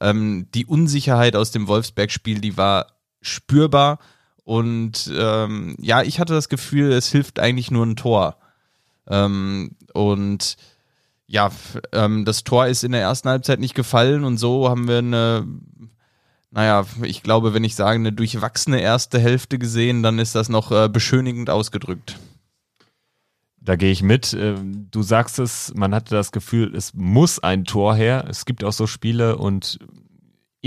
ähm, 0.01 0.47
die 0.53 0.65
Unsicherheit 0.65 1.35
aus 1.35 1.51
dem 1.51 1.67
Wolfsberg-Spiel, 1.67 2.41
die 2.41 2.57
war 2.57 2.87
spürbar. 3.21 3.99
Und 4.47 5.11
ähm, 5.13 5.75
ja, 5.77 6.03
ich 6.03 6.21
hatte 6.21 6.33
das 6.33 6.47
Gefühl, 6.47 6.93
es 6.93 7.11
hilft 7.11 7.37
eigentlich 7.37 7.69
nur 7.69 7.85
ein 7.85 7.97
Tor. 7.97 8.37
Ähm, 9.05 9.75
und 9.93 10.55
ja, 11.25 11.51
ähm, 11.91 12.23
das 12.23 12.45
Tor 12.45 12.67
ist 12.67 12.85
in 12.85 12.93
der 12.93 13.01
ersten 13.01 13.27
Halbzeit 13.27 13.59
nicht 13.59 13.75
gefallen 13.75 14.23
und 14.23 14.37
so 14.37 14.69
haben 14.69 14.87
wir 14.87 14.99
eine, 14.99 15.45
naja, 16.49 16.85
ich 17.01 17.23
glaube, 17.23 17.53
wenn 17.53 17.65
ich 17.65 17.75
sage, 17.75 17.95
eine 17.95 18.13
durchwachsene 18.13 18.79
erste 18.79 19.19
Hälfte 19.19 19.59
gesehen, 19.59 20.01
dann 20.01 20.17
ist 20.17 20.33
das 20.33 20.47
noch 20.47 20.71
äh, 20.71 20.87
beschönigend 20.87 21.49
ausgedrückt. 21.49 22.17
Da 23.59 23.75
gehe 23.75 23.91
ich 23.91 24.01
mit. 24.01 24.31
Ähm, 24.31 24.87
du 24.91 25.03
sagst 25.03 25.39
es, 25.39 25.73
man 25.75 25.93
hatte 25.93 26.15
das 26.15 26.31
Gefühl, 26.31 26.73
es 26.73 26.93
muss 26.93 27.39
ein 27.39 27.65
Tor 27.65 27.97
her. 27.97 28.23
Es 28.29 28.45
gibt 28.45 28.63
auch 28.63 28.71
so 28.71 28.87
Spiele 28.87 29.35
und 29.35 29.77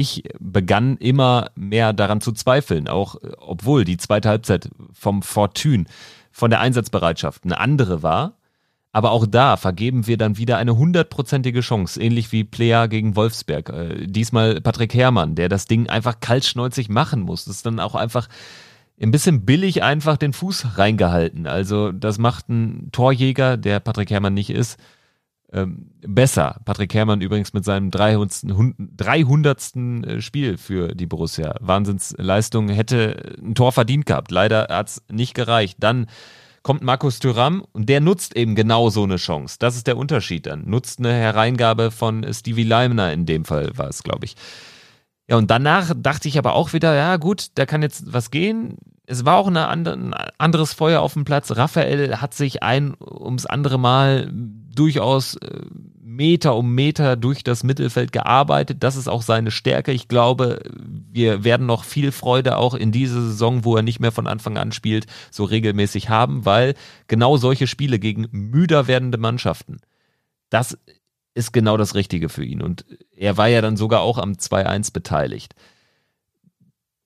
ich 0.01 0.25
begann 0.39 0.97
immer 0.97 1.51
mehr 1.55 1.93
daran 1.93 2.21
zu 2.21 2.33
zweifeln, 2.33 2.89
auch 2.89 3.17
obwohl 3.39 3.85
die 3.85 3.99
zweite 3.99 4.29
Halbzeit 4.29 4.71
vom 4.93 5.23
Fortune, 5.23 5.85
von 6.33 6.51
der 6.51 6.61
Einsatzbereitschaft 6.61 7.45
eine 7.45 7.59
andere 7.59 8.03
war. 8.03 8.35
Aber 8.93 9.13
auch 9.13 9.27
da 9.27 9.57
vergeben 9.57 10.07
wir 10.09 10.17
dann 10.17 10.37
wieder 10.37 10.57
eine 10.57 10.77
hundertprozentige 10.77 11.61
Chance, 11.61 12.01
ähnlich 12.01 12.33
wie 12.33 12.43
Plea 12.43 12.87
gegen 12.89 13.15
Wolfsberg. 13.15 13.69
Äh, 13.69 14.07
diesmal 14.07 14.61
Patrick 14.61 14.95
Herrmann, 14.95 15.37
der 15.37 15.49
das 15.49 15.67
Ding 15.67 15.89
einfach 15.89 16.19
kaltschnäuzig 16.19 16.89
machen 16.89 17.21
muss. 17.21 17.45
Das 17.45 17.57
ist 17.57 17.67
dann 17.67 17.79
auch 17.79 17.95
einfach 17.95 18.29
ein 19.01 19.13
bisschen 19.13 19.45
billig 19.45 19.83
einfach 19.83 20.17
den 20.17 20.33
Fuß 20.33 20.79
reingehalten. 20.79 21.47
Also 21.47 21.93
das 21.93 22.19
macht 22.19 22.49
ein 22.49 22.89
Torjäger, 22.91 23.57
der 23.57 23.81
Patrick 23.81 24.11
Herrmann 24.11 24.35
nicht 24.35 24.51
ist, 24.51 24.79
ähm, 25.53 25.91
besser. 26.07 26.61
Patrick 26.65 26.95
Herrmann 26.95 27.21
übrigens 27.21 27.53
mit 27.53 27.65
seinem 27.65 27.91
300. 27.91 28.45
300. 28.97 29.77
Äh, 29.77 30.21
Spiel 30.21 30.57
für 30.59 30.95
die 30.95 31.07
Borussia. 31.07 31.55
Wahnsinnsleistung, 31.61 32.69
hätte 32.69 33.37
ein 33.43 33.55
Tor 33.55 33.73
verdient 33.73 34.07
gehabt. 34.07 34.31
Leider 34.31 34.69
hat 34.71 34.89
es 34.89 35.03
nicht 35.11 35.35
gereicht. 35.35 35.79
Dann 35.81 36.07
kommt 36.63 36.83
Markus 36.83 37.19
Thuram 37.19 37.65
und 37.73 37.89
der 37.89 38.01
nutzt 38.01 38.37
eben 38.37 38.55
genau 38.55 38.91
so 38.91 39.03
eine 39.03 39.17
Chance. 39.17 39.57
Das 39.59 39.77
ist 39.77 39.87
der 39.87 39.97
Unterschied 39.97 40.47
dann. 40.47 40.69
Nutzt 40.69 40.99
eine 40.99 41.13
Hereingabe 41.13 41.91
von 41.91 42.27
Stevie 42.33 42.65
Leimner 42.65 43.13
in 43.13 43.27
dem 43.27 43.45
Fall 43.45 43.71
war 43.77 43.89
es, 43.89 44.03
glaube 44.03 44.27
ich. 44.27 44.37
Ja, 45.29 45.37
und 45.37 45.51
danach 45.51 45.93
dachte 45.97 46.27
ich 46.29 46.39
aber 46.39 46.55
auch 46.55 46.73
wieder, 46.73 46.95
ja 46.95 47.17
gut, 47.17 47.49
da 47.55 47.65
kann 47.65 47.83
jetzt 47.83 48.13
was 48.13 48.31
gehen. 48.33 48.77
Es 49.11 49.25
war 49.25 49.39
auch 49.39 49.49
eine 49.49 49.67
andere, 49.67 49.95
ein 49.97 50.15
anderes 50.39 50.73
Feuer 50.73 51.01
auf 51.01 51.15
dem 51.15 51.25
Platz. 51.25 51.51
Raphael 51.51 52.19
hat 52.19 52.33
sich 52.33 52.63
ein 52.63 52.95
ums 53.01 53.45
andere 53.45 53.77
Mal 53.77 54.31
durchaus 54.33 55.35
äh, 55.35 55.63
Meter 56.01 56.55
um 56.55 56.75
Meter 56.77 57.17
durch 57.17 57.43
das 57.43 57.65
Mittelfeld 57.65 58.13
gearbeitet. 58.13 58.85
Das 58.85 58.95
ist 58.95 59.09
auch 59.09 59.23
seine 59.23 59.51
Stärke. 59.51 59.91
Ich 59.91 60.07
glaube, 60.07 60.63
wir 61.11 61.43
werden 61.43 61.67
noch 61.67 61.83
viel 61.83 62.13
Freude 62.13 62.57
auch 62.57 62.75
in 62.75 62.93
dieser 62.93 63.21
Saison, 63.21 63.65
wo 63.65 63.75
er 63.75 63.83
nicht 63.83 63.99
mehr 63.99 64.13
von 64.13 64.29
Anfang 64.29 64.57
an 64.57 64.71
spielt, 64.71 65.07
so 65.33 65.43
regelmäßig 65.43 66.09
haben, 66.09 66.45
weil 66.45 66.75
genau 67.09 67.37
solche 67.37 67.67
Spiele 67.67 67.99
gegen 67.99 68.29
müder 68.31 68.87
werdende 68.87 69.19
Mannschaften, 69.19 69.81
das 70.51 70.79
ist 71.35 71.53
genau 71.53 71.77
das 71.77 71.97
Richtige 71.97 72.29
für 72.29 72.45
ihn. 72.45 72.63
Und 72.63 72.85
er 73.17 73.37
war 73.37 73.49
ja 73.49 73.61
dann 73.61 73.77
sogar 73.77 74.03
auch 74.03 74.19
am 74.19 74.33
2-1 74.35 74.93
beteiligt 74.93 75.57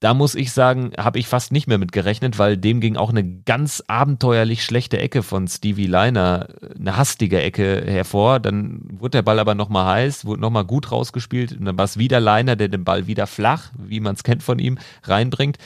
da 0.05 0.13
muss 0.13 0.35
ich 0.35 0.53
sagen, 0.53 0.93
habe 0.99 1.19
ich 1.19 1.27
fast 1.27 1.51
nicht 1.51 1.67
mehr 1.67 1.79
mit 1.79 1.91
gerechnet, 1.91 2.39
weil 2.39 2.59
dem 2.59 2.81
ging 2.81 2.99
auch 2.99 3.09
eine 3.09 3.25
ganz 3.25 3.83
abenteuerlich 3.87 4.63
schlechte 4.63 4.99
Ecke 4.99 5.23
von 5.23 5.49
Stevie 5.49 5.87
Liner, 5.87 6.49
eine 6.79 6.99
hastige 6.99 7.41
Ecke 7.41 7.83
hervor. 7.87 8.39
Dann 8.39 8.83
wurde 9.01 9.13
der 9.13 9.23
Ball 9.23 9.39
aber 9.39 9.55
nochmal 9.55 9.87
heiß, 9.87 10.27
wurde 10.27 10.43
nochmal 10.43 10.67
gut 10.67 10.93
rausgespielt 10.93 11.59
und 11.59 11.65
dann 11.65 11.79
war 11.79 11.87
es 11.87 11.97
wieder 11.97 12.21
Liner, 12.21 12.55
der 12.55 12.69
den 12.69 12.85
Ball 12.85 13.07
wieder 13.07 13.27
flach, 13.27 13.73
wie 13.79 14.01
man 14.01 14.15
es 14.15 14.25
kennt 14.25 14.43
von 14.43 14.59
ihm, 14.59 14.77
reinbringt. 15.05 15.57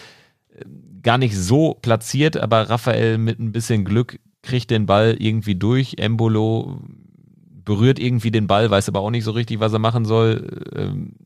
Gar 1.02 1.18
nicht 1.18 1.36
so 1.36 1.74
platziert, 1.74 2.36
aber 2.36 2.70
Raphael 2.70 3.18
mit 3.18 3.40
ein 3.40 3.50
bisschen 3.50 3.84
Glück 3.84 4.20
kriegt 4.42 4.70
den 4.70 4.86
Ball 4.86 5.16
irgendwie 5.18 5.56
durch. 5.56 5.96
Embolo 5.98 6.80
berührt 7.64 7.98
irgendwie 7.98 8.30
den 8.30 8.46
Ball, 8.46 8.70
weiß 8.70 8.88
aber 8.88 9.00
auch 9.00 9.10
nicht 9.10 9.24
so 9.24 9.32
richtig, 9.32 9.58
was 9.58 9.72
er 9.72 9.80
machen 9.80 10.04
soll. 10.04 10.62
Ähm, 10.76 11.16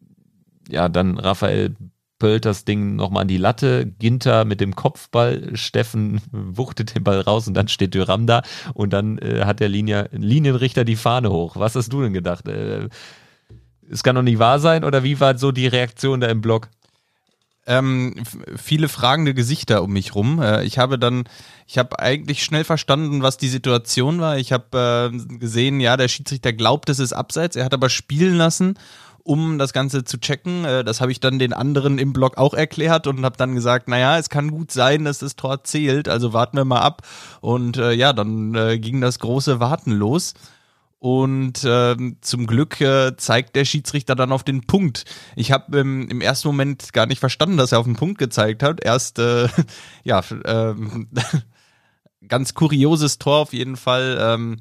ja, 0.70 0.88
dann 0.88 1.18
Raphael 1.18 1.76
pölt 2.22 2.44
das 2.44 2.64
Ding 2.64 2.94
nochmal 2.94 3.22
an 3.22 3.28
die 3.28 3.36
Latte, 3.36 3.84
Ginter 3.84 4.44
mit 4.44 4.60
dem 4.60 4.76
Kopfball, 4.76 5.56
Steffen 5.56 6.20
wuchtet 6.30 6.94
den 6.94 7.02
Ball 7.02 7.20
raus 7.20 7.48
und 7.48 7.54
dann 7.54 7.66
steht 7.66 7.94
Düram 7.94 8.28
da 8.28 8.42
und 8.74 8.92
dann 8.92 9.18
äh, 9.18 9.42
hat 9.44 9.58
der 9.58 9.68
Linie, 9.68 10.08
Linienrichter 10.12 10.84
die 10.84 10.94
Fahne 10.94 11.30
hoch. 11.30 11.56
Was 11.56 11.74
hast 11.74 11.92
du 11.92 12.00
denn 12.00 12.12
gedacht? 12.12 12.46
Äh, 12.46 12.90
es 13.90 14.04
kann 14.04 14.14
doch 14.14 14.22
nicht 14.22 14.38
wahr 14.38 14.60
sein 14.60 14.84
oder 14.84 15.02
wie 15.02 15.18
war 15.18 15.36
so 15.36 15.50
die 15.50 15.66
Reaktion 15.66 16.20
da 16.20 16.28
im 16.28 16.40
Block? 16.42 16.68
Ähm, 17.66 18.14
viele 18.56 18.88
fragende 18.88 19.34
Gesichter 19.34 19.82
um 19.82 19.92
mich 19.92 20.14
rum. 20.14 20.40
Äh, 20.40 20.62
ich 20.62 20.78
habe 20.78 21.00
dann, 21.00 21.24
ich 21.66 21.76
habe 21.76 21.98
eigentlich 21.98 22.44
schnell 22.44 22.62
verstanden, 22.62 23.22
was 23.22 23.36
die 23.36 23.48
Situation 23.48 24.20
war. 24.20 24.38
Ich 24.38 24.52
habe 24.52 25.10
äh, 25.12 25.38
gesehen, 25.38 25.80
ja, 25.80 25.96
der 25.96 26.06
Schiedsrichter 26.06 26.52
glaubt, 26.52 26.88
es 26.88 27.00
ist 27.00 27.14
abseits. 27.14 27.56
Er 27.56 27.64
hat 27.64 27.74
aber 27.74 27.90
spielen 27.90 28.36
lassen 28.36 28.78
um 29.24 29.58
das 29.58 29.72
Ganze 29.72 30.04
zu 30.04 30.18
checken. 30.18 30.64
Äh, 30.64 30.84
das 30.84 31.00
habe 31.00 31.12
ich 31.12 31.20
dann 31.20 31.38
den 31.38 31.52
anderen 31.52 31.98
im 31.98 32.12
Blog 32.12 32.38
auch 32.38 32.54
erklärt 32.54 33.06
und 33.06 33.24
habe 33.24 33.36
dann 33.36 33.54
gesagt, 33.54 33.88
naja, 33.88 34.18
es 34.18 34.28
kann 34.28 34.50
gut 34.50 34.70
sein, 34.70 35.04
dass 35.04 35.18
das 35.18 35.36
Tor 35.36 35.64
zählt, 35.64 36.08
also 36.08 36.32
warten 36.32 36.56
wir 36.56 36.64
mal 36.64 36.80
ab. 36.80 37.02
Und 37.40 37.76
äh, 37.76 37.92
ja, 37.92 38.12
dann 38.12 38.54
äh, 38.54 38.78
ging 38.78 39.00
das 39.00 39.18
große 39.18 39.60
Warten 39.60 39.92
los. 39.92 40.34
Und 40.98 41.64
äh, 41.64 41.96
zum 42.20 42.46
Glück 42.46 42.80
äh, 42.80 43.16
zeigt 43.16 43.56
der 43.56 43.64
Schiedsrichter 43.64 44.14
dann 44.14 44.30
auf 44.30 44.44
den 44.44 44.68
Punkt. 44.68 45.04
Ich 45.34 45.50
habe 45.50 45.80
ähm, 45.80 46.08
im 46.08 46.20
ersten 46.20 46.46
Moment 46.46 46.92
gar 46.92 47.06
nicht 47.06 47.18
verstanden, 47.18 47.56
dass 47.56 47.72
er 47.72 47.80
auf 47.80 47.86
den 47.86 47.96
Punkt 47.96 48.18
gezeigt 48.18 48.62
hat. 48.62 48.84
Erst, 48.84 49.18
äh, 49.18 49.48
ja, 50.04 50.20
äh, 50.44 50.74
ganz 52.28 52.54
kurioses 52.54 53.18
Tor 53.18 53.38
auf 53.38 53.52
jeden 53.52 53.76
Fall. 53.76 54.16
Ähm, 54.20 54.58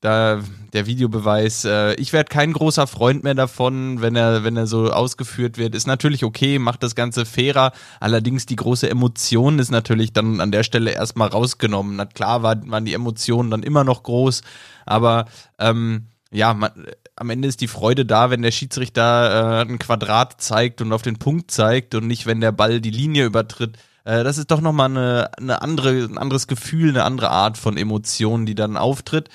da 0.00 0.40
der 0.72 0.86
Videobeweis. 0.86 1.64
Äh, 1.64 1.94
ich 1.94 2.12
werde 2.12 2.28
kein 2.28 2.52
großer 2.52 2.86
Freund 2.86 3.24
mehr 3.24 3.34
davon, 3.34 4.00
wenn 4.00 4.16
er, 4.16 4.44
wenn 4.44 4.56
er 4.56 4.66
so 4.66 4.90
ausgeführt 4.90 5.58
wird. 5.58 5.74
Ist 5.74 5.86
natürlich 5.86 6.24
okay, 6.24 6.58
macht 6.58 6.82
das 6.82 6.94
Ganze 6.94 7.26
fairer. 7.26 7.72
Allerdings 8.00 8.46
die 8.46 8.56
große 8.56 8.88
Emotion 8.88 9.58
ist 9.58 9.70
natürlich 9.70 10.12
dann 10.12 10.40
an 10.40 10.52
der 10.52 10.62
Stelle 10.62 10.92
erstmal 10.92 11.28
rausgenommen. 11.28 11.96
Na 11.96 12.06
klar 12.06 12.42
war, 12.42 12.56
waren 12.70 12.84
die 12.84 12.94
Emotionen 12.94 13.50
dann 13.50 13.62
immer 13.62 13.84
noch 13.84 14.02
groß, 14.02 14.42
aber 14.86 15.26
ähm, 15.58 16.06
ja, 16.30 16.54
man, 16.54 16.70
am 17.14 17.30
Ende 17.30 17.48
ist 17.48 17.60
die 17.60 17.68
Freude 17.68 18.04
da, 18.04 18.30
wenn 18.30 18.42
der 18.42 18.50
Schiedsrichter 18.50 19.60
äh, 19.60 19.70
ein 19.70 19.78
Quadrat 19.78 20.40
zeigt 20.40 20.80
und 20.80 20.92
auf 20.92 21.02
den 21.02 21.18
Punkt 21.18 21.50
zeigt 21.50 21.94
und 21.94 22.06
nicht, 22.06 22.26
wenn 22.26 22.40
der 22.40 22.52
Ball 22.52 22.80
die 22.80 22.90
Linie 22.90 23.24
übertritt. 23.24 23.76
Äh, 24.04 24.24
das 24.24 24.38
ist 24.38 24.50
doch 24.50 24.60
nochmal 24.60 24.90
eine, 24.90 25.30
eine 25.38 25.62
andere, 25.62 25.90
ein 25.90 26.18
anderes 26.18 26.46
Gefühl, 26.46 26.90
eine 26.90 27.04
andere 27.04 27.30
Art 27.30 27.58
von 27.58 27.76
Emotionen, 27.76 28.46
die 28.46 28.54
dann 28.54 28.76
auftritt. 28.76 29.28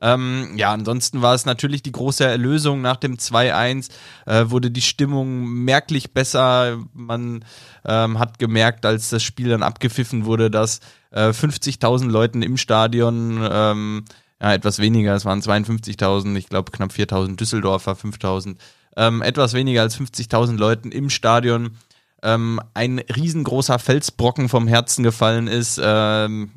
Ähm, 0.00 0.52
ja, 0.56 0.72
ansonsten 0.72 1.22
war 1.22 1.34
es 1.34 1.46
natürlich 1.46 1.82
die 1.82 1.92
große 1.92 2.24
Erlösung 2.24 2.82
nach 2.82 2.96
dem 2.96 3.16
2-1, 3.16 3.90
äh, 4.26 4.50
wurde 4.50 4.70
die 4.70 4.82
Stimmung 4.82 5.48
merklich 5.48 6.12
besser. 6.12 6.78
Man 6.92 7.44
ähm, 7.84 8.18
hat 8.18 8.38
gemerkt, 8.38 8.84
als 8.84 9.10
das 9.10 9.22
Spiel 9.22 9.48
dann 9.48 9.62
abgepfiffen 9.62 10.24
wurde, 10.24 10.50
dass 10.50 10.80
äh, 11.10 11.28
50.000 11.28 12.08
Leuten 12.10 12.42
im 12.42 12.56
Stadion, 12.56 13.46
ähm, 13.50 14.04
ja, 14.40 14.52
etwas 14.52 14.78
weniger, 14.78 15.14
es 15.14 15.24
waren 15.24 15.40
52.000, 15.40 16.36
ich 16.36 16.48
glaube 16.48 16.72
knapp 16.72 16.90
4.000 16.90 17.36
Düsseldorfer, 17.36 17.92
5.000, 17.92 18.56
ähm, 18.96 19.22
etwas 19.22 19.54
weniger 19.54 19.82
als 19.82 19.98
50.000 19.98 20.56
Leuten 20.58 20.92
im 20.92 21.08
Stadion 21.08 21.78
ähm, 22.22 22.60
ein 22.72 22.98
riesengroßer 22.98 23.78
Felsbrocken 23.78 24.48
vom 24.48 24.66
Herzen 24.66 25.04
gefallen 25.04 25.46
ist. 25.46 25.80
Ähm, 25.82 26.52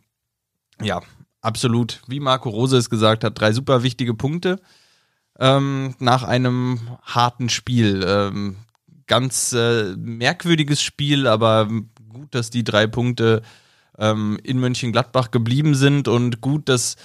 ja, 0.82 1.02
absolut, 1.42 2.02
wie 2.08 2.20
Marco 2.20 2.50
Rose 2.50 2.78
es 2.78 2.90
gesagt 2.90 3.24
hat, 3.24 3.40
drei 3.40 3.54
super 3.54 3.84
wichtige 3.84 4.14
Punkte. 4.14 4.60
ähm, 5.40 5.96
nach 6.00 6.24
einem 6.24 6.80
harten 7.02 7.50
Spiel. 7.50 8.04
Ähm, 8.06 8.58
ganz 9.08 9.54
äh, 9.54 9.96
merkwürdiges 9.98 10.82
Spiel, 10.82 11.28
aber 11.28 11.68
gut, 12.10 12.34
dass 12.36 12.50
die 12.50 12.64
drei 12.64 12.88
Punkte 12.88 13.42
ähm, 13.98 14.38
in 14.44 14.60
Mönchengladbach 14.60 15.32
geblieben 15.32 15.76
sind 15.76 16.08
und 16.08 16.42
gut, 16.42 16.70
dass 16.70 16.96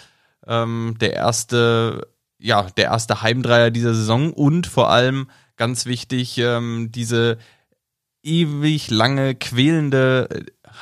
ähm, 0.46 0.96
der 1.00 1.12
erste, 1.14 2.08
ja, 2.38 2.66
der 2.76 2.86
erste 2.86 3.22
Heimdreier 3.22 3.70
dieser 3.70 3.94
Saison 3.94 4.32
und 4.32 4.66
vor 4.66 4.90
allem 4.90 5.28
ganz 5.56 5.86
wichtig, 5.86 6.38
ähm, 6.38 6.90
diese 6.90 7.38
ewig 8.24 8.90
lange 8.90 9.34
quälende 9.34 10.28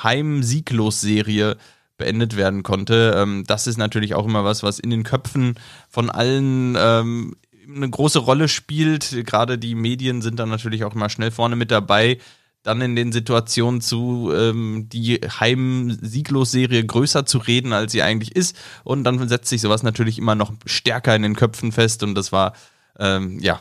Heim-Sieglos-Serie 0.02 1.56
beendet 2.00 2.36
werden 2.36 2.64
konnte. 2.64 3.14
Ähm, 3.16 3.44
das 3.46 3.68
ist 3.68 3.76
natürlich 3.76 4.14
auch 4.14 4.26
immer 4.26 4.44
was, 4.44 4.64
was 4.64 4.80
in 4.80 4.90
den 4.90 5.04
Köpfen 5.04 5.54
von 5.88 6.10
allen 6.10 6.76
ähm, 6.76 7.36
eine 7.68 7.88
große 7.88 8.18
Rolle 8.18 8.48
spielt. 8.48 9.24
Gerade 9.26 9.56
die 9.58 9.76
Medien 9.76 10.22
sind 10.22 10.40
dann 10.40 10.48
natürlich 10.48 10.82
auch 10.82 10.94
immer 10.96 11.08
schnell 11.08 11.30
vorne 11.30 11.54
mit 11.54 11.70
dabei 11.70 12.18
dann 12.62 12.82
in 12.82 12.94
den 12.94 13.10
Situationen 13.10 13.80
zu, 13.80 14.32
ähm, 14.34 14.88
die 14.90 15.14
Heim-Sieglos-Serie 15.14 16.84
größer 16.84 17.24
zu 17.24 17.38
reden, 17.38 17.72
als 17.72 17.92
sie 17.92 18.02
eigentlich 18.02 18.36
ist. 18.36 18.56
Und 18.84 19.04
dann 19.04 19.28
setzt 19.28 19.48
sich 19.48 19.62
sowas 19.62 19.82
natürlich 19.82 20.18
immer 20.18 20.34
noch 20.34 20.52
stärker 20.66 21.16
in 21.16 21.22
den 21.22 21.36
Köpfen 21.36 21.72
fest 21.72 22.02
und 22.02 22.14
das 22.14 22.32
war, 22.32 22.52
ähm, 22.98 23.38
ja, 23.40 23.60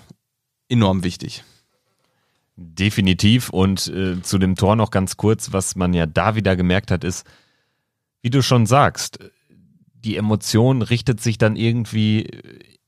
enorm 0.67 1.03
wichtig. 1.03 1.43
Definitiv. 2.57 3.49
Und 3.49 3.87
äh, 3.87 4.21
zu 4.21 4.37
dem 4.37 4.55
Tor 4.55 4.75
noch 4.75 4.91
ganz 4.91 5.15
kurz, 5.15 5.53
was 5.53 5.77
man 5.77 5.93
ja 5.93 6.05
da 6.05 6.35
wieder 6.35 6.57
gemerkt 6.57 6.91
hat, 6.91 7.05
ist, 7.05 7.25
wie 8.21 8.29
du 8.29 8.41
schon 8.41 8.65
sagst, 8.65 9.19
die 9.93 10.17
Emotion 10.17 10.81
richtet 10.81 11.21
sich 11.21 11.37
dann 11.37 11.55
irgendwie 11.55 12.27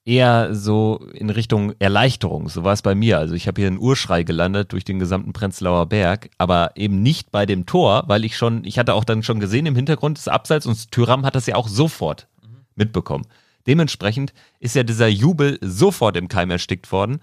eher 0.03 0.55
so 0.55 1.05
in 1.13 1.29
Richtung 1.29 1.73
Erleichterung. 1.79 2.49
So 2.49 2.63
war 2.63 2.73
es 2.73 2.81
bei 2.81 2.95
mir. 2.95 3.19
Also 3.19 3.35
ich 3.35 3.47
habe 3.47 3.61
hier 3.61 3.67
einen 3.67 3.79
Urschrei 3.79 4.23
gelandet 4.23 4.71
durch 4.71 4.83
den 4.83 4.99
gesamten 4.99 5.33
Prenzlauer 5.33 5.85
Berg, 5.85 6.29
aber 6.37 6.71
eben 6.75 7.03
nicht 7.03 7.31
bei 7.31 7.45
dem 7.45 7.65
Tor, 7.65 8.03
weil 8.07 8.25
ich 8.25 8.35
schon, 8.35 8.63
ich 8.65 8.79
hatte 8.79 8.95
auch 8.95 9.03
dann 9.03 9.23
schon 9.23 9.39
gesehen 9.39 9.65
im 9.65 9.75
Hintergrund 9.75 10.17
des 10.17 10.27
Abseits 10.27 10.65
und 10.65 10.91
Tyram 10.91 11.25
hat 11.25 11.35
das 11.35 11.45
ja 11.45 11.55
auch 11.55 11.67
sofort 11.67 12.27
mitbekommen. 12.75 13.27
Dementsprechend 13.67 14.33
ist 14.59 14.75
ja 14.75 14.83
dieser 14.83 15.07
Jubel 15.07 15.59
sofort 15.61 16.17
im 16.17 16.27
Keim 16.27 16.49
erstickt 16.49 16.91
worden. 16.91 17.21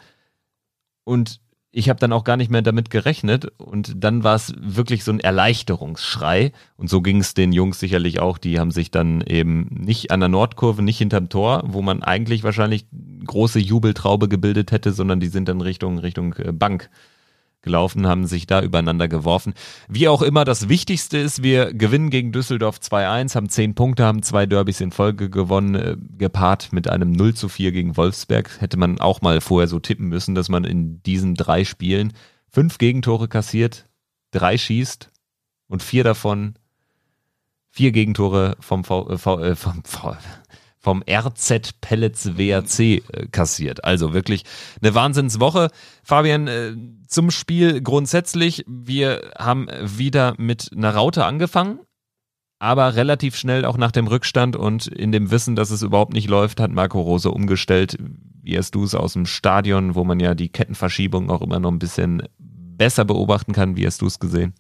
Und 1.03 1.41
ich 1.71 1.89
habe 1.89 2.01
dann 2.01 2.13
auch 2.13 2.25
gar 2.25 2.37
nicht 2.37 2.51
mehr 2.51 2.63
damit 2.63 2.91
gerechnet 2.91 3.53
und 3.59 3.93
dann 4.03 4.25
war 4.25 4.35
es 4.35 4.55
wirklich 4.59 5.05
so 5.05 5.13
ein 5.13 5.21
Erleichterungsschrei. 5.21 6.53
Und 6.77 6.89
so 6.89 7.03
ging 7.03 7.21
es 7.21 7.35
den 7.35 7.53
Jungs 7.53 7.79
sicherlich 7.79 8.21
auch, 8.21 8.39
die 8.39 8.59
haben 8.59 8.71
sich 8.71 8.91
dann 8.91 9.21
eben 9.21 9.69
nicht 9.71 10.11
an 10.11 10.21
der 10.21 10.31
Nordkurve, 10.31 10.83
nicht 10.83 10.99
hinterm 10.99 11.29
Tor, 11.29 11.63
wo 11.67 11.83
man 11.83 12.03
eigentlich 12.03 12.43
wahrscheinlich 12.43 12.87
große 13.27 13.59
Jubeltraube 13.59 14.29
gebildet 14.29 14.73
hätte, 14.73 14.93
sondern 14.93 15.21
die 15.21 15.29
sind 15.29 15.49
dann 15.49 15.61
Richtung 15.61 15.99
Richtung 15.99 16.35
äh, 16.35 16.53
Bank 16.53 16.89
gelaufen, 17.63 18.07
haben 18.07 18.27
sich 18.27 18.47
da 18.47 18.63
übereinander 18.63 19.09
geworfen. 19.09 19.55
Wie 19.89 20.09
auch 20.09 20.23
immer, 20.23 20.45
das 20.45 20.69
Wichtigste 20.69 21.19
ist, 21.19 21.43
wir 21.43 21.75
gewinnen 21.75 22.11
gegen 22.11 22.33
Düsseldorf 22.33 22.79
2-1, 22.79 23.35
haben 23.35 23.49
10 23.49 23.75
Punkte, 23.75 24.05
haben 24.05 24.23
zwei 24.23 24.47
Derbys 24.47 24.81
in 24.81 24.93
Folge 24.93 25.29
gewonnen, 25.31 25.75
äh, 25.75 25.97
gepaart 26.17 26.73
mit 26.73 26.89
einem 26.89 27.13
0 27.13 27.35
zu 27.35 27.49
4 27.49 27.73
gegen 27.73 27.97
Wolfsberg. 27.97 28.61
Hätte 28.61 28.77
man 28.77 29.01
auch 29.01 29.23
mal 29.23 29.41
vorher 29.41 29.69
so 29.69 29.81
tippen 29.81 30.09
müssen, 30.09 30.35
dass 30.35 30.49
man 30.49 30.65
in 30.65 31.03
diesen 31.03 31.35
drei 31.35 31.65
Spielen 31.65 32.13
fünf 32.49 32.79
Gegentore 32.79 33.29
kassiert, 33.29 33.85
drei 34.31 34.57
schießt 34.57 35.11
und 35.67 35.83
vier 35.83 36.05
davon, 36.05 36.55
vier 37.71 37.93
Gegentore 37.93 38.57
vom, 38.61 38.85
v, 38.85 39.11
äh, 39.11 39.19
v, 39.19 39.41
äh, 39.41 39.55
vom 40.89 41.03
RZ 41.07 41.83
Pellets 41.83 42.39
WRC 42.39 42.81
äh, 42.81 43.03
kassiert. 43.31 43.85
Also 43.85 44.15
wirklich 44.15 44.45
eine 44.81 44.95
Wahnsinnswoche. 44.95 45.69
Fabian, 46.03 46.49
äh, 46.49 46.73
zum 47.07 47.31
Spiel 47.31 47.83
grundsätzlich, 47.83 48.65
wir 48.67 49.31
haben 49.39 49.69
wieder 49.83 50.33
mit 50.39 50.71
einer 50.75 50.95
Raute 50.95 51.27
angefangen, 51.27 51.81
aber 52.59 52.97
relativ 52.97 53.37
schnell 53.37 53.67
auch 53.67 53.77
nach 53.77 53.93
dem 53.93 54.07
Rückstand 54.07 54.57
und 54.57 54.87
in 54.87 55.13
dem 55.13 55.31
Wissen, 55.31 55.57
dass 55.57 55.71
es 55.71 55.83
überhaupt 55.83 56.15
nicht 56.15 56.31
läuft, 56.31 56.59
hat 56.59 56.73
Marco 56.73 57.03
Rose 57.03 57.31
umgestellt. 57.31 57.99
Wie 58.43 58.57
hast 58.57 58.75
du 58.75 58.85
es 58.85 58.95
aus 58.95 59.13
dem 59.13 59.27
Stadion, 59.27 59.95
wo 59.95 60.05
man 60.05 60.21
ja 60.21 60.35
die 60.35 60.49
Kettenverschiebung 60.49 61.29
auch 61.29 61.43
immer 61.43 61.61
noch 61.61 61.71
ein 61.71 61.79
bisschen 61.79 62.23
besser 62.39 63.05
beobachten 63.05 63.53
kann? 63.53 63.77
Wie 63.77 63.87
hast 63.87 64.01
du 64.01 64.07
es 64.07 64.21
gesehen? 64.21 64.55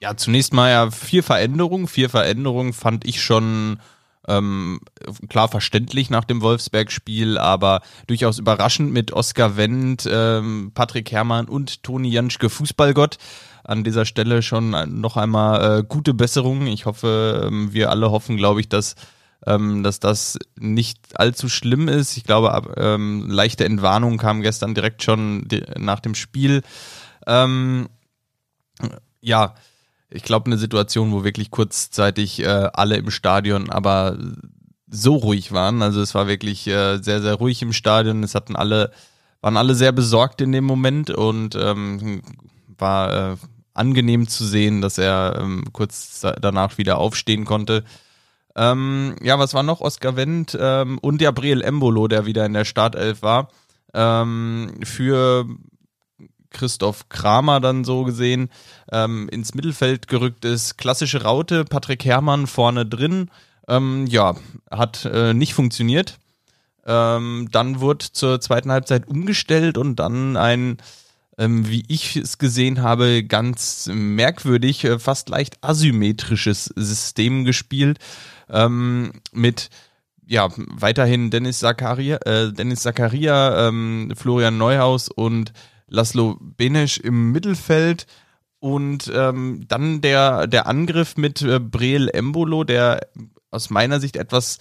Ja, 0.00 0.16
zunächst 0.16 0.52
mal 0.52 0.70
ja 0.70 0.92
vier 0.92 1.24
Veränderungen. 1.24 1.88
Vier 1.88 2.10
Veränderungen 2.10 2.72
fand 2.72 3.04
ich 3.08 3.20
schon 3.20 3.80
ähm, 4.28 4.80
klar 5.28 5.48
verständlich 5.48 6.10
nach 6.10 6.24
dem 6.24 6.42
Wolfsberg-Spiel, 6.42 7.38
aber 7.38 7.80
durchaus 8.06 8.38
überraschend 8.38 8.92
mit 8.92 9.12
Oskar 9.12 9.56
Wendt, 9.56 10.08
ähm, 10.10 10.70
Patrick 10.74 11.10
Herrmann 11.10 11.48
und 11.48 11.82
Toni 11.82 12.10
Janschke 12.10 12.50
Fußballgott. 12.50 13.18
An 13.64 13.84
dieser 13.84 14.04
Stelle 14.04 14.42
schon 14.42 15.00
noch 15.00 15.16
einmal 15.16 15.80
äh, 15.80 15.84
gute 15.86 16.14
Besserung. 16.14 16.66
Ich 16.66 16.86
hoffe, 16.86 17.46
ähm, 17.46 17.72
wir 17.72 17.90
alle 17.90 18.10
hoffen, 18.10 18.36
glaube 18.36 18.60
ich, 18.60 18.68
dass 18.68 18.94
ähm, 19.46 19.82
dass 19.82 20.00
das 20.00 20.38
nicht 20.58 20.98
allzu 21.18 21.48
schlimm 21.48 21.88
ist. 21.88 22.16
Ich 22.16 22.24
glaube, 22.24 22.74
ähm, 22.76 23.28
leichte 23.30 23.64
Entwarnung 23.64 24.18
kam 24.18 24.42
gestern 24.42 24.74
direkt 24.74 25.02
schon 25.02 25.46
nach 25.76 26.00
dem 26.00 26.14
Spiel. 26.14 26.62
Ähm, 27.26 27.88
ja, 29.20 29.54
ich 30.10 30.22
glaube, 30.22 30.46
eine 30.46 30.58
Situation, 30.58 31.12
wo 31.12 31.24
wirklich 31.24 31.50
kurzzeitig 31.50 32.40
äh, 32.40 32.46
alle 32.72 32.96
im 32.96 33.10
Stadion 33.10 33.70
aber 33.70 34.16
so 34.90 35.16
ruhig 35.16 35.52
waren. 35.52 35.82
Also 35.82 36.00
es 36.00 36.14
war 36.14 36.26
wirklich 36.26 36.66
äh, 36.66 36.98
sehr, 36.98 37.20
sehr 37.20 37.34
ruhig 37.34 37.60
im 37.62 37.72
Stadion. 37.72 38.22
Es 38.22 38.34
hatten 38.34 38.56
alle, 38.56 38.90
waren 39.40 39.56
alle 39.56 39.74
sehr 39.74 39.92
besorgt 39.92 40.40
in 40.40 40.52
dem 40.52 40.64
Moment 40.64 41.10
und 41.10 41.54
ähm, 41.56 42.22
war 42.78 43.32
äh, 43.32 43.36
angenehm 43.74 44.28
zu 44.28 44.44
sehen, 44.44 44.80
dass 44.80 44.98
er 44.98 45.38
ähm, 45.40 45.64
kurz 45.72 46.20
danach 46.40 46.78
wieder 46.78 46.98
aufstehen 46.98 47.44
konnte. 47.44 47.84
Ähm, 48.56 49.14
ja, 49.22 49.38
was 49.38 49.54
war 49.54 49.62
noch? 49.62 49.80
Oskar 49.80 50.16
Wendt 50.16 50.56
ähm, 50.58 50.98
und 50.98 51.18
Gabriel 51.18 51.62
Embolo, 51.62 52.08
der 52.08 52.26
wieder 52.26 52.46
in 52.46 52.54
der 52.54 52.64
Startelf 52.64 53.22
war. 53.22 53.50
Ähm, 53.94 54.80
für 54.82 55.46
Christoph 56.50 57.08
Kramer 57.08 57.60
dann 57.60 57.84
so 57.84 58.04
gesehen 58.04 58.50
ähm, 58.90 59.28
ins 59.30 59.54
Mittelfeld 59.54 60.08
gerückt 60.08 60.44
ist. 60.44 60.78
Klassische 60.78 61.22
Raute, 61.22 61.64
Patrick 61.64 62.04
Herrmann 62.04 62.46
vorne 62.46 62.86
drin. 62.86 63.30
Ähm, 63.68 64.06
ja, 64.06 64.36
hat 64.70 65.04
äh, 65.04 65.34
nicht 65.34 65.54
funktioniert. 65.54 66.18
Ähm, 66.86 67.48
dann 67.52 67.80
wurde 67.80 68.06
zur 68.12 68.40
zweiten 68.40 68.70
Halbzeit 68.72 69.06
umgestellt 69.06 69.76
und 69.76 69.96
dann 69.96 70.38
ein, 70.38 70.78
ähm, 71.36 71.68
wie 71.68 71.84
ich 71.88 72.16
es 72.16 72.38
gesehen 72.38 72.82
habe, 72.82 73.22
ganz 73.24 73.90
merkwürdig, 73.92 74.84
äh, 74.84 74.98
fast 74.98 75.28
leicht 75.28 75.58
asymmetrisches 75.62 76.72
System 76.76 77.44
gespielt 77.44 77.98
ähm, 78.48 79.12
mit 79.32 79.68
ja, 80.28 80.48
weiterhin 80.56 81.30
Dennis 81.30 81.60
Zakaria, 81.60 82.18
äh, 82.26 82.52
Dennis 82.52 82.82
Zakaria, 82.82 83.68
ähm, 83.68 84.12
Florian 84.14 84.58
Neuhaus 84.58 85.08
und 85.08 85.52
Laszlo 85.88 86.36
Benesch 86.40 86.98
im 86.98 87.32
Mittelfeld 87.32 88.06
und 88.60 89.10
ähm, 89.14 89.64
dann 89.68 90.00
der, 90.00 90.46
der 90.46 90.66
Angriff 90.66 91.16
mit 91.16 91.42
äh, 91.42 91.60
Breel 91.60 92.08
Embolo, 92.08 92.64
der 92.64 93.06
aus 93.50 93.70
meiner 93.70 94.00
Sicht 94.00 94.16
etwas, 94.16 94.58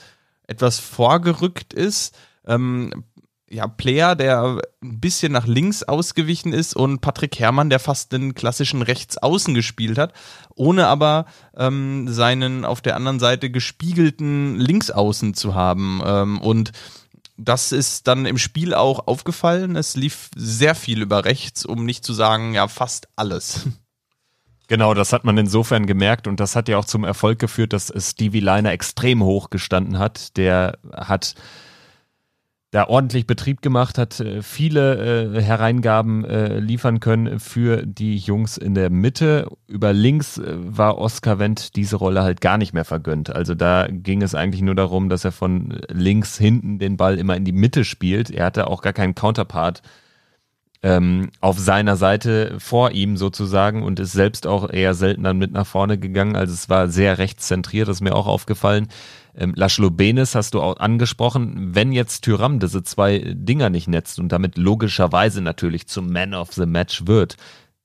etwas 0.48 0.80
vorgerückt 0.80 1.74
ist. 1.74 2.16
Ähm, 2.46 3.06
ja, 3.50 3.68
Player, 3.68 4.16
der 4.16 4.60
ein 4.84 5.00
bisschen 5.00 5.32
nach 5.32 5.48
links 5.48 5.82
ausgewichen 5.84 6.52
ist 6.52 6.76
und 6.76 7.00
Patrick 7.00 7.40
Herrmann, 7.40 7.70
der 7.70 7.80
fast 7.80 8.12
den 8.12 8.36
klassischen 8.36 8.82
Rechtsaußen 8.82 9.54
gespielt 9.54 9.98
hat, 9.98 10.14
ohne 10.56 10.88
aber 10.88 11.26
ähm, 11.56 12.10
seinen 12.10 12.66
auf 12.66 12.82
der 12.82 12.98
anderen 12.98 13.20
Seite 13.20 13.50
gespiegelten 13.50 14.58
Linksaußen 14.58 15.34
zu 15.34 15.56
haben. 15.56 16.02
Ähm, 16.06 16.42
und 16.42 16.74
das 17.38 17.72
ist 17.72 18.08
dann 18.08 18.26
im 18.26 18.38
Spiel 18.38 18.74
auch 18.74 19.08
aufgefallen. 19.08 19.76
Es 19.76 19.96
lief 19.96 20.30
sehr 20.36 20.76
viel 20.76 21.02
über 21.02 21.26
rechts, 21.26 21.66
um 21.66 21.86
nicht 21.86 22.04
zu 22.04 22.14
sagen, 22.14 22.54
ja, 22.54 22.68
fast 22.68 23.08
alles. 23.16 23.68
Genau, 24.68 24.94
das 24.94 25.14
hat 25.14 25.24
man 25.24 25.38
insofern 25.38 25.86
gemerkt 25.86 26.28
und 26.28 26.42
das 26.42 26.56
hat 26.56 26.68
ja 26.68 26.78
auch 26.78 26.86
zum 26.86 27.06
Erfolg 27.06 27.40
geführt, 27.40 27.72
dass 27.72 27.94
Stevie 27.98 28.42
Liner 28.42 28.72
extrem 28.72 29.24
hoch 29.24 29.50
gestanden 29.50 29.98
hat. 29.98 30.36
Der 30.36 30.78
hat 30.92 31.36
da 32.72 32.88
ordentlich 32.88 33.26
Betrieb 33.26 33.62
gemacht, 33.62 33.98
hat 33.98 34.20
äh, 34.20 34.42
viele 34.42 35.38
äh, 35.38 35.42
Hereingaben 35.42 36.26
äh, 36.26 36.60
liefern 36.60 37.00
können 37.00 37.40
für 37.40 37.86
die 37.86 38.18
Jungs 38.18 38.58
in 38.58 38.76
der 38.76 38.90
Mitte. 38.90 39.48
Über 39.68 39.94
links 39.94 40.38
äh, 40.38 40.54
war 40.58 40.98
Oskar 40.98 41.40
Wendt 41.40 41.78
diese 41.78 41.96
Rolle 41.96 42.24
halt 42.24 42.42
gar 42.42 42.58
nicht 42.58 42.74
mehr 42.74 42.84
vergönnt. 42.84 43.30
Also 43.30 43.56
da 43.56 43.88
ging 43.90 44.22
es 44.22 44.36
eigentlich 44.36 44.62
nur 44.62 44.76
darum, 44.76 45.08
dass 45.08 45.24
er 45.24 45.32
von 45.32 45.80
links 45.90 46.38
hinten 46.38 46.78
den 46.78 46.98
Ball 46.98 47.18
immer 47.18 47.38
in 47.38 47.46
die 47.46 47.54
Mitte 47.54 47.86
spielt. 47.86 48.30
Er 48.30 48.46
hatte 48.46 48.68
auch 48.68 48.82
gar 48.82 48.94
keinen 48.94 49.16
Counterpart 49.16 49.82
ähm, 50.84 51.32
auf 51.42 51.58
seiner 51.58 51.96
Seite 51.96 52.56
vor 52.60 52.92
ihm 52.92 53.18
sozusagen 53.18 53.84
und 53.84 54.00
ist 54.00 54.12
selbst 54.12 54.46
auch 54.46 54.70
eher 54.70 54.94
selten 54.94 55.24
dann 55.24 55.38
mit 55.38 55.52
nach 55.52 55.66
vorne 55.66 55.98
gegangen. 55.98 56.36
Also 56.36 56.54
es 56.54 56.70
war 56.70 56.90
sehr 56.90 57.18
rechtszentriert, 57.18 57.88
das 57.88 57.98
ist 57.98 58.02
mir 58.02 58.16
auch 58.16 58.28
aufgefallen. 58.28 58.88
Ähm, 59.38 59.54
Laszlo 59.56 59.92
Benes 59.92 60.34
hast 60.34 60.56
du 60.56 60.62
auch 60.62 60.78
angesprochen. 60.78 61.76
Wenn 61.76 61.92
jetzt 61.92 62.24
Tyram 62.24 62.60
diese 62.60 62.84
zwei 62.84 63.20
Dinger 63.36 63.70
nicht 63.70 63.88
netzt 63.88 64.20
und 64.20 64.32
damit 64.32 64.58
logischerweise 64.58 65.42
natürlich 65.42 65.88
zum 65.88 66.12
Man 66.12 66.34
of 66.34 66.52
the 66.54 66.66
Match 66.66 67.06
wird, 67.06 67.38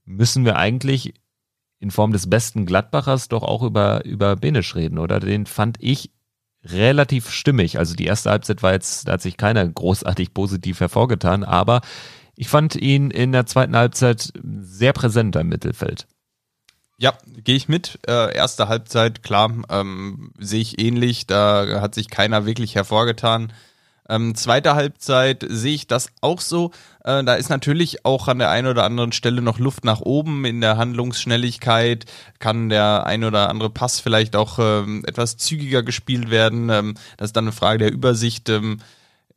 müssen 0.05 0.45
wir 0.45 0.57
eigentlich 0.57 1.15
in 1.79 1.91
Form 1.91 2.13
des 2.13 2.31
besten 2.31 2.65
Gladbachers 2.65 3.29
doch 3.29 3.43
auch 3.43 3.63
über, 3.63 4.05
über 4.05 4.37
Benisch 4.37 4.75
reden, 4.75 4.99
oder? 4.99 5.21
Den 5.21 5.47
fand 5.47 5.77
ich 5.81 6.11
relativ 6.65 7.31
stimmig. 7.31 7.79
Also 7.79 7.95
die 7.95 8.07
erste 8.07 8.31
Halbzeit 8.31 8.63
war 8.63 8.73
jetzt, 8.73 9.09
da 9.09 9.13
hat 9.13 9.23
sich 9.23 9.37
keiner 9.37 9.67
großartig 9.67 10.33
positiv 10.33 10.81
hervorgetan, 10.81 11.45
aber 11.45 11.81
ich 12.35 12.49
fand 12.49 12.77
ihn 12.77 13.11
in 13.11 13.33
der 13.33 13.47
zweiten 13.47 13.77
Halbzeit 13.77 14.33
sehr 14.43 14.93
präsent 14.93 15.37
im 15.37 15.49
Mittelfeld. 15.49 16.07
Ja, 17.03 17.15
gehe 17.27 17.57
ich 17.57 17.69
mit. 17.69 17.99
Äh, 18.07 18.33
erste 18.33 18.69
Halbzeit, 18.69 19.25
klar, 19.25 19.53
ähm, 19.71 20.31
sehe 20.39 20.61
ich 20.61 20.81
ähnlich. 20.81 21.27
Da 21.27 21.81
hat 21.81 21.97
sich 21.97 22.09
keiner 22.09 22.47
wirklich 22.47 22.77
hervorgetan. 22.77 23.53
Ähm, 24.09 24.37
zweite 24.37 24.77
Halbzeit 24.77 25.45
sehe 25.49 25.75
ich 25.75 25.89
das 25.89 26.13
auch 26.21 26.41
so. 26.41 26.71
Äh, 27.03 27.25
da 27.25 27.35
ist 27.35 27.49
natürlich 27.49 28.05
auch 28.05 28.29
an 28.29 28.39
der 28.39 28.51
einen 28.51 28.69
oder 28.69 28.85
anderen 28.85 29.11
Stelle 29.11 29.43
noch 29.43 29.59
Luft 29.59 29.85
nach 29.85 30.01
oben 30.01 30.45
in 30.45 30.61
der 30.61 30.77
Handlungsschnelligkeit. 30.77 32.05
Kann 32.39 32.69
der 32.69 33.05
ein 33.05 33.25
oder 33.25 33.49
andere 33.49 33.71
Pass 33.71 33.99
vielleicht 33.99 34.37
auch 34.37 34.61
ähm, 34.61 35.03
etwas 35.05 35.37
zügiger 35.37 35.83
gespielt 35.83 36.31
werden. 36.31 36.71
Ähm, 36.71 36.95
das 37.17 37.31
ist 37.31 37.37
dann 37.37 37.47
eine 37.47 37.53
Frage 37.53 37.79
der 37.79 37.93
Übersicht. 37.93 38.49
Ähm, 38.49 38.79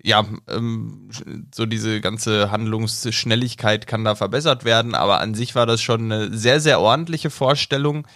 ja, 0.05 0.23
ähm, 0.47 1.09
so 1.53 1.65
diese 1.65 1.99
ganze 1.99 2.51
Handlungsschnelligkeit 2.51 3.87
kann 3.87 4.03
da 4.03 4.13
verbessert 4.13 4.63
werden, 4.63 4.93
aber 4.93 5.19
an 5.19 5.33
sich 5.33 5.55
war 5.55 5.65
das 5.65 5.81
schon 5.81 6.11
eine 6.11 6.31
sehr, 6.31 6.59
sehr 6.59 6.79
ordentliche 6.79 7.31
Vorstellung. 7.31 8.07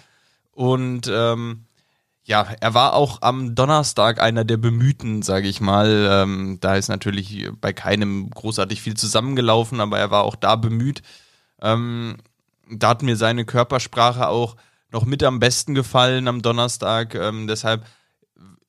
Und 0.52 1.10
ähm, 1.12 1.66
ja, 2.24 2.46
er 2.60 2.76
war 2.76 2.94
auch 2.94 3.24
am 3.24 3.56
Donnerstag 3.56 4.22
einer 4.22 4.46
der 4.46 4.58
Bemühten, 4.58 5.24
sage 5.24 5.48
ich 5.48 5.62
mal. 5.62 6.08
Ähm, 6.12 6.60
da 6.62 6.76
ist 6.76 6.90
natürlich 6.90 7.50
bei 7.60 7.74
keinem 7.74 8.30
großartig 8.30 8.84
viel 8.84 8.96
zusammengelaufen, 8.96 9.82
aber 9.82 9.98
er 9.98 10.12
war 10.12 10.24
auch 10.26 10.36
da 10.36 10.56
bemüht. 10.58 11.02
Ähm, 11.60 12.18
da 12.70 12.90
hat 12.90 13.02
mir 13.02 13.16
seine 13.16 13.46
Körpersprache 13.46 14.28
auch 14.28 14.58
noch 14.92 15.06
mit 15.06 15.24
am 15.24 15.40
besten 15.40 15.74
gefallen 15.74 16.28
am 16.28 16.44
Donnerstag. 16.44 17.16
Ähm, 17.16 17.48
deshalb 17.48 17.84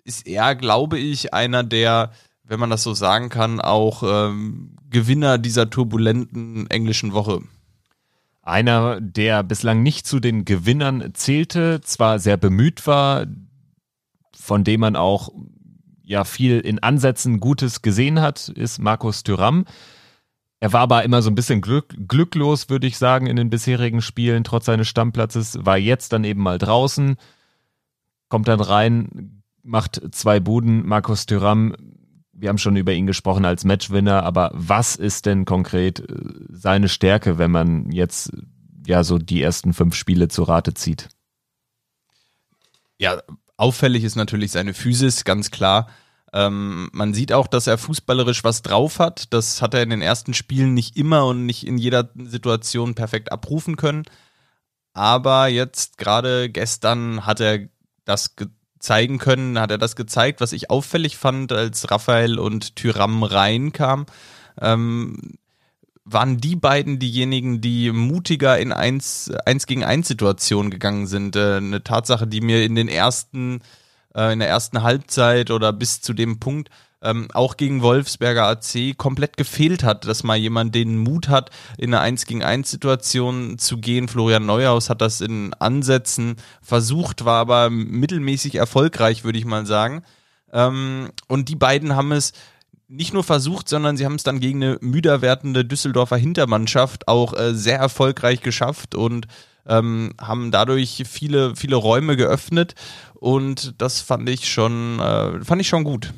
ist 0.04 0.26
er, 0.26 0.54
glaube 0.54 0.98
ich, 0.98 1.34
einer 1.34 1.62
der 1.62 2.12
wenn 2.51 2.59
man 2.59 2.68
das 2.68 2.82
so 2.82 2.94
sagen 2.94 3.28
kann, 3.28 3.61
auch 3.61 4.03
ähm, 4.03 4.76
Gewinner 4.90 5.38
dieser 5.38 5.70
turbulenten 5.70 6.68
englischen 6.68 7.12
Woche. 7.12 7.42
Einer, 8.42 9.01
der 9.01 9.44
bislang 9.44 9.84
nicht 9.84 10.05
zu 10.05 10.18
den 10.18 10.44
Gewinnern 10.44 11.14
zählte, 11.14 11.80
zwar 11.80 12.18
sehr 12.18 12.36
bemüht 12.36 12.88
war, 12.88 13.26
von 14.36 14.64
dem 14.64 14.80
man 14.80 14.96
auch 14.96 15.28
ja 16.03 16.24
viel 16.24 16.59
in 16.59 16.80
Ansätzen 16.80 17.38
Gutes 17.38 17.82
gesehen 17.82 18.20
hat, 18.20 18.48
ist 18.48 18.80
Markus 18.80 19.22
Thüram. 19.22 19.64
Er 20.59 20.72
war 20.72 20.80
aber 20.80 21.05
immer 21.05 21.22
so 21.22 21.30
ein 21.30 21.36
bisschen 21.36 21.61
glück, 21.61 21.94
glücklos, 22.09 22.68
würde 22.68 22.88
ich 22.88 22.98
sagen, 22.98 23.28
in 23.28 23.36
den 23.36 23.48
bisherigen 23.48 24.03
Spielen, 24.03 24.42
trotz 24.42 24.64
seines 24.64 24.88
Stammplatzes, 24.88 25.64
war 25.64 25.78
jetzt 25.78 26.12
dann 26.12 26.24
eben 26.24 26.42
mal 26.42 26.59
draußen, 26.59 27.14
kommt 28.28 28.48
dann 28.48 28.61
rein, 28.61 29.40
macht 29.62 30.01
zwei 30.12 30.40
Buden. 30.40 30.84
Markus 30.84 31.26
Thüram 31.26 31.76
wir 32.41 32.49
haben 32.49 32.59
schon 32.59 32.76
über 32.76 32.93
ihn 32.93 33.07
gesprochen 33.07 33.45
als 33.45 33.64
Matchwinner, 33.64 34.22
aber 34.22 34.51
was 34.55 34.97
ist 34.97 35.26
denn 35.26 35.45
konkret 35.45 36.01
äh, 36.01 36.05
seine 36.49 36.88
Stärke, 36.88 37.38
wenn 37.38 37.51
man 37.51 37.93
jetzt 37.93 38.32
ja 38.86 39.05
so 39.05 39.18
die 39.18 39.43
ersten 39.43 39.74
fünf 39.74 39.95
Spiele 39.95 40.28
zu 40.28 40.43
Rate 40.43 40.74
zieht? 40.74 41.09
Ja, 42.99 43.22
auffällig 43.57 44.05
ist 44.05 44.16
natürlich 44.16 44.53
seine 44.53 44.74
Physis, 44.74 45.24
ganz 45.24 45.51
klar. 45.51 45.88
Ähm, 46.32 46.91
man 46.93 47.12
sieht 47.12 47.32
auch, 47.32 47.47
dass 47.47 47.66
er 47.66 47.78
fußballerisch 47.78 48.45
was 48.45 48.62
drauf 48.62 48.99
hat. 48.99 49.32
Das 49.32 49.62
hat 49.62 49.74
er 49.74 49.82
in 49.82 49.91
den 49.91 50.03
ersten 50.03 50.34
Spielen 50.34 50.74
nicht 50.74 50.97
immer 50.97 51.26
und 51.26 51.45
nicht 51.45 51.66
in 51.66 51.76
jeder 51.76 52.11
Situation 52.16 52.95
perfekt 52.95 53.32
abrufen 53.32 53.76
können. 53.76 54.05
Aber 54.93 55.49
jetzt 55.49 55.99
gerade 55.99 56.51
gestern 56.51 57.26
hat 57.26 57.41
er 57.41 57.68
das 58.05 58.34
zeigen 58.81 59.18
können, 59.18 59.59
hat 59.61 59.70
er 59.70 59.78
das 59.78 59.95
gezeigt, 59.95 60.41
was 60.41 60.53
ich 60.53 60.70
auffällig 60.70 61.16
fand, 61.16 61.53
als 61.53 61.91
Raphael 61.91 62.39
und 62.39 62.76
Tyram 62.76 63.22
reinkamen. 63.22 64.07
Ähm, 64.61 65.39
waren 66.05 66.39
die 66.39 66.57
beiden 66.57 66.99
diejenigen, 66.99 67.61
die 67.61 67.93
mutiger 67.93 68.59
in 68.59 68.72
1, 68.72 69.31
1 69.45 69.66
gegen 69.66 69.85
1 69.85 70.09
Situationen 70.09 70.70
gegangen 70.70 71.07
sind. 71.07 71.37
Äh, 71.37 71.57
eine 71.57 71.85
Tatsache, 71.85 72.26
die 72.26 72.41
mir 72.41 72.64
in 72.64 72.74
den 72.74 72.89
ersten, 72.89 73.61
äh, 74.14 74.33
in 74.33 74.41
der 74.41 74.49
ersten 74.49 74.83
Halbzeit 74.83 75.51
oder 75.51 75.72
bis 75.72 76.01
zu 76.01 76.12
dem 76.12 76.41
Punkt 76.41 76.70
ähm, 77.03 77.28
auch 77.32 77.57
gegen 77.57 77.82
Wolfsberger 77.82 78.46
AC 78.46 78.96
komplett 78.96 79.36
gefehlt 79.36 79.84
hat, 79.84 80.07
dass 80.07 80.22
mal 80.22 80.36
jemand 80.36 80.74
den 80.74 80.98
Mut 80.98 81.28
hat, 81.28 81.51
in 81.78 81.94
eine 81.94 82.01
1 82.01 82.26
gegen 82.26 82.42
1 82.42 82.70
Situation 82.70 83.59
zu 83.59 83.78
gehen. 83.78 84.09
Florian 84.09 84.46
Neuhaus 84.46 84.90
hat 84.90 85.01
das 85.01 85.20
in 85.20 85.55
Ansätzen 85.55 86.36
versucht, 86.62 87.24
war 87.24 87.38
aber 87.38 87.70
mittelmäßig 87.70 88.57
erfolgreich, 88.57 89.24
würde 89.24 89.38
ich 89.38 89.44
mal 89.44 89.66
sagen. 89.66 90.03
Ähm, 90.53 91.11
und 91.28 91.48
die 91.48 91.57
beiden 91.57 91.96
haben 91.96 92.12
es 92.12 92.32
nicht 92.88 93.14
nur 93.14 93.24
versucht, 93.24 93.68
sondern 93.68 93.96
sie 93.96 94.05
haben 94.05 94.16
es 94.16 94.24
dann 94.24 94.40
gegen 94.40 94.62
eine 94.62 94.78
müder 94.80 95.22
werdende 95.22 95.64
Düsseldorfer 95.64 96.16
Hintermannschaft 96.16 97.07
auch 97.07 97.34
äh, 97.34 97.55
sehr 97.55 97.78
erfolgreich 97.78 98.40
geschafft 98.40 98.96
und 98.96 99.28
ähm, 99.66 100.12
haben 100.20 100.51
dadurch 100.51 101.05
viele, 101.09 101.55
viele 101.55 101.76
Räume 101.76 102.16
geöffnet 102.16 102.74
und 103.14 103.74
das 103.78 104.01
fand 104.01 104.28
ich 104.28 104.51
schon, 104.51 104.98
äh, 104.98 105.44
fand 105.44 105.61
ich 105.61 105.68
schon 105.68 105.84
gut. 105.84 106.12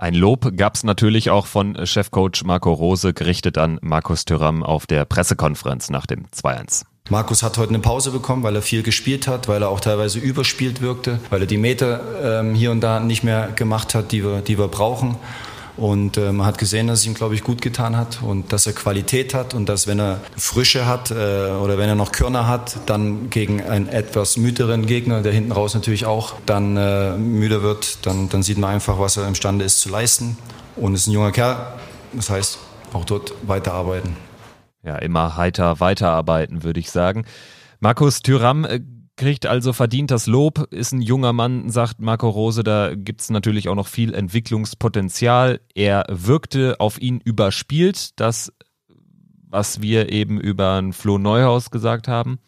Ein 0.00 0.14
Lob 0.14 0.56
gab 0.56 0.76
es 0.76 0.82
natürlich 0.82 1.28
auch 1.28 1.44
von 1.44 1.76
Chefcoach 1.84 2.42
Marco 2.44 2.72
Rose, 2.72 3.12
gerichtet 3.12 3.58
an 3.58 3.78
Markus 3.82 4.24
Thüram 4.24 4.62
auf 4.62 4.86
der 4.86 5.04
Pressekonferenz 5.04 5.90
nach 5.90 6.06
dem 6.06 6.24
2-1. 6.28 6.84
Markus 7.10 7.42
hat 7.42 7.58
heute 7.58 7.68
eine 7.68 7.80
Pause 7.80 8.10
bekommen, 8.10 8.42
weil 8.42 8.56
er 8.56 8.62
viel 8.62 8.82
gespielt 8.82 9.28
hat, 9.28 9.46
weil 9.46 9.60
er 9.60 9.68
auch 9.68 9.80
teilweise 9.80 10.18
überspielt 10.18 10.80
wirkte, 10.80 11.20
weil 11.28 11.42
er 11.42 11.46
die 11.46 11.58
Meter 11.58 12.40
ähm, 12.40 12.54
hier 12.54 12.70
und 12.70 12.80
da 12.80 12.98
nicht 12.98 13.24
mehr 13.24 13.48
gemacht 13.54 13.94
hat, 13.94 14.10
die 14.10 14.24
wir, 14.24 14.40
die 14.40 14.58
wir 14.58 14.68
brauchen. 14.68 15.16
Und 15.80 16.18
äh, 16.18 16.30
man 16.30 16.46
hat 16.46 16.58
gesehen, 16.58 16.88
dass 16.88 17.00
es 17.00 17.06
ihm, 17.06 17.14
glaube 17.14 17.34
ich, 17.34 17.42
gut 17.42 17.62
getan 17.62 17.96
hat 17.96 18.20
und 18.22 18.52
dass 18.52 18.66
er 18.66 18.74
Qualität 18.74 19.32
hat 19.32 19.54
und 19.54 19.66
dass, 19.66 19.86
wenn 19.86 19.98
er 19.98 20.20
Frische 20.36 20.84
hat 20.84 21.10
äh, 21.10 21.14
oder 21.14 21.78
wenn 21.78 21.88
er 21.88 21.94
noch 21.94 22.12
Körner 22.12 22.46
hat, 22.46 22.76
dann 22.84 23.30
gegen 23.30 23.62
einen 23.62 23.88
etwas 23.88 24.36
müderen 24.36 24.84
Gegner, 24.84 25.22
der 25.22 25.32
hinten 25.32 25.52
raus 25.52 25.72
natürlich 25.72 26.04
auch 26.04 26.34
dann 26.44 26.76
äh, 26.76 27.16
müde 27.16 27.62
wird, 27.62 28.04
dann, 28.04 28.28
dann 28.28 28.42
sieht 28.42 28.58
man 28.58 28.74
einfach, 28.74 28.98
was 28.98 29.16
er 29.16 29.26
imstande 29.26 29.64
ist 29.64 29.80
zu 29.80 29.88
leisten. 29.88 30.36
Und 30.76 30.94
ist 30.94 31.06
ein 31.06 31.12
junger 31.12 31.32
Kerl, 31.32 31.56
das 32.12 32.28
heißt, 32.28 32.58
auch 32.92 33.06
dort 33.06 33.32
weiterarbeiten. 33.46 34.18
Ja, 34.82 34.96
immer 34.96 35.38
heiter 35.38 35.80
weiterarbeiten, 35.80 36.62
würde 36.62 36.80
ich 36.80 36.90
sagen. 36.90 37.24
Markus 37.80 38.20
Thüram 38.20 38.66
äh, 38.66 38.80
kriegt 39.20 39.44
also 39.44 39.74
verdient 39.74 40.10
das 40.10 40.26
Lob, 40.26 40.68
ist 40.70 40.92
ein 40.92 41.02
junger 41.02 41.34
Mann, 41.34 41.68
sagt 41.68 42.00
Marco 42.00 42.26
Rose, 42.26 42.64
da 42.64 42.94
gibt 42.94 43.20
es 43.20 43.28
natürlich 43.28 43.68
auch 43.68 43.74
noch 43.74 43.86
viel 43.86 44.14
Entwicklungspotenzial. 44.14 45.60
Er 45.74 46.06
wirkte 46.08 46.80
auf 46.80 46.98
ihn 46.98 47.20
überspielt, 47.20 48.18
das, 48.18 48.50
was 49.46 49.82
wir 49.82 50.10
eben 50.10 50.40
über 50.40 50.82
Flo 50.92 51.18
Neuhaus 51.18 51.70
gesagt 51.70 52.08
haben. 52.08 52.38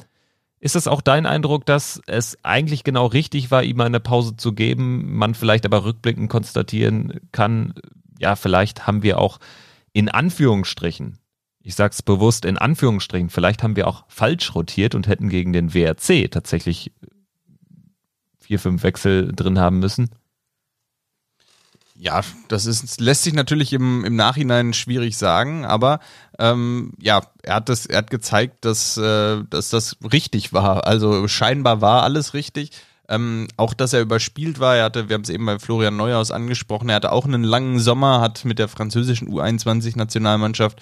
Ist 0.61 0.75
es 0.75 0.89
auch 0.89 1.03
dein 1.03 1.27
Eindruck, 1.27 1.67
dass 1.67 2.01
es 2.07 2.39
eigentlich 2.43 2.85
genau 2.85 3.05
richtig 3.05 3.51
war, 3.51 3.63
ihm 3.63 3.83
eine 3.83 4.01
Pause 4.01 4.39
zu 4.39 4.55
geben, 4.55 5.15
man 5.15 5.35
vielleicht 5.35 5.67
aber 5.67 5.85
rückblickend 5.85 6.31
konstatieren 6.31 7.21
kann, 7.33 7.75
ja, 8.19 8.35
vielleicht 8.35 8.87
haben 8.87 9.03
wir 9.03 9.19
auch 9.19 9.41
in 9.93 10.09
Anführungsstrichen 10.09 11.19
ich 11.63 11.75
sag's 11.75 12.03
bewusst 12.03 12.45
in 12.45 12.59
Anführungsstrichen, 12.59 13.31
vielleicht 13.31 13.63
haben 13.63 13.77
wir 13.77 13.87
auch 13.87 14.05
falsch 14.09 14.55
rotiert 14.55 14.95
und 14.95 15.07
hätten 15.07 15.29
gegen 15.29 15.53
den 15.53 15.75
WRC 15.75 16.31
tatsächlich 16.31 16.93
vier, 18.41 18.59
fünf 18.59 18.83
Wechsel 18.83 19.33
drin 19.33 19.59
haben 19.59 19.79
müssen. 19.79 20.11
Ja, 21.95 22.23
das 22.49 22.67
ist, 22.67 23.01
lässt 23.01 23.23
sich 23.23 23.33
natürlich 23.33 23.73
im, 23.73 24.05
im 24.05 24.17
Nachhinein 24.17 24.73
schwierig 24.73 25.17
sagen, 25.17 25.65
aber 25.65 26.01
ähm, 26.37 26.95
ja, 27.01 27.21
er 27.43 27.55
hat 27.57 27.69
das, 27.69 27.87
er 27.87 27.99
hat 27.99 28.11
gezeigt, 28.11 28.65
dass, 28.65 28.97
äh, 28.97 29.45
dass 29.49 29.71
das 29.71 29.99
richtig 30.13 30.53
war. 30.53 30.85
Also 30.85 31.29
scheinbar 31.29 31.81
war 31.81 32.03
alles 32.03 32.35
richtig. 32.35 32.73
Ähm, 33.09 33.47
auch, 33.57 33.75
dass 33.75 33.93
er 33.93 34.01
überspielt 34.01 34.59
war. 34.59 34.77
Er 34.77 34.85
hatte, 34.85 35.09
wir 35.09 35.15
haben 35.15 35.23
es 35.23 35.29
eben 35.29 35.47
bei 35.47 35.59
Florian 35.61 35.97
Neuhaus 35.97 36.33
angesprochen, 36.33 36.89
er 36.89 36.97
hatte 36.97 37.13
auch 37.13 37.25
einen 37.25 37.45
langen 37.45 37.79
Sommer, 37.79 38.21
hat 38.21 38.45
mit 38.45 38.59
der 38.59 38.69
französischen 38.69 39.29
U21-Nationalmannschaft 39.29 40.81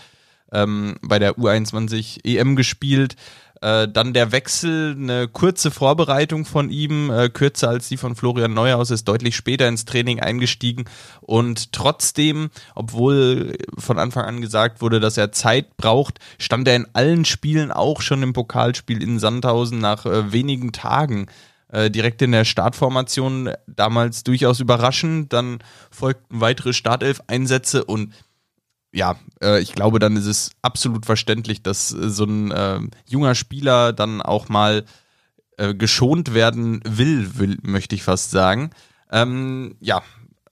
ähm, 0.52 0.96
bei 1.02 1.18
der 1.18 1.34
U21 1.34 2.24
EM 2.24 2.56
gespielt. 2.56 3.16
Äh, 3.62 3.88
dann 3.88 4.14
der 4.14 4.32
Wechsel, 4.32 4.96
eine 4.98 5.28
kurze 5.28 5.70
Vorbereitung 5.70 6.46
von 6.46 6.70
ihm, 6.70 7.10
äh, 7.10 7.28
kürzer 7.28 7.68
als 7.68 7.88
die 7.88 7.98
von 7.98 8.16
Florian 8.16 8.54
Neuhaus, 8.54 8.90
ist 8.90 9.06
deutlich 9.06 9.36
später 9.36 9.68
ins 9.68 9.84
Training 9.84 10.20
eingestiegen 10.20 10.86
und 11.20 11.72
trotzdem, 11.72 12.48
obwohl 12.74 13.58
von 13.76 13.98
Anfang 13.98 14.24
an 14.24 14.40
gesagt 14.40 14.80
wurde, 14.80 14.98
dass 14.98 15.18
er 15.18 15.32
Zeit 15.32 15.76
braucht, 15.76 16.20
stand 16.38 16.68
er 16.68 16.76
in 16.76 16.86
allen 16.94 17.26
Spielen 17.26 17.70
auch 17.70 18.00
schon 18.00 18.22
im 18.22 18.32
Pokalspiel 18.32 19.02
in 19.02 19.18
Sandhausen 19.18 19.78
nach 19.78 20.06
äh, 20.06 20.32
wenigen 20.32 20.72
Tagen 20.72 21.26
äh, 21.68 21.90
direkt 21.90 22.22
in 22.22 22.32
der 22.32 22.46
Startformation 22.46 23.50
damals 23.66 24.24
durchaus 24.24 24.60
überraschend. 24.60 25.34
Dann 25.34 25.58
folgten 25.90 26.40
weitere 26.40 26.72
Startelf-Einsätze 26.72 27.84
und 27.84 28.14
ja, 28.92 29.16
äh, 29.42 29.60
ich 29.60 29.74
glaube, 29.74 29.98
dann 29.98 30.16
ist 30.16 30.26
es 30.26 30.50
absolut 30.62 31.06
verständlich, 31.06 31.62
dass 31.62 31.92
äh, 31.92 32.08
so 32.10 32.24
ein 32.24 32.50
äh, 32.50 32.80
junger 33.06 33.34
Spieler 33.34 33.92
dann 33.92 34.22
auch 34.22 34.48
mal 34.48 34.84
äh, 35.56 35.74
geschont 35.74 36.34
werden 36.34 36.80
will, 36.84 37.38
will, 37.38 37.58
möchte 37.62 37.94
ich 37.94 38.02
fast 38.02 38.30
sagen. 38.30 38.70
Ähm, 39.12 39.76
ja, 39.80 40.02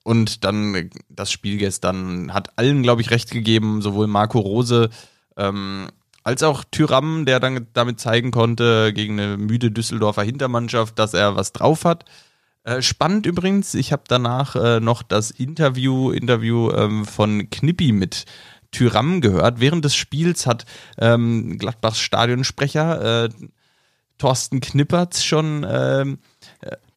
und 0.05 0.45
dann 0.45 0.91
das 1.09 1.31
Spiel 1.31 1.59
gestern 1.59 2.33
hat 2.33 2.59
allen, 2.59 2.83
glaube 2.83 3.03
ich, 3.03 3.11
recht 3.11 3.31
gegeben, 3.31 3.83
sowohl 3.83 4.07
Marco 4.07 4.39
Rose 4.39 4.91
ähm, 5.37 5.89
als 6.25 6.43
auch 6.43 6.65
Tyram, 6.71 7.25
der 7.25 7.41
dann 7.41 7.67
damit 7.73 8.01
zeigen 8.01 8.31
konnte 8.31 8.93
gegen 8.93 9.19
eine 9.19 9.37
müde 9.37 9.71
Düsseldorfer 9.71 10.23
Hintermannschaft, 10.23 10.99
dass 10.99 11.15
er 11.15 11.37
was 11.37 11.53
drauf 11.53 11.85
hat. 11.85 12.05
Äh, 12.69 12.83
spannend 12.83 13.25
übrigens, 13.25 13.75
ich 13.75 13.93
habe 13.93 14.03
danach 14.09 14.55
äh, 14.55 14.79
noch 14.79 15.03
das 15.03 15.31
Interview, 15.31 16.11
Interview 16.11 16.71
ähm, 16.73 17.07
von 17.07 17.49
Knippi 17.49 17.93
mit 17.93 18.27
Tyram 18.73 19.23
gehört. 19.23 19.59
Während 19.59 19.87
des 19.87 19.95
Spiels 19.95 20.47
hat 20.47 20.67
ähm, 20.99 21.57
Gladbachs 21.57 21.99
Stadionsprecher 21.99 23.25
äh, 23.25 23.29
Thorsten 24.19 24.61
Knippertz 24.61 25.23
schon 25.23 25.65
ähm, 25.67 26.19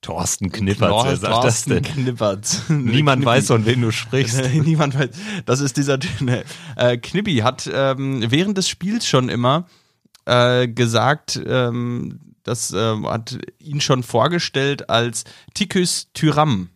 Thorsten 0.01 0.51
Knippertz, 0.51 1.05
wer 1.05 1.15
sagt 1.15 1.35
das 1.35 1.63
Thorsten 1.63 1.69
denn? 1.69 1.83
Knippertz. 1.83 2.63
Niemand 2.69 3.23
weiß, 3.23 3.47
von 3.47 3.65
wem 3.65 3.81
du 3.81 3.91
sprichst. 3.91 4.41
Niemand 4.53 4.99
weiß. 4.99 5.09
Das 5.45 5.61
ist 5.61 5.77
dieser 5.77 5.99
ne, 6.19 6.43
äh, 6.75 6.97
Knippi 6.97 7.37
hat 7.37 7.69
ähm, 7.73 8.25
während 8.27 8.57
des 8.57 8.67
Spiels 8.67 9.07
schon 9.07 9.29
immer 9.29 9.67
äh, 10.25 10.67
gesagt, 10.67 11.39
ähm, 11.45 12.30
das 12.43 12.73
äh, 12.73 12.95
hat 13.03 13.37
ihn 13.59 13.81
schon 13.81 14.03
vorgestellt 14.03 14.89
als 14.89 15.23
Tikus 15.53 16.09
Tyram. 16.13 16.69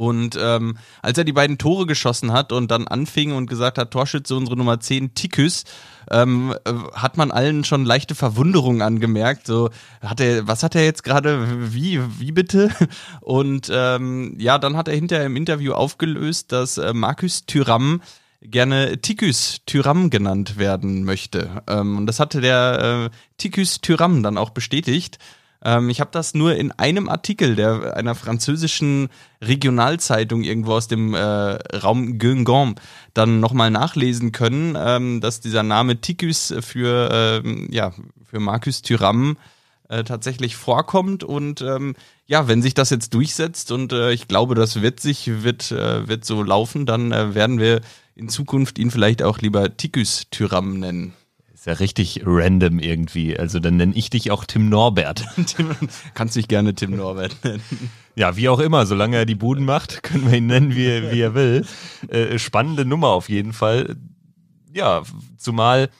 Und 0.00 0.38
ähm, 0.40 0.78
als 1.02 1.18
er 1.18 1.24
die 1.24 1.32
beiden 1.34 1.58
Tore 1.58 1.84
geschossen 1.84 2.32
hat 2.32 2.52
und 2.52 2.70
dann 2.70 2.88
anfing 2.88 3.32
und 3.32 3.48
gesagt 3.50 3.76
hat, 3.76 3.90
Torschütze 3.90 4.34
unsere 4.34 4.56
Nummer 4.56 4.80
10, 4.80 5.14
Tikus, 5.14 5.64
ähm, 6.10 6.54
äh, 6.64 6.72
hat 6.94 7.18
man 7.18 7.30
allen 7.30 7.64
schon 7.64 7.84
leichte 7.84 8.14
Verwunderung 8.14 8.80
angemerkt. 8.80 9.46
So, 9.46 9.68
hat 10.00 10.20
er, 10.20 10.48
was 10.48 10.62
hat 10.62 10.74
er 10.74 10.84
jetzt 10.84 11.04
gerade, 11.04 11.74
wie, 11.74 12.00
wie 12.18 12.32
bitte? 12.32 12.70
Und 13.20 13.70
ähm, 13.70 14.36
ja, 14.38 14.56
dann 14.56 14.74
hat 14.74 14.88
er 14.88 14.94
hinterher 14.94 15.26
im 15.26 15.36
Interview 15.36 15.72
aufgelöst, 15.72 16.50
dass 16.50 16.78
äh, 16.78 16.94
Markus 16.94 17.44
Tyram 17.44 18.00
gerne 18.42 19.00
Tikus 19.00 19.60
Tyram 19.66 20.10
genannt 20.10 20.58
werden 20.58 21.04
möchte. 21.04 21.62
Ähm, 21.68 21.98
und 21.98 22.06
das 22.06 22.20
hatte 22.20 22.40
der 22.40 23.10
äh, 23.12 23.16
Tikus 23.36 23.80
Tyram 23.80 24.22
dann 24.22 24.38
auch 24.38 24.50
bestätigt. 24.50 25.18
Ähm, 25.62 25.90
ich 25.90 26.00
habe 26.00 26.10
das 26.12 26.34
nur 26.34 26.56
in 26.56 26.72
einem 26.72 27.08
Artikel 27.08 27.54
der 27.54 27.96
einer 27.96 28.14
französischen 28.14 29.08
Regionalzeitung 29.42 30.42
irgendwo 30.42 30.72
aus 30.72 30.88
dem 30.88 31.14
äh, 31.14 31.18
Raum 31.20 32.18
Guingamp 32.18 32.80
dann 33.12 33.40
nochmal 33.40 33.70
nachlesen 33.70 34.32
können, 34.32 34.76
ähm, 34.78 35.20
dass 35.20 35.40
dieser 35.40 35.62
Name 35.62 36.00
Tikus 36.00 36.54
für, 36.60 37.42
ähm, 37.44 37.68
ja, 37.70 37.92
für 38.24 38.40
Marcus 38.40 38.82
Thuram 38.82 39.36
äh, 39.88 40.04
tatsächlich 40.04 40.56
vorkommt 40.56 41.24
und 41.24 41.60
ähm, 41.60 41.94
ja, 42.26 42.46
wenn 42.46 42.62
sich 42.62 42.74
das 42.74 42.90
jetzt 42.90 43.12
durchsetzt 43.12 43.72
und 43.72 43.92
äh, 43.92 44.12
ich 44.12 44.28
glaube, 44.28 44.54
das 44.54 44.82
wird 44.82 45.00
sich, 45.00 45.42
wird, 45.42 45.72
äh, 45.72 46.06
wird 46.06 46.24
so 46.24 46.42
laufen, 46.42 46.86
dann 46.86 47.10
äh, 47.10 47.34
werden 47.34 47.58
wir 47.58 47.80
in 48.14 48.28
Zukunft 48.28 48.78
ihn 48.78 48.90
vielleicht 48.90 49.22
auch 49.22 49.38
lieber 49.38 49.76
Tikus 49.76 50.26
Tyram 50.30 50.78
nennen. 50.80 51.14
Ist 51.60 51.66
ja 51.66 51.74
richtig 51.74 52.22
random 52.24 52.78
irgendwie. 52.78 53.38
Also 53.38 53.60
dann 53.60 53.76
nenne 53.76 53.94
ich 53.94 54.08
dich 54.08 54.30
auch 54.30 54.46
Tim 54.46 54.70
Norbert. 54.70 55.24
Tim, 55.46 55.74
kannst 56.14 56.36
dich 56.36 56.48
gerne 56.48 56.74
Tim 56.74 56.96
Norbert 56.96 57.36
nennen. 57.44 57.62
Ja, 58.16 58.36
wie 58.36 58.48
auch 58.48 58.60
immer, 58.60 58.86
solange 58.86 59.16
er 59.16 59.26
die 59.26 59.34
Buden 59.34 59.66
macht, 59.66 60.02
können 60.02 60.30
wir 60.30 60.38
ihn 60.38 60.46
nennen, 60.46 60.74
wie, 60.74 61.12
wie 61.12 61.20
er 61.20 61.34
will. 61.34 61.66
Äh, 62.08 62.38
spannende 62.38 62.86
Nummer 62.86 63.08
auf 63.08 63.28
jeden 63.28 63.52
Fall. 63.52 63.96
Ja, 64.72 65.02
zumal 65.36 65.90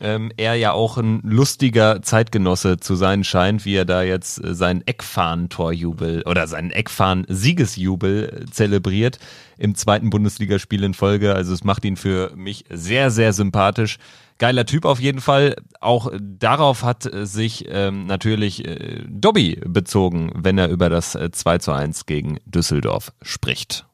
ähm, 0.00 0.32
er 0.36 0.54
ja 0.54 0.72
auch 0.72 0.98
ein 0.98 1.20
lustiger 1.22 2.02
Zeitgenosse 2.02 2.78
zu 2.78 2.96
sein 2.96 3.24
scheint, 3.24 3.64
wie 3.64 3.74
er 3.74 3.84
da 3.84 4.02
jetzt 4.02 4.42
äh, 4.42 4.54
seinen 4.54 4.86
Eckfahren-Torjubel 4.86 6.22
oder 6.26 6.46
seinen 6.46 6.70
Eckfahren-Siegesjubel 6.70 8.42
äh, 8.42 8.50
zelebriert 8.50 9.18
im 9.56 9.74
zweiten 9.74 10.10
Bundesligaspiel 10.10 10.84
in 10.84 10.94
Folge. 10.94 11.34
Also 11.34 11.52
es 11.52 11.64
macht 11.64 11.84
ihn 11.84 11.96
für 11.96 12.32
mich 12.36 12.64
sehr, 12.70 13.10
sehr 13.10 13.32
sympathisch. 13.32 13.98
Geiler 14.38 14.66
Typ 14.66 14.84
auf 14.84 15.00
jeden 15.00 15.20
Fall. 15.20 15.56
Auch 15.80 16.12
darauf 16.20 16.84
hat 16.84 17.12
äh, 17.12 17.26
sich 17.26 17.66
ähm, 17.68 18.06
natürlich 18.06 18.64
äh, 18.64 19.04
Dobby 19.08 19.60
bezogen, 19.66 20.30
wenn 20.34 20.58
er 20.58 20.68
über 20.68 20.88
das 20.88 21.14
äh, 21.14 21.30
2 21.32 21.58
zu 21.58 21.72
1 21.72 22.06
gegen 22.06 22.38
Düsseldorf 22.46 23.12
spricht. 23.22 23.86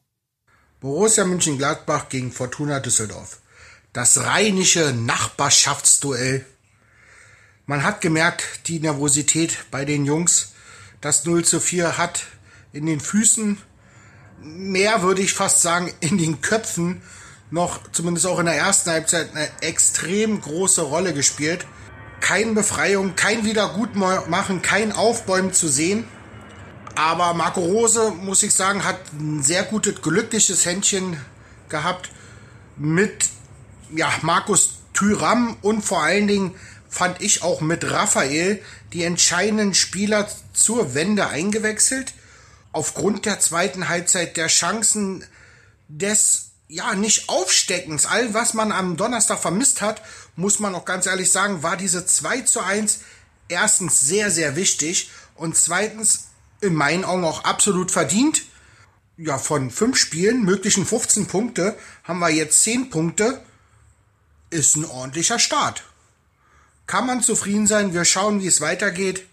Borussia 0.79 1.25
München-Gladbach 1.25 2.09
gegen 2.09 2.31
Fortuna 2.31 2.79
Düsseldorf. 2.79 3.41
Das 3.95 4.25
rheinische 4.25 4.91
Nachbarschaftsduell. 4.91 6.45
Man 7.65 7.85
hat 7.85 8.01
gemerkt, 8.01 8.43
die 8.67 8.81
Nervosität 8.81 9.71
bei 9.71 9.85
den 9.85 10.03
Jungs. 10.03 10.51
Das 10.99 11.23
0 11.23 11.45
zu 11.45 11.61
4 11.61 11.97
hat 11.97 12.23
in 12.73 12.87
den 12.87 12.99
Füßen, 12.99 13.57
mehr 14.41 15.01
würde 15.01 15.21
ich 15.21 15.31
fast 15.31 15.61
sagen, 15.61 15.93
in 16.01 16.17
den 16.17 16.41
Köpfen 16.41 17.03
noch, 17.51 17.89
zumindest 17.93 18.27
auch 18.27 18.39
in 18.39 18.47
der 18.47 18.57
ersten 18.57 18.89
Halbzeit, 18.89 19.33
eine 19.33 19.49
extrem 19.61 20.41
große 20.41 20.81
Rolle 20.81 21.13
gespielt. 21.13 21.65
Kein 22.19 22.53
Befreiung, 22.53 23.15
kein 23.15 23.45
Wiedergutmachen, 23.45 24.61
kein 24.61 24.91
Aufbäumen 24.91 25.53
zu 25.53 25.69
sehen. 25.69 26.05
Aber 26.95 27.33
Marco 27.33 27.61
Rose, 27.61 28.11
muss 28.11 28.43
ich 28.43 28.53
sagen, 28.53 28.83
hat 28.83 28.99
ein 29.13 29.41
sehr 29.41 29.63
gutes, 29.63 30.01
glückliches 30.01 30.65
Händchen 30.65 31.15
gehabt 31.69 32.09
mit 32.75 33.29
ja, 33.93 34.11
Markus 34.21 34.75
Thüram 34.93 35.57
und 35.61 35.83
vor 35.83 36.03
allen 36.03 36.27
Dingen 36.27 36.55
fand 36.89 37.21
ich 37.21 37.43
auch 37.43 37.61
mit 37.61 37.91
Raphael 37.91 38.61
die 38.93 39.03
entscheidenden 39.03 39.73
Spieler 39.73 40.29
zur 40.53 40.93
Wende 40.93 41.27
eingewechselt. 41.27 42.13
Aufgrund 42.71 43.25
der 43.25 43.39
zweiten 43.39 43.89
Halbzeit 43.89 44.37
der 44.37 44.47
Chancen 44.47 45.25
des 45.87 46.51
ja, 46.67 46.95
nicht 46.95 47.29
Aufsteckens. 47.29 48.05
All, 48.05 48.33
was 48.33 48.53
man 48.53 48.71
am 48.71 48.97
Donnerstag 48.97 49.39
vermisst 49.39 49.81
hat, 49.81 50.01
muss 50.35 50.59
man 50.59 50.73
auch 50.73 50.85
ganz 50.85 51.05
ehrlich 51.05 51.31
sagen, 51.31 51.63
war 51.63 51.77
diese 51.77 52.05
2 52.05 52.41
zu 52.41 52.61
1 52.61 52.99
erstens 53.47 54.01
sehr, 54.01 54.31
sehr 54.31 54.55
wichtig 54.55 55.09
und 55.35 55.55
zweitens 55.55 56.29
in 56.61 56.73
meinen 56.73 57.05
Augen 57.05 57.23
auch 57.23 57.43
absolut 57.43 57.91
verdient. 57.91 58.43
Ja, 59.17 59.37
von 59.37 59.69
fünf 59.69 59.97
Spielen, 59.97 60.43
möglichen 60.43 60.85
15 60.85 61.27
Punkte, 61.27 61.77
haben 62.03 62.19
wir 62.19 62.29
jetzt 62.29 62.63
10 62.63 62.89
Punkte. 62.89 63.41
Ist 64.55 64.77
ein 64.77 64.85
ordentlicher 64.85 65.37
Start. 65.37 65.83
Kann 66.87 67.05
man 67.05 67.21
zufrieden 67.21 67.67
sein. 67.67 67.93
Wir 67.93 68.05
schauen, 68.05 68.41
wie 68.41 68.47
es 68.47 68.61
weitergeht. 68.61 69.25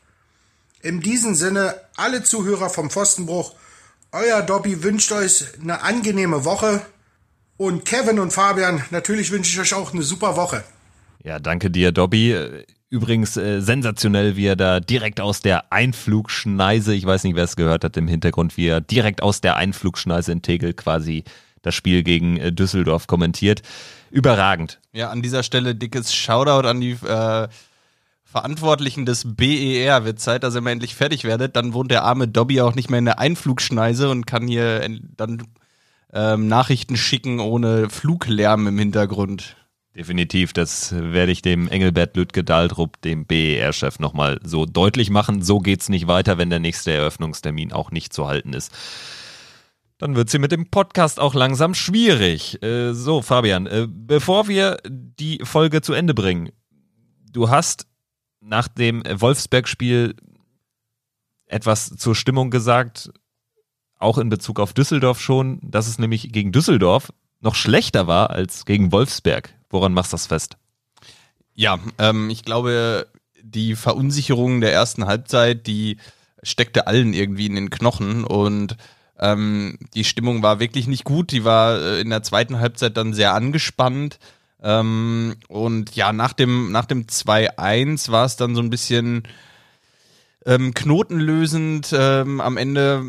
In 0.80 1.00
diesem 1.00 1.36
Sinne, 1.36 1.76
alle 1.94 2.24
Zuhörer 2.24 2.68
vom 2.68 2.90
Pfostenbruch, 2.90 3.54
euer 4.10 4.42
Dobby 4.42 4.82
wünscht 4.82 5.12
euch 5.12 5.44
eine 5.60 5.82
angenehme 5.82 6.44
Woche. 6.44 6.82
Und 7.56 7.84
Kevin 7.84 8.18
und 8.18 8.32
Fabian, 8.32 8.82
natürlich 8.90 9.30
wünsche 9.30 9.52
ich 9.52 9.60
euch 9.60 9.74
auch 9.74 9.92
eine 9.92 10.02
super 10.02 10.34
Woche. 10.34 10.64
Ja, 11.22 11.38
danke 11.38 11.70
dir, 11.70 11.92
Dobby. 11.92 12.36
Übrigens 12.90 13.36
äh, 13.36 13.60
sensationell, 13.60 14.34
wie 14.34 14.46
er 14.46 14.56
da 14.56 14.80
direkt 14.80 15.20
aus 15.20 15.40
der 15.40 15.72
Einflugschneise, 15.72 16.96
ich 16.96 17.06
weiß 17.06 17.22
nicht, 17.22 17.36
wer 17.36 17.44
es 17.44 17.54
gehört 17.54 17.84
hat 17.84 17.96
im 17.96 18.08
Hintergrund, 18.08 18.56
wie 18.56 18.66
er 18.66 18.80
direkt 18.80 19.22
aus 19.22 19.40
der 19.40 19.54
Einflugschneise 19.54 20.32
in 20.32 20.42
Tegel 20.42 20.72
quasi 20.72 21.22
das 21.62 21.76
Spiel 21.76 22.02
gegen 22.02 22.38
äh, 22.38 22.50
Düsseldorf 22.50 23.06
kommentiert. 23.06 23.62
Überragend. 24.12 24.78
Ja, 24.92 25.10
an 25.10 25.22
dieser 25.22 25.42
Stelle 25.42 25.74
dickes 25.74 26.14
Shoutout 26.14 26.68
an 26.68 26.80
die 26.80 26.92
äh, 26.92 27.48
Verantwortlichen 28.24 29.06
des 29.06 29.36
BER. 29.36 30.04
Wird 30.04 30.20
Zeit, 30.20 30.42
dass 30.42 30.54
ihr 30.54 30.60
mal 30.60 30.70
endlich 30.70 30.94
fertig 30.94 31.24
werdet. 31.24 31.56
Dann 31.56 31.72
wohnt 31.72 31.90
der 31.90 32.04
arme 32.04 32.28
Dobby 32.28 32.60
auch 32.60 32.74
nicht 32.74 32.90
mehr 32.90 32.98
in 32.98 33.06
der 33.06 33.18
Einflugschneise 33.18 34.10
und 34.10 34.26
kann 34.26 34.46
hier 34.46 34.86
dann 35.16 35.42
ähm, 36.12 36.46
Nachrichten 36.46 36.96
schicken 36.96 37.40
ohne 37.40 37.88
Fluglärm 37.88 38.66
im 38.66 38.78
Hintergrund. 38.78 39.56
Definitiv, 39.96 40.54
das 40.54 40.94
werde 40.94 41.32
ich 41.32 41.42
dem 41.42 41.68
Engelbert 41.68 42.16
Lütke 42.16 42.44
Daldrup, 42.44 43.00
dem 43.02 43.26
BER-Chef, 43.26 43.98
nochmal 43.98 44.40
so 44.42 44.64
deutlich 44.64 45.10
machen. 45.10 45.42
So 45.42 45.58
geht's 45.58 45.90
nicht 45.90 46.06
weiter, 46.06 46.38
wenn 46.38 46.48
der 46.48 46.60
nächste 46.60 46.92
Eröffnungstermin 46.92 47.72
auch 47.72 47.90
nicht 47.90 48.12
zu 48.12 48.26
halten 48.26 48.54
ist. 48.54 48.72
Dann 50.03 50.16
wird 50.16 50.30
sie 50.30 50.40
mit 50.40 50.50
dem 50.50 50.68
Podcast 50.68 51.20
auch 51.20 51.32
langsam 51.32 51.74
schwierig. 51.74 52.61
Äh, 52.61 52.92
so, 52.92 53.22
Fabian, 53.22 53.68
äh, 53.68 53.86
bevor 53.88 54.48
wir 54.48 54.78
die 54.84 55.38
Folge 55.44 55.80
zu 55.80 55.92
Ende 55.92 56.12
bringen, 56.12 56.50
du 57.30 57.50
hast 57.50 57.86
nach 58.40 58.66
dem 58.66 59.05
Wolfsberg-Spiel 59.07 60.16
etwas 61.46 61.90
zur 61.96 62.16
Stimmung 62.16 62.50
gesagt, 62.50 63.12
auch 63.96 64.18
in 64.18 64.28
Bezug 64.28 64.59
auf 64.59 64.72
Düsseldorf 64.72 65.20
schon, 65.20 65.61
dass 65.62 65.86
es 65.86 66.00
nämlich 66.00 66.32
gegen 66.32 66.50
Düsseldorf 66.50 67.12
noch 67.38 67.55
schlechter 67.55 68.09
war 68.09 68.30
als 68.30 68.64
gegen 68.64 68.90
Wolfsberg. 68.90 69.55
Woran 69.70 69.94
machst 69.94 70.12
du 70.12 70.16
das 70.16 70.26
fest? 70.26 70.57
Ja, 71.55 71.78
ähm, 71.98 72.28
ich 72.28 72.42
glaube, 72.42 73.07
die 73.40 73.76
Verunsicherung 73.76 74.62
der 74.62 74.72
ersten 74.72 75.07
Halbzeit, 75.07 75.68
die 75.68 75.98
steckte 76.42 76.88
allen 76.88 77.14
irgendwie 77.14 77.46
in 77.46 77.55
den 77.55 77.70
Knochen 77.70 78.24
und 78.24 78.76
ähm, 79.22 79.78
die 79.94 80.04
Stimmung 80.04 80.42
war 80.42 80.58
wirklich 80.58 80.88
nicht 80.88 81.04
gut. 81.04 81.30
Die 81.30 81.44
war 81.44 81.80
äh, 81.80 82.00
in 82.00 82.10
der 82.10 82.24
zweiten 82.24 82.58
Halbzeit 82.58 82.96
dann 82.96 83.14
sehr 83.14 83.34
angespannt. 83.34 84.18
Ähm, 84.60 85.36
und 85.48 85.94
ja, 85.94 86.12
nach 86.12 86.32
dem, 86.32 86.72
nach 86.72 86.86
dem 86.86 87.06
2-1 87.06 88.10
war 88.10 88.24
es 88.24 88.36
dann 88.36 88.56
so 88.56 88.60
ein 88.60 88.70
bisschen 88.70 89.22
ähm, 90.44 90.74
knotenlösend. 90.74 91.94
Ähm, 91.96 92.40
am 92.40 92.56
Ende, 92.56 93.04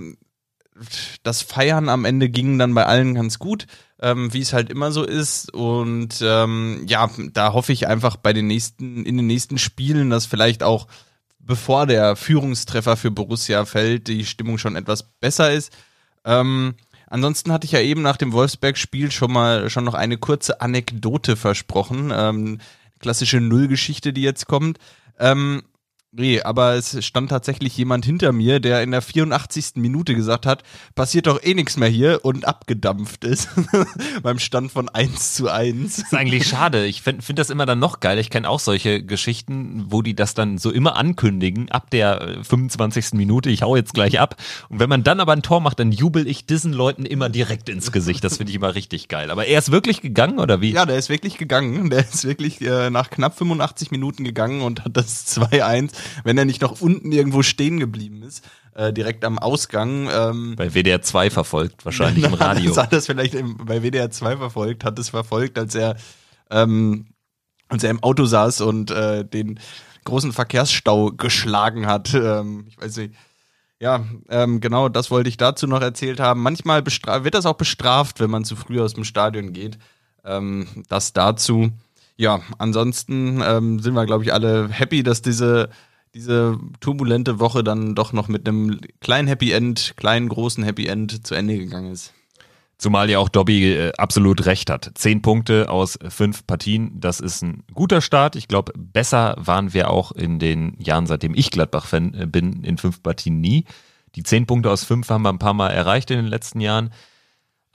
das 1.24 1.42
Feiern 1.42 1.90
am 1.90 2.06
Ende 2.06 2.30
ging 2.30 2.60
dann 2.60 2.76
bei 2.76 2.86
allen 2.86 3.16
ganz 3.16 3.40
gut, 3.40 3.66
ähm, 4.00 4.32
wie 4.34 4.42
es 4.42 4.54
halt 4.54 4.70
immer 4.70 4.92
so 4.92 5.04
ist. 5.04 5.52
Und 5.52 6.22
ähm, 6.22 6.84
ja, 6.86 7.10
da 7.34 7.54
hoffe 7.54 7.74
ich 7.74 7.88
einfach 7.88 8.18
bei 8.18 8.34
den 8.34 8.46
nächsten, 8.46 9.04
in 9.04 9.18
den 9.18 9.28
nächsten 9.28 9.58
Spielen, 9.58 10.12
dass 10.12 10.28
vielleicht 10.28 10.62
auch 10.62 10.88
bevor 11.40 11.88
der 11.88 12.16
Führungstreffer 12.16 12.98
für 12.98 13.12
Borussia 13.12 13.66
fällt, 13.66 14.08
die 14.08 14.26
Stimmung 14.26 14.60
schon 14.60 14.76
etwas 14.76 15.04
besser 15.20 15.52
ist. 15.52 15.72
Ähm, 16.26 16.76
ansonsten 17.08 17.52
hatte 17.52 17.66
ich 17.66 17.72
ja 17.72 17.82
eben 17.82 18.02
nach 18.02 18.18
dem 18.18 18.32
Wolfsberg-Spiel 18.32 19.12
schon 19.12 19.32
mal 19.32 19.70
schon 19.70 19.84
noch 19.84 19.94
eine 19.94 20.18
kurze 20.18 20.62
Anekdote 20.62 21.36
versprochen. 21.36 22.12
Ähm, 22.14 22.60
klassische 23.00 23.42
Nullgeschichte, 23.42 24.14
die 24.14 24.22
jetzt 24.22 24.48
kommt. 24.48 24.80
Ähm, 25.20 25.64
Nee, 26.16 26.44
aber 26.44 26.76
es 26.76 27.04
stand 27.04 27.30
tatsächlich 27.30 27.76
jemand 27.76 28.06
hinter 28.06 28.34
mir, 28.34 28.60
der 28.60 28.84
in 28.84 28.92
der 28.92 29.02
84. 29.02 29.78
Minute 29.78 30.14
gesagt 30.14 30.46
hat, 30.46 30.62
passiert 30.94 31.26
doch 31.26 31.42
eh 31.42 31.56
nichts 31.56 31.76
mehr 31.76 31.90
hier 31.90 32.20
und 32.24 32.46
abgedampft 32.46 33.24
ist. 33.24 33.50
Beim 34.22 34.38
Stand 34.38 34.72
von 34.72 34.90
1 34.90 35.34
zu 35.34 35.50
1. 35.50 35.96
Das 35.96 36.06
ist 36.06 36.14
eigentlich 36.14 36.48
schade. 36.48 36.86
Ich 36.86 37.02
finde 37.02 37.24
find 37.24 37.40
das 37.40 37.50
immer 37.50 37.66
dann 37.66 37.80
noch 37.80 38.00
geil. 38.00 38.20
Ich 38.20 38.30
kenne 38.30 38.48
auch 38.48 38.60
solche 38.60 39.02
Geschichten, 39.02 39.86
wo 39.88 40.04
die 40.04 40.16
das 40.16 40.36
dann 40.36 40.60
so 40.60 40.70
immer 40.70 40.98
ankündigen, 40.98 41.72
ab 41.72 41.90
der 41.90 42.38
25. 42.44 43.14
Äh, 43.14 43.16
Minute, 43.16 43.50
ich 43.50 43.64
hau 43.64 43.76
jetzt 43.76 43.96
gleich 43.96 44.20
ab. 44.20 44.36
Und 44.70 44.80
wenn 44.80 44.90
man 44.90 45.02
dann 45.02 45.20
aber 45.20 45.34
ein 45.34 45.42
Tor 45.42 45.62
macht, 45.62 45.80
dann 45.80 45.92
jubel 45.92 46.28
ich 46.28 46.46
diesen 46.46 46.74
Leuten 46.74 47.08
immer 47.08 47.30
direkt 47.30 47.70
ins 47.70 47.92
Gesicht. 47.92 48.24
Das 48.24 48.38
finde 48.38 48.52
ich 48.52 48.58
immer 48.58 48.76
richtig 48.76 49.08
geil. 49.08 49.32
Aber 49.32 49.48
er 49.48 49.58
ist 49.58 49.72
wirklich 49.72 50.02
gegangen, 50.02 50.38
oder 50.38 50.62
wie? 50.62 50.74
Ja, 50.74 50.86
der 50.86 50.98
ist 50.98 51.10
wirklich 51.10 51.40
gegangen. 51.40 51.90
Der 51.90 52.02
ist 52.02 52.24
wirklich 52.24 52.62
äh, 52.62 52.92
nach 52.92 53.10
knapp 53.10 53.36
85 53.36 53.90
Minuten 53.90 54.24
gegangen 54.24 54.62
und 54.62 54.86
hat 54.86 54.96
das 54.96 55.26
2-1 55.40 56.03
wenn 56.24 56.38
er 56.38 56.46
nicht 56.46 56.62
noch 56.62 56.82
unten 56.82 57.12
irgendwo 57.12 57.44
stehen 57.44 57.80
geblieben 57.80 58.24
ist, 58.24 58.44
äh, 58.76 58.94
direkt 58.94 59.26
am 59.26 59.40
Ausgang. 59.40 60.10
Ähm, 60.12 60.56
bei 60.56 60.74
WDR 60.74 61.02
2 61.02 61.30
verfolgt, 61.30 61.86
wahrscheinlich 61.86 62.24
im 62.26 62.34
Radio. 62.34 62.70
Das 62.70 62.84
hat 62.84 62.94
das 62.94 63.06
vielleicht 63.06 63.36
im, 63.36 63.58
bei 63.58 63.82
WDR 63.82 64.10
2 64.12 64.38
verfolgt, 64.38 64.84
hat 64.84 64.98
es 65.00 65.10
verfolgt, 65.10 65.58
als 65.58 65.76
er, 65.76 65.96
ähm, 66.50 67.08
als 67.70 67.84
er 67.84 67.92
im 67.92 68.04
Auto 68.04 68.26
saß 68.26 68.62
und 68.62 68.92
äh, 68.92 69.26
den 69.26 69.60
großen 70.04 70.34
Verkehrsstau 70.34 71.12
geschlagen 71.12 71.86
hat. 71.86 72.14
Ähm, 72.14 72.66
ich 72.68 72.80
weiß 72.80 72.98
nicht. 72.98 73.14
Ja, 73.80 74.06
ähm, 74.30 74.62
genau, 74.62 74.88
das 74.88 75.12
wollte 75.12 75.28
ich 75.28 75.36
dazu 75.36 75.68
noch 75.68 75.82
erzählt 75.82 76.22
haben. 76.22 76.42
Manchmal 76.42 76.86
wird 76.86 77.34
das 77.34 77.46
auch 77.46 77.56
bestraft, 77.56 78.22
wenn 78.22 78.30
man 78.30 78.46
zu 78.46 78.56
früh 78.56 78.80
aus 78.80 78.94
dem 78.94 79.04
Stadion 79.04 79.52
geht. 79.52 79.78
Ähm, 80.24 80.86
das 80.88 81.12
dazu. 81.12 81.70
Ja, 82.16 82.42
ansonsten 82.60 83.42
ähm, 83.44 83.80
sind 83.80 83.94
wir, 83.94 84.06
glaube 84.06 84.24
ich, 84.24 84.32
alle 84.32 84.70
happy, 84.70 85.04
dass 85.04 85.22
diese 85.22 85.70
diese 86.14 86.60
turbulente 86.80 87.40
Woche 87.40 87.64
dann 87.64 87.96
doch 87.96 88.14
noch 88.14 88.28
mit 88.28 88.48
einem 88.48 88.80
kleinen 89.02 89.28
Happy 89.28 89.52
End, 89.52 89.94
kleinen, 89.98 90.30
großen 90.30 90.64
Happy 90.64 90.88
End 90.88 91.26
zu 91.26 91.36
Ende 91.36 91.58
gegangen 91.58 91.92
ist. 91.92 92.14
Zumal 92.78 93.10
ja 93.10 93.20
auch 93.20 93.30
Dobby 93.30 93.74
äh, 93.74 93.94
absolut 93.98 94.46
recht 94.46 94.70
hat. 94.70 94.92
Zehn 94.96 95.22
Punkte 95.22 95.70
aus 95.70 95.98
fünf 96.10 96.46
Partien, 96.46 97.00
das 97.00 97.20
ist 97.20 97.42
ein 97.42 97.64
guter 97.74 98.02
Start. 98.02 98.36
Ich 98.36 98.48
glaube, 98.48 98.74
besser 98.76 99.36
waren 99.38 99.74
wir 99.74 99.90
auch 99.90 100.12
in 100.12 100.38
den 100.38 100.76
Jahren, 100.80 101.06
seitdem 101.06 101.34
ich 101.34 101.50
Gladbach-Fan 101.50 102.14
äh, 102.14 102.26
bin, 102.26 102.64
in 102.64 102.78
fünf 102.78 103.02
Partien 103.02 103.40
nie. 103.40 103.66
Die 104.16 104.24
zehn 104.24 104.46
Punkte 104.46 104.70
aus 104.70 104.84
fünf 104.84 105.10
haben 105.10 105.24
wir 105.24 105.30
ein 105.30 105.40
paar 105.40 105.54
Mal 105.54 105.70
erreicht 105.70 106.12
in 106.12 106.18
den 106.18 106.28
letzten 106.28 106.60
Jahren. 106.60 106.90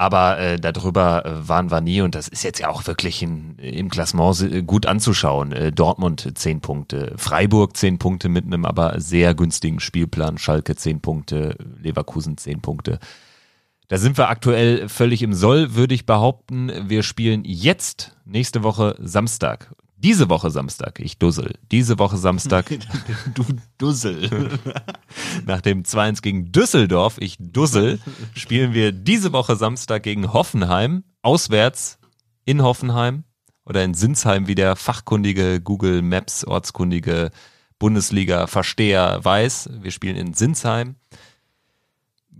Aber 0.00 0.38
äh, 0.38 0.60
darüber 0.60 1.26
äh, 1.26 1.48
waren 1.48 1.72
wir 1.72 1.80
nie 1.80 2.02
und 2.02 2.14
das 2.14 2.28
ist 2.28 2.44
jetzt 2.44 2.60
ja 2.60 2.68
auch 2.68 2.86
wirklich 2.86 3.20
in, 3.20 3.56
im 3.58 3.90
Klassement 3.90 4.40
äh, 4.42 4.62
gut 4.62 4.86
anzuschauen. 4.86 5.50
Äh, 5.50 5.72
Dortmund 5.72 6.38
zehn 6.38 6.60
Punkte, 6.60 7.14
Freiburg 7.16 7.76
zehn 7.76 7.98
Punkte 7.98 8.28
mit 8.28 8.46
einem 8.46 8.64
aber 8.64 9.00
sehr 9.00 9.34
günstigen 9.34 9.80
Spielplan, 9.80 10.38
Schalke 10.38 10.76
zehn 10.76 11.00
Punkte, 11.00 11.56
Leverkusen 11.82 12.38
zehn 12.38 12.60
Punkte. 12.62 13.00
Da 13.88 13.98
sind 13.98 14.16
wir 14.18 14.28
aktuell 14.28 14.88
völlig 14.88 15.22
im 15.22 15.34
Soll, 15.34 15.74
würde 15.74 15.96
ich 15.96 16.06
behaupten. 16.06 16.70
Wir 16.88 17.02
spielen 17.02 17.42
jetzt 17.44 18.16
nächste 18.24 18.62
Woche 18.62 18.94
Samstag 19.00 19.74
diese 19.98 20.28
Woche 20.28 20.50
Samstag, 20.50 21.00
ich 21.00 21.18
dussel. 21.18 21.54
Diese 21.72 21.98
Woche 21.98 22.16
Samstag. 22.16 22.66
du 23.34 23.44
Dussel. 23.78 24.58
Nach 25.46 25.60
dem 25.60 25.82
2-1 25.82 26.22
gegen 26.22 26.52
Düsseldorf, 26.52 27.16
ich 27.18 27.36
dussel, 27.40 27.98
spielen 28.34 28.74
wir 28.74 28.92
diese 28.92 29.32
Woche 29.32 29.56
Samstag 29.56 30.04
gegen 30.04 30.32
Hoffenheim, 30.32 31.04
auswärts 31.22 31.98
in 32.44 32.62
Hoffenheim 32.62 33.24
oder 33.64 33.82
in 33.82 33.94
Sinsheim, 33.94 34.46
wie 34.46 34.54
der 34.54 34.76
fachkundige 34.76 35.60
Google 35.60 36.02
Maps 36.02 36.44
ortskundige 36.44 37.30
Bundesliga-Versteher 37.78 39.24
weiß. 39.24 39.70
Wir 39.80 39.90
spielen 39.90 40.16
in 40.16 40.32
Sinsheim 40.32 40.94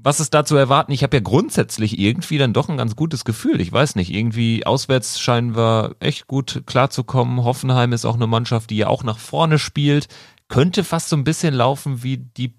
was 0.03 0.21
ist 0.21 0.33
da 0.35 0.45
zu 0.45 0.57
erwarten? 0.57 0.93
Ich 0.93 1.03
habe 1.03 1.17
ja 1.17 1.23
grundsätzlich 1.23 1.99
irgendwie 1.99 2.39
dann 2.39 2.53
doch 2.53 2.69
ein 2.69 2.77
ganz 2.77 2.95
gutes 2.97 3.25
Gefühl. 3.25 3.61
Ich 3.61 3.73
weiß 3.73 3.97
nicht, 3.97 4.13
irgendwie 4.13 4.65
auswärts 4.65 5.21
scheinen 5.21 5.57
wir 5.57 5.97
echt 6.01 6.27
gut 6.27 6.63
klarzukommen. 6.67 7.45
Hoffenheim 7.45 7.93
ist 7.93 8.05
auch 8.05 8.15
eine 8.15 8.27
Mannschaft, 8.27 8.71
die 8.71 8.77
ja 8.77 8.87
auch 8.87 9.03
nach 9.03 9.19
vorne 9.19 9.59
spielt. 9.59 10.09
Könnte 10.49 10.85
fast 10.85 11.09
so 11.09 11.17
ein 11.17 11.25
bisschen 11.25 11.53
laufen 11.53 12.03
wie 12.03 12.17
die 12.17 12.55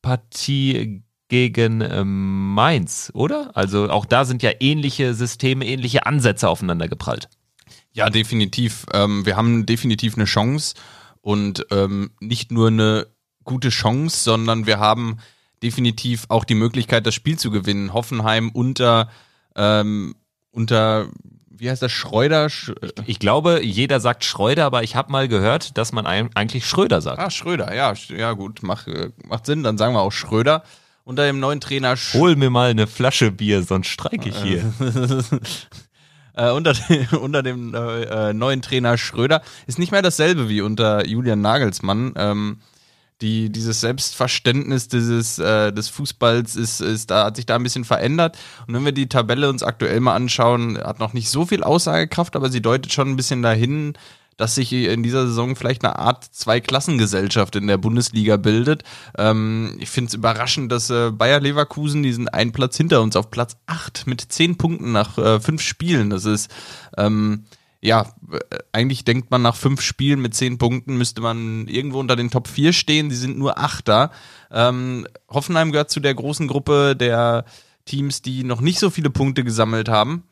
Partie 0.00 1.02
gegen 1.28 1.80
ähm, 1.80 2.54
Mainz, 2.54 3.10
oder? 3.14 3.50
Also 3.56 3.90
auch 3.90 4.04
da 4.04 4.24
sind 4.24 4.42
ja 4.42 4.52
ähnliche 4.60 5.14
Systeme, 5.14 5.66
ähnliche 5.66 6.06
Ansätze 6.06 6.48
aufeinander 6.48 6.88
geprallt. 6.88 7.28
Ja, 7.92 8.10
definitiv. 8.10 8.86
Ähm, 8.92 9.26
wir 9.26 9.36
haben 9.36 9.66
definitiv 9.66 10.14
eine 10.14 10.26
Chance 10.26 10.76
und 11.20 11.66
ähm, 11.70 12.10
nicht 12.20 12.52
nur 12.52 12.68
eine 12.68 13.08
gute 13.42 13.70
Chance, 13.70 14.22
sondern 14.22 14.66
wir 14.66 14.78
haben 14.78 15.18
definitiv 15.62 16.26
auch 16.28 16.44
die 16.44 16.54
Möglichkeit, 16.54 17.06
das 17.06 17.14
Spiel 17.14 17.38
zu 17.38 17.50
gewinnen. 17.50 17.92
Hoffenheim 17.92 18.50
unter, 18.50 19.08
ähm, 19.54 20.14
unter 20.50 21.08
wie 21.48 21.70
heißt 21.70 21.82
das, 21.82 21.92
Schreuder? 21.92 22.50
Sch 22.50 22.72
ich, 22.82 23.08
ich, 23.08 23.18
glaube, 23.18 23.64
jeder 23.64 24.00
sagt 24.00 24.24
Schreuder, 24.24 24.64
aber 24.64 24.82
ich 24.82 24.96
habe 24.96 25.10
mal 25.10 25.28
gehört, 25.28 25.78
dass 25.78 25.92
man 25.92 26.06
eigentlich 26.06 26.66
Schröder 26.66 27.00
sagt. 27.00 27.18
Ah, 27.18 27.30
Schröder, 27.30 27.74
ja, 27.74 27.94
ja 28.08 28.32
gut, 28.32 28.62
macht, 28.62 28.88
macht 29.24 29.46
Sinn, 29.46 29.62
dann 29.62 29.78
sagen 29.78 29.94
wir 29.94 30.00
auch 30.00 30.12
Schröder. 30.12 30.62
Unter 31.04 31.24
dem 31.24 31.38
neuen 31.38 31.60
Trainer 31.60 31.96
Sch 31.96 32.14
Hol 32.14 32.34
mir 32.34 32.50
mal 32.50 32.70
eine 32.70 32.88
Flasche 32.88 33.30
Bier, 33.30 33.62
sonst 33.62 33.86
streike 33.86 34.28
ich 34.28 34.42
hier. 34.42 34.72
äh, 36.34 36.50
unter, 36.50 36.74
dem, 36.74 37.06
unter 37.20 37.42
dem 37.44 37.74
äh, 37.74 38.32
neuen 38.32 38.60
Trainer 38.60 38.98
Schröder 38.98 39.40
ist 39.68 39.78
nicht 39.78 39.92
mehr 39.92 40.02
dasselbe 40.02 40.48
wie 40.48 40.62
unter 40.62 41.06
Julian 41.06 41.40
Nagelsmann. 41.40 42.12
Ähm, 42.16 42.58
die, 43.22 43.50
dieses 43.50 43.80
Selbstverständnis 43.80 44.88
dieses, 44.88 45.38
äh, 45.38 45.72
des 45.72 45.88
Fußballs 45.88 46.56
ist, 46.56 46.80
ist, 46.80 47.10
da 47.10 47.24
hat 47.26 47.36
sich 47.36 47.46
da 47.46 47.56
ein 47.56 47.62
bisschen 47.62 47.84
verändert. 47.84 48.36
Und 48.66 48.74
wenn 48.74 48.84
wir 48.84 48.92
die 48.92 49.08
Tabelle 49.08 49.48
uns 49.48 49.62
aktuell 49.62 50.00
mal 50.00 50.14
anschauen, 50.14 50.78
hat 50.78 50.98
noch 50.98 51.14
nicht 51.14 51.30
so 51.30 51.46
viel 51.46 51.62
Aussagekraft, 51.62 52.36
aber 52.36 52.50
sie 52.50 52.60
deutet 52.60 52.92
schon 52.92 53.08
ein 53.08 53.16
bisschen 53.16 53.42
dahin, 53.42 53.94
dass 54.36 54.54
sich 54.54 54.72
in 54.72 55.02
dieser 55.02 55.26
Saison 55.26 55.56
vielleicht 55.56 55.82
eine 55.84 55.98
Art 55.98 56.24
Zweiklassengesellschaft 56.24 57.56
in 57.56 57.66
der 57.66 57.78
Bundesliga 57.78 58.36
bildet. 58.36 58.82
Ähm, 59.16 59.76
ich 59.80 59.88
finde 59.88 60.08
es 60.08 60.14
überraschend, 60.14 60.70
dass 60.70 60.90
äh, 60.90 61.10
Bayer 61.10 61.40
Leverkusen 61.40 62.02
diesen 62.02 62.28
einen 62.28 62.52
Platz 62.52 62.76
hinter 62.76 63.00
uns 63.00 63.16
auf 63.16 63.30
Platz 63.30 63.56
8 63.66 64.06
mit 64.06 64.20
10 64.20 64.58
Punkten 64.58 64.92
nach 64.92 65.16
äh, 65.16 65.40
fünf 65.40 65.62
Spielen. 65.62 66.10
Das 66.10 66.26
ist 66.26 66.50
ähm, 66.98 67.44
ja, 67.86 68.12
eigentlich 68.72 69.04
denkt 69.04 69.30
man 69.30 69.42
nach 69.42 69.54
fünf 69.54 69.80
Spielen 69.80 70.20
mit 70.20 70.34
zehn 70.34 70.58
Punkten 70.58 70.98
müsste 70.98 71.20
man 71.20 71.68
irgendwo 71.68 72.00
unter 72.00 72.16
den 72.16 72.30
Top 72.30 72.48
4 72.48 72.72
stehen. 72.72 73.10
Sie 73.10 73.16
sind 73.16 73.38
nur 73.38 73.58
Achter. 73.58 74.10
Ähm, 74.50 75.06
Hoffenheim 75.30 75.70
gehört 75.70 75.90
zu 75.90 76.00
der 76.00 76.14
großen 76.14 76.48
Gruppe 76.48 76.96
der 76.96 77.44
Teams, 77.84 78.22
die 78.22 78.42
noch 78.42 78.60
nicht 78.60 78.80
so 78.80 78.90
viele 78.90 79.10
Punkte 79.10 79.44
gesammelt 79.44 79.88
haben. 79.88 80.24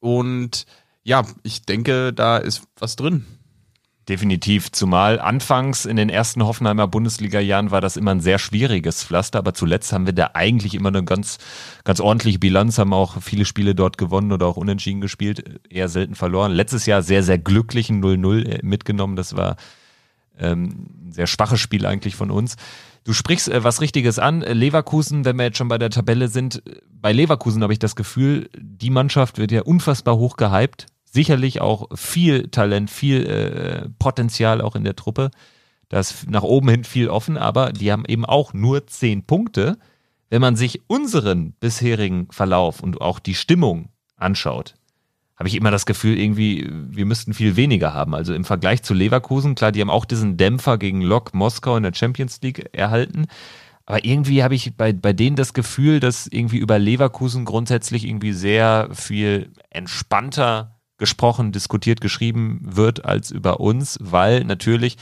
Und 0.00 0.64
ja, 1.02 1.26
ich 1.42 1.62
denke, 1.62 2.14
da 2.14 2.38
ist 2.38 2.62
was 2.78 2.96
drin. 2.96 3.26
Definitiv, 4.08 4.70
zumal 4.70 5.18
anfangs 5.18 5.84
in 5.84 5.96
den 5.96 6.08
ersten 6.08 6.44
Hoffenheimer 6.44 6.86
Bundesliga-Jahren 6.86 7.72
war 7.72 7.80
das 7.80 7.96
immer 7.96 8.12
ein 8.12 8.20
sehr 8.20 8.38
schwieriges 8.38 9.02
Pflaster, 9.02 9.40
aber 9.40 9.52
zuletzt 9.52 9.92
haben 9.92 10.06
wir 10.06 10.12
da 10.12 10.30
eigentlich 10.34 10.74
immer 10.74 10.90
eine 10.90 11.02
ganz, 11.02 11.38
ganz 11.82 11.98
ordentliche 11.98 12.38
Bilanz, 12.38 12.78
haben 12.78 12.92
auch 12.92 13.20
viele 13.20 13.44
Spiele 13.44 13.74
dort 13.74 13.98
gewonnen 13.98 14.30
oder 14.30 14.46
auch 14.46 14.56
unentschieden 14.56 15.00
gespielt, 15.00 15.60
eher 15.68 15.88
selten 15.88 16.14
verloren. 16.14 16.52
Letztes 16.52 16.86
Jahr 16.86 17.02
sehr, 17.02 17.24
sehr 17.24 17.38
glücklichen 17.38 18.00
0-0 18.00 18.64
mitgenommen, 18.64 19.16
das 19.16 19.36
war 19.36 19.56
ähm, 20.38 20.86
ein 21.06 21.12
sehr 21.12 21.26
schwaches 21.26 21.58
Spiel 21.58 21.84
eigentlich 21.84 22.14
von 22.14 22.30
uns. 22.30 22.54
Du 23.02 23.12
sprichst 23.12 23.48
äh, 23.48 23.64
was 23.64 23.80
Richtiges 23.80 24.20
an. 24.20 24.42
Leverkusen, 24.42 25.24
wenn 25.24 25.34
wir 25.34 25.46
jetzt 25.46 25.58
schon 25.58 25.68
bei 25.68 25.78
der 25.78 25.90
Tabelle 25.90 26.28
sind, 26.28 26.62
bei 26.92 27.12
Leverkusen 27.12 27.60
habe 27.64 27.72
ich 27.72 27.80
das 27.80 27.96
Gefühl, 27.96 28.50
die 28.56 28.90
Mannschaft 28.90 29.38
wird 29.38 29.50
ja 29.50 29.62
unfassbar 29.62 30.16
hoch 30.16 30.36
gehypt 30.36 30.86
sicherlich 31.16 31.62
auch 31.62 31.88
viel 31.96 32.48
Talent, 32.48 32.90
viel 32.90 33.26
äh, 33.26 33.88
Potenzial 33.98 34.60
auch 34.60 34.76
in 34.76 34.84
der 34.84 34.96
Truppe. 34.96 35.30
Da 35.88 35.98
ist 35.98 36.30
nach 36.30 36.42
oben 36.42 36.68
hin 36.68 36.84
viel 36.84 37.08
offen, 37.08 37.38
aber 37.38 37.72
die 37.72 37.90
haben 37.90 38.04
eben 38.06 38.26
auch 38.26 38.52
nur 38.52 38.86
zehn 38.86 39.24
Punkte. 39.24 39.78
Wenn 40.28 40.42
man 40.42 40.56
sich 40.56 40.82
unseren 40.88 41.52
bisherigen 41.52 42.28
Verlauf 42.30 42.82
und 42.82 43.00
auch 43.00 43.18
die 43.18 43.34
Stimmung 43.34 43.88
anschaut, 44.16 44.74
habe 45.38 45.48
ich 45.48 45.54
immer 45.54 45.70
das 45.70 45.86
Gefühl, 45.86 46.18
irgendwie, 46.18 46.68
wir 46.70 47.06
müssten 47.06 47.32
viel 47.32 47.56
weniger 47.56 47.94
haben. 47.94 48.14
Also 48.14 48.34
im 48.34 48.44
Vergleich 48.44 48.82
zu 48.82 48.92
Leverkusen, 48.92 49.54
klar, 49.54 49.72
die 49.72 49.80
haben 49.80 49.90
auch 49.90 50.04
diesen 50.04 50.36
Dämpfer 50.36 50.76
gegen 50.76 51.00
Lok 51.00 51.32
Moskau 51.32 51.78
in 51.78 51.82
der 51.82 51.94
Champions 51.94 52.42
League 52.42 52.68
erhalten. 52.72 53.26
Aber 53.86 54.04
irgendwie 54.04 54.42
habe 54.42 54.54
ich 54.54 54.76
bei, 54.76 54.92
bei 54.92 55.14
denen 55.14 55.36
das 55.36 55.54
Gefühl, 55.54 55.98
dass 56.00 56.26
irgendwie 56.26 56.58
über 56.58 56.78
Leverkusen 56.78 57.46
grundsätzlich 57.46 58.04
irgendwie 58.04 58.32
sehr 58.32 58.90
viel 58.92 59.52
entspannter 59.70 60.75
gesprochen, 60.98 61.52
diskutiert, 61.52 62.00
geschrieben 62.00 62.60
wird 62.62 63.04
als 63.04 63.30
über 63.30 63.60
uns, 63.60 63.98
weil 64.00 64.44
natürlich, 64.44 64.96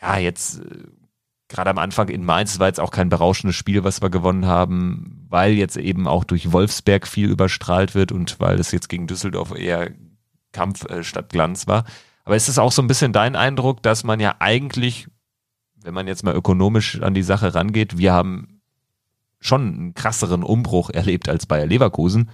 ja, 0.00 0.18
jetzt 0.18 0.60
äh, 0.60 0.84
gerade 1.48 1.70
am 1.70 1.78
Anfang 1.78 2.08
in 2.08 2.24
Mainz 2.24 2.58
war 2.58 2.66
jetzt 2.66 2.80
auch 2.80 2.90
kein 2.90 3.08
berauschendes 3.08 3.56
Spiel, 3.56 3.84
was 3.84 4.02
wir 4.02 4.10
gewonnen 4.10 4.46
haben, 4.46 5.26
weil 5.28 5.52
jetzt 5.52 5.76
eben 5.76 6.06
auch 6.06 6.24
durch 6.24 6.52
Wolfsberg 6.52 7.06
viel 7.06 7.30
überstrahlt 7.30 7.94
wird 7.94 8.12
und 8.12 8.38
weil 8.40 8.60
es 8.60 8.70
jetzt 8.70 8.88
gegen 8.88 9.06
Düsseldorf 9.06 9.54
eher 9.54 9.90
Kampf 10.52 10.84
äh, 10.86 11.02
statt 11.02 11.30
Glanz 11.30 11.66
war. 11.66 11.84
Aber 12.24 12.36
ist 12.36 12.48
es 12.48 12.58
auch 12.58 12.72
so 12.72 12.82
ein 12.82 12.88
bisschen 12.88 13.12
dein 13.12 13.36
Eindruck, 13.36 13.82
dass 13.82 14.04
man 14.04 14.20
ja 14.20 14.36
eigentlich, 14.38 15.08
wenn 15.76 15.94
man 15.94 16.06
jetzt 16.06 16.24
mal 16.24 16.34
ökonomisch 16.34 17.00
an 17.00 17.14
die 17.14 17.22
Sache 17.22 17.54
rangeht, 17.54 17.96
wir 17.96 18.12
haben 18.12 18.60
schon 19.40 19.62
einen 19.62 19.94
krasseren 19.94 20.42
Umbruch 20.42 20.90
erlebt 20.90 21.28
als 21.28 21.46
Bayer 21.46 21.66
Leverkusen, 21.66 22.30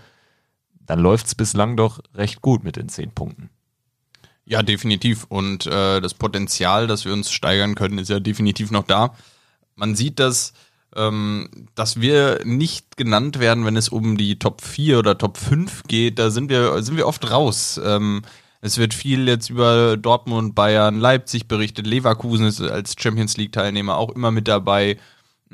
dann 0.87 1.01
läuft 1.01 1.27
es 1.27 1.35
bislang 1.35 1.77
doch 1.77 2.01
recht 2.15 2.43
gut 2.43 2.65
mit 2.65 2.77
den 2.77 2.89
zehn 2.89 3.11
Punkten. 3.11 3.51
Ja, 4.47 4.63
definitiv. 4.63 5.25
Und 5.29 5.67
äh, 5.67 6.01
das 6.01 6.15
Potenzial, 6.15 6.87
dass 6.87 7.05
wir 7.05 7.13
uns 7.13 7.31
steigern 7.31 7.75
können, 7.75 7.99
ist 7.99 8.11
ja 8.11 8.21
definitiv 8.21 8.71
noch 8.71 8.85
da. 8.85 9.15
Man 9.75 9.95
sieht 9.97 10.21
das, 10.21 10.53
ähm, 10.95 11.49
dass 11.75 12.01
wir 12.01 12.41
nicht 12.45 12.97
genannt 12.97 13.39
werden, 13.39 13.65
wenn 13.65 13.77
es 13.77 13.89
um 13.89 14.17
die 14.17 14.39
Top 14.39 14.61
4 14.61 14.99
oder 14.99 15.17
Top 15.17 15.39
5 15.39 15.85
geht. 15.85 16.19
Da 16.19 16.31
sind 16.31 16.51
wir, 16.51 16.83
sind 16.83 16.97
wir 16.97 17.07
oft 17.07 17.31
raus. 17.31 17.81
Ähm, 17.83 18.23
es 18.61 18.79
wird 18.79 18.95
viel 18.95 19.29
jetzt 19.29 19.51
über 19.51 19.97
Dortmund, 19.97 20.55
Bayern, 20.55 20.99
Leipzig 20.99 21.49
berichtet. 21.49 21.87
Leverkusen 21.87 22.47
ist 22.47 22.61
als 22.61 22.95
Champions 22.99 23.37
League-Teilnehmer 23.37 23.97
auch 23.97 24.11
immer 24.11 24.31
mit 24.31 24.49
dabei. 24.49 24.99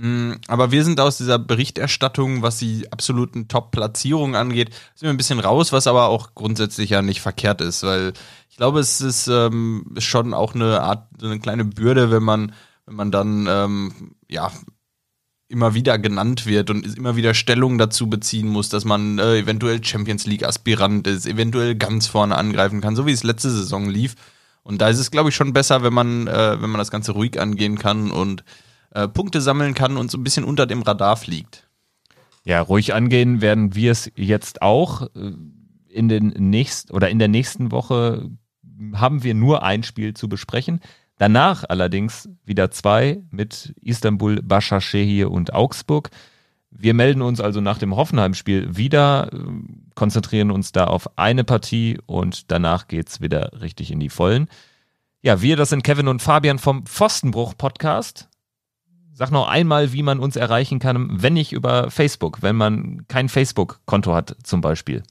Mm, 0.00 0.36
aber 0.48 0.70
wir 0.70 0.82
sind 0.82 0.98
aus 0.98 1.18
dieser 1.18 1.38
Berichterstattung, 1.38 2.40
was 2.40 2.56
die 2.56 2.90
absoluten 2.90 3.48
Top-Platzierungen 3.48 4.34
angeht, 4.34 4.70
sind 4.94 5.06
wir 5.06 5.10
ein 5.10 5.18
bisschen 5.18 5.40
raus, 5.40 5.72
was 5.72 5.86
aber 5.86 6.08
auch 6.08 6.34
grundsätzlich 6.34 6.88
ja 6.88 7.02
nicht 7.02 7.20
verkehrt 7.20 7.60
ist, 7.60 7.82
weil 7.82 8.14
ich 8.48 8.56
glaube, 8.56 8.80
es 8.80 9.02
ist 9.02 9.28
ähm, 9.28 9.94
schon 9.98 10.32
auch 10.32 10.54
eine 10.54 10.80
Art, 10.80 11.08
eine 11.22 11.38
kleine 11.38 11.66
Bürde, 11.66 12.10
wenn 12.10 12.22
man, 12.22 12.54
wenn 12.86 12.94
man 12.94 13.10
dann 13.10 13.46
ähm, 13.46 14.14
ja 14.26 14.50
immer 15.48 15.74
wieder 15.74 15.98
genannt 15.98 16.46
wird 16.46 16.70
und 16.70 16.96
immer 16.96 17.16
wieder 17.16 17.34
Stellung 17.34 17.76
dazu 17.76 18.08
beziehen 18.08 18.48
muss, 18.48 18.70
dass 18.70 18.86
man 18.86 19.18
äh, 19.18 19.36
eventuell 19.36 19.84
Champions 19.84 20.24
League 20.26 20.44
Aspirant 20.44 21.06
ist, 21.08 21.26
eventuell 21.26 21.74
ganz 21.74 22.06
vorne 22.06 22.38
angreifen 22.38 22.80
kann, 22.80 22.96
so 22.96 23.04
wie 23.04 23.12
es 23.12 23.22
letzte 23.22 23.50
Saison 23.50 23.90
lief. 23.90 24.14
Und 24.62 24.80
da 24.80 24.88
ist 24.88 24.98
es, 24.98 25.10
glaube 25.10 25.28
ich, 25.28 25.36
schon 25.36 25.52
besser, 25.52 25.82
wenn 25.82 25.92
man, 25.92 26.26
äh, 26.26 26.62
wenn 26.62 26.70
man 26.70 26.78
das 26.78 26.90
Ganze 26.90 27.12
ruhig 27.12 27.38
angehen 27.38 27.76
kann 27.78 28.10
und 28.10 28.44
äh, 28.90 29.08
Punkte 29.08 29.40
sammeln 29.40 29.74
kann 29.74 29.96
und 29.96 30.10
so 30.10 30.18
ein 30.18 30.24
bisschen 30.24 30.44
unter 30.44 30.66
dem 30.66 30.82
Radar 30.82 31.16
fliegt. 31.16 31.68
Ja, 32.44 32.60
ruhig 32.60 32.94
angehen 32.94 33.40
werden 33.40 33.74
wir 33.74 33.92
es 33.92 34.10
jetzt 34.16 34.62
auch. 34.62 35.02
Äh, 35.14 35.32
in 35.88 36.08
den 36.08 36.28
nächsten 36.28 36.92
oder 36.92 37.10
in 37.10 37.18
der 37.18 37.28
nächsten 37.28 37.72
Woche 37.72 38.30
haben 38.94 39.24
wir 39.24 39.34
nur 39.34 39.62
ein 39.62 39.82
Spiel 39.82 40.14
zu 40.14 40.28
besprechen. 40.28 40.80
Danach 41.18 41.64
allerdings 41.68 42.30
wieder 42.46 42.70
zwei 42.70 43.22
mit 43.30 43.74
Istanbul, 43.82 44.40
Başakşehir 44.42 45.30
und 45.30 45.52
Augsburg. 45.52 46.10
Wir 46.70 46.94
melden 46.94 47.20
uns 47.20 47.40
also 47.40 47.60
nach 47.60 47.76
dem 47.76 47.94
Hoffenheim-Spiel 47.94 48.76
wieder, 48.76 49.30
äh, 49.32 49.36
konzentrieren 49.94 50.50
uns 50.50 50.72
da 50.72 50.84
auf 50.84 51.18
eine 51.18 51.44
Partie 51.44 51.98
und 52.06 52.50
danach 52.50 52.88
geht's 52.88 53.20
wieder 53.20 53.60
richtig 53.60 53.90
in 53.90 54.00
die 54.00 54.08
Vollen. 54.08 54.48
Ja, 55.20 55.42
wir, 55.42 55.56
das 55.56 55.68
sind 55.68 55.82
Kevin 55.82 56.08
und 56.08 56.22
Fabian 56.22 56.58
vom 56.58 56.86
Pfostenbruch-Podcast. 56.86 58.29
Sag 59.20 59.32
noch 59.32 59.48
einmal, 59.48 59.92
wie 59.92 60.02
man 60.02 60.18
uns 60.18 60.36
erreichen 60.36 60.78
kann, 60.78 61.22
wenn 61.22 61.34
nicht 61.34 61.52
über 61.52 61.90
Facebook, 61.90 62.38
wenn 62.40 62.56
man 62.56 63.04
kein 63.06 63.28
Facebook-Konto 63.28 64.14
hat 64.14 64.34
zum 64.44 64.62
Beispiel. 64.62 65.02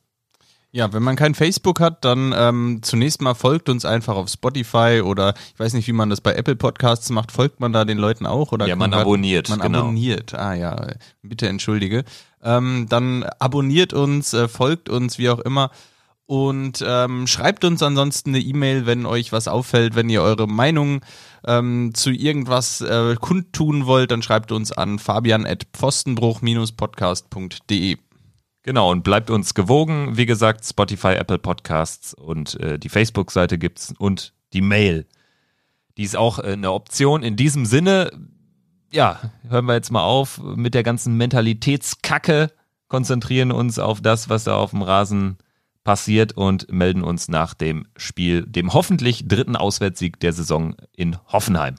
Ja, 0.71 0.91
wenn 0.93 1.03
man 1.03 1.15
kein 1.15 1.35
Facebook 1.35 1.79
hat, 1.79 2.03
dann 2.05 2.33
ähm, 2.35 2.79
zunächst 2.81 3.21
mal 3.21 3.35
folgt 3.35 3.69
uns 3.69 3.85
einfach 3.85 4.15
auf 4.15 4.27
Spotify 4.27 5.03
oder 5.05 5.35
ich 5.53 5.59
weiß 5.59 5.73
nicht, 5.73 5.87
wie 5.87 5.93
man 5.93 6.09
das 6.09 6.21
bei 6.21 6.33
Apple 6.33 6.55
Podcasts 6.55 7.11
macht. 7.11 7.31
Folgt 7.31 7.59
man 7.59 7.71
da 7.71 7.85
den 7.85 7.99
Leuten 7.99 8.25
auch 8.25 8.51
oder? 8.51 8.65
Ja, 8.65 8.75
man 8.75 8.95
abonniert. 8.95 9.47
Man 9.49 9.59
genau. 9.59 9.81
abonniert. 9.81 10.33
Ah 10.33 10.55
ja, 10.55 10.87
bitte 11.21 11.47
entschuldige. 11.47 12.03
Ähm, 12.41 12.87
dann 12.89 13.25
abonniert 13.37 13.93
uns, 13.93 14.33
äh, 14.33 14.47
folgt 14.47 14.89
uns, 14.89 15.19
wie 15.19 15.29
auch 15.29 15.39
immer. 15.39 15.69
Und 16.25 16.83
ähm, 16.83 17.27
schreibt 17.27 17.63
uns 17.63 17.83
ansonsten 17.83 18.29
eine 18.29 18.39
E-Mail, 18.39 18.87
wenn 18.87 19.05
euch 19.05 19.31
was 19.31 19.47
auffällt, 19.47 19.95
wenn 19.95 20.09
ihr 20.09 20.23
eure 20.23 20.47
Meinung 20.47 21.01
ähm, 21.45 21.91
zu 21.93 22.11
irgendwas 22.11 22.81
äh, 22.81 23.15
kundtun 23.19 23.85
wollt, 23.85 24.11
dann 24.11 24.21
schreibt 24.21 24.51
uns 24.51 24.71
an 24.71 24.99
fabian.pfostenbruch-podcast.de. 24.99 27.97
Genau, 28.63 28.91
und 28.91 29.03
bleibt 29.03 29.29
uns 29.29 29.53
gewogen. 29.53 30.17
Wie 30.17 30.25
gesagt, 30.25 30.65
Spotify, 30.65 31.13
Apple 31.13 31.39
Podcasts 31.39 32.13
und 32.13 32.59
äh, 32.59 32.77
die 32.77 32.89
Facebook-Seite 32.89 33.57
gibt's 33.57 33.93
und 33.97 34.33
die 34.53 34.61
Mail. 34.61 35.07
Die 35.97 36.03
ist 36.03 36.15
auch 36.15 36.39
äh, 36.39 36.53
eine 36.53 36.71
Option. 36.71 37.23
In 37.23 37.35
diesem 37.35 37.65
Sinne, 37.65 38.11
ja, 38.91 39.19
hören 39.47 39.65
wir 39.65 39.75
jetzt 39.75 39.91
mal 39.91 40.03
auf 40.03 40.41
mit 40.41 40.73
der 40.73 40.83
ganzen 40.83 41.15
Mentalitätskacke, 41.15 42.51
konzentrieren 42.87 43.51
uns 43.51 43.79
auf 43.79 44.01
das, 44.01 44.29
was 44.29 44.43
da 44.43 44.55
auf 44.55 44.71
dem 44.71 44.81
Rasen 44.81 45.37
passiert 45.83 46.33
und 46.33 46.71
melden 46.71 47.03
uns 47.03 47.27
nach 47.27 47.53
dem 47.53 47.87
Spiel, 47.95 48.45
dem 48.45 48.73
hoffentlich 48.73 49.27
dritten 49.27 49.55
Auswärtssieg 49.55 50.19
der 50.19 50.33
Saison 50.33 50.75
in 50.95 51.17
Hoffenheim. 51.27 51.75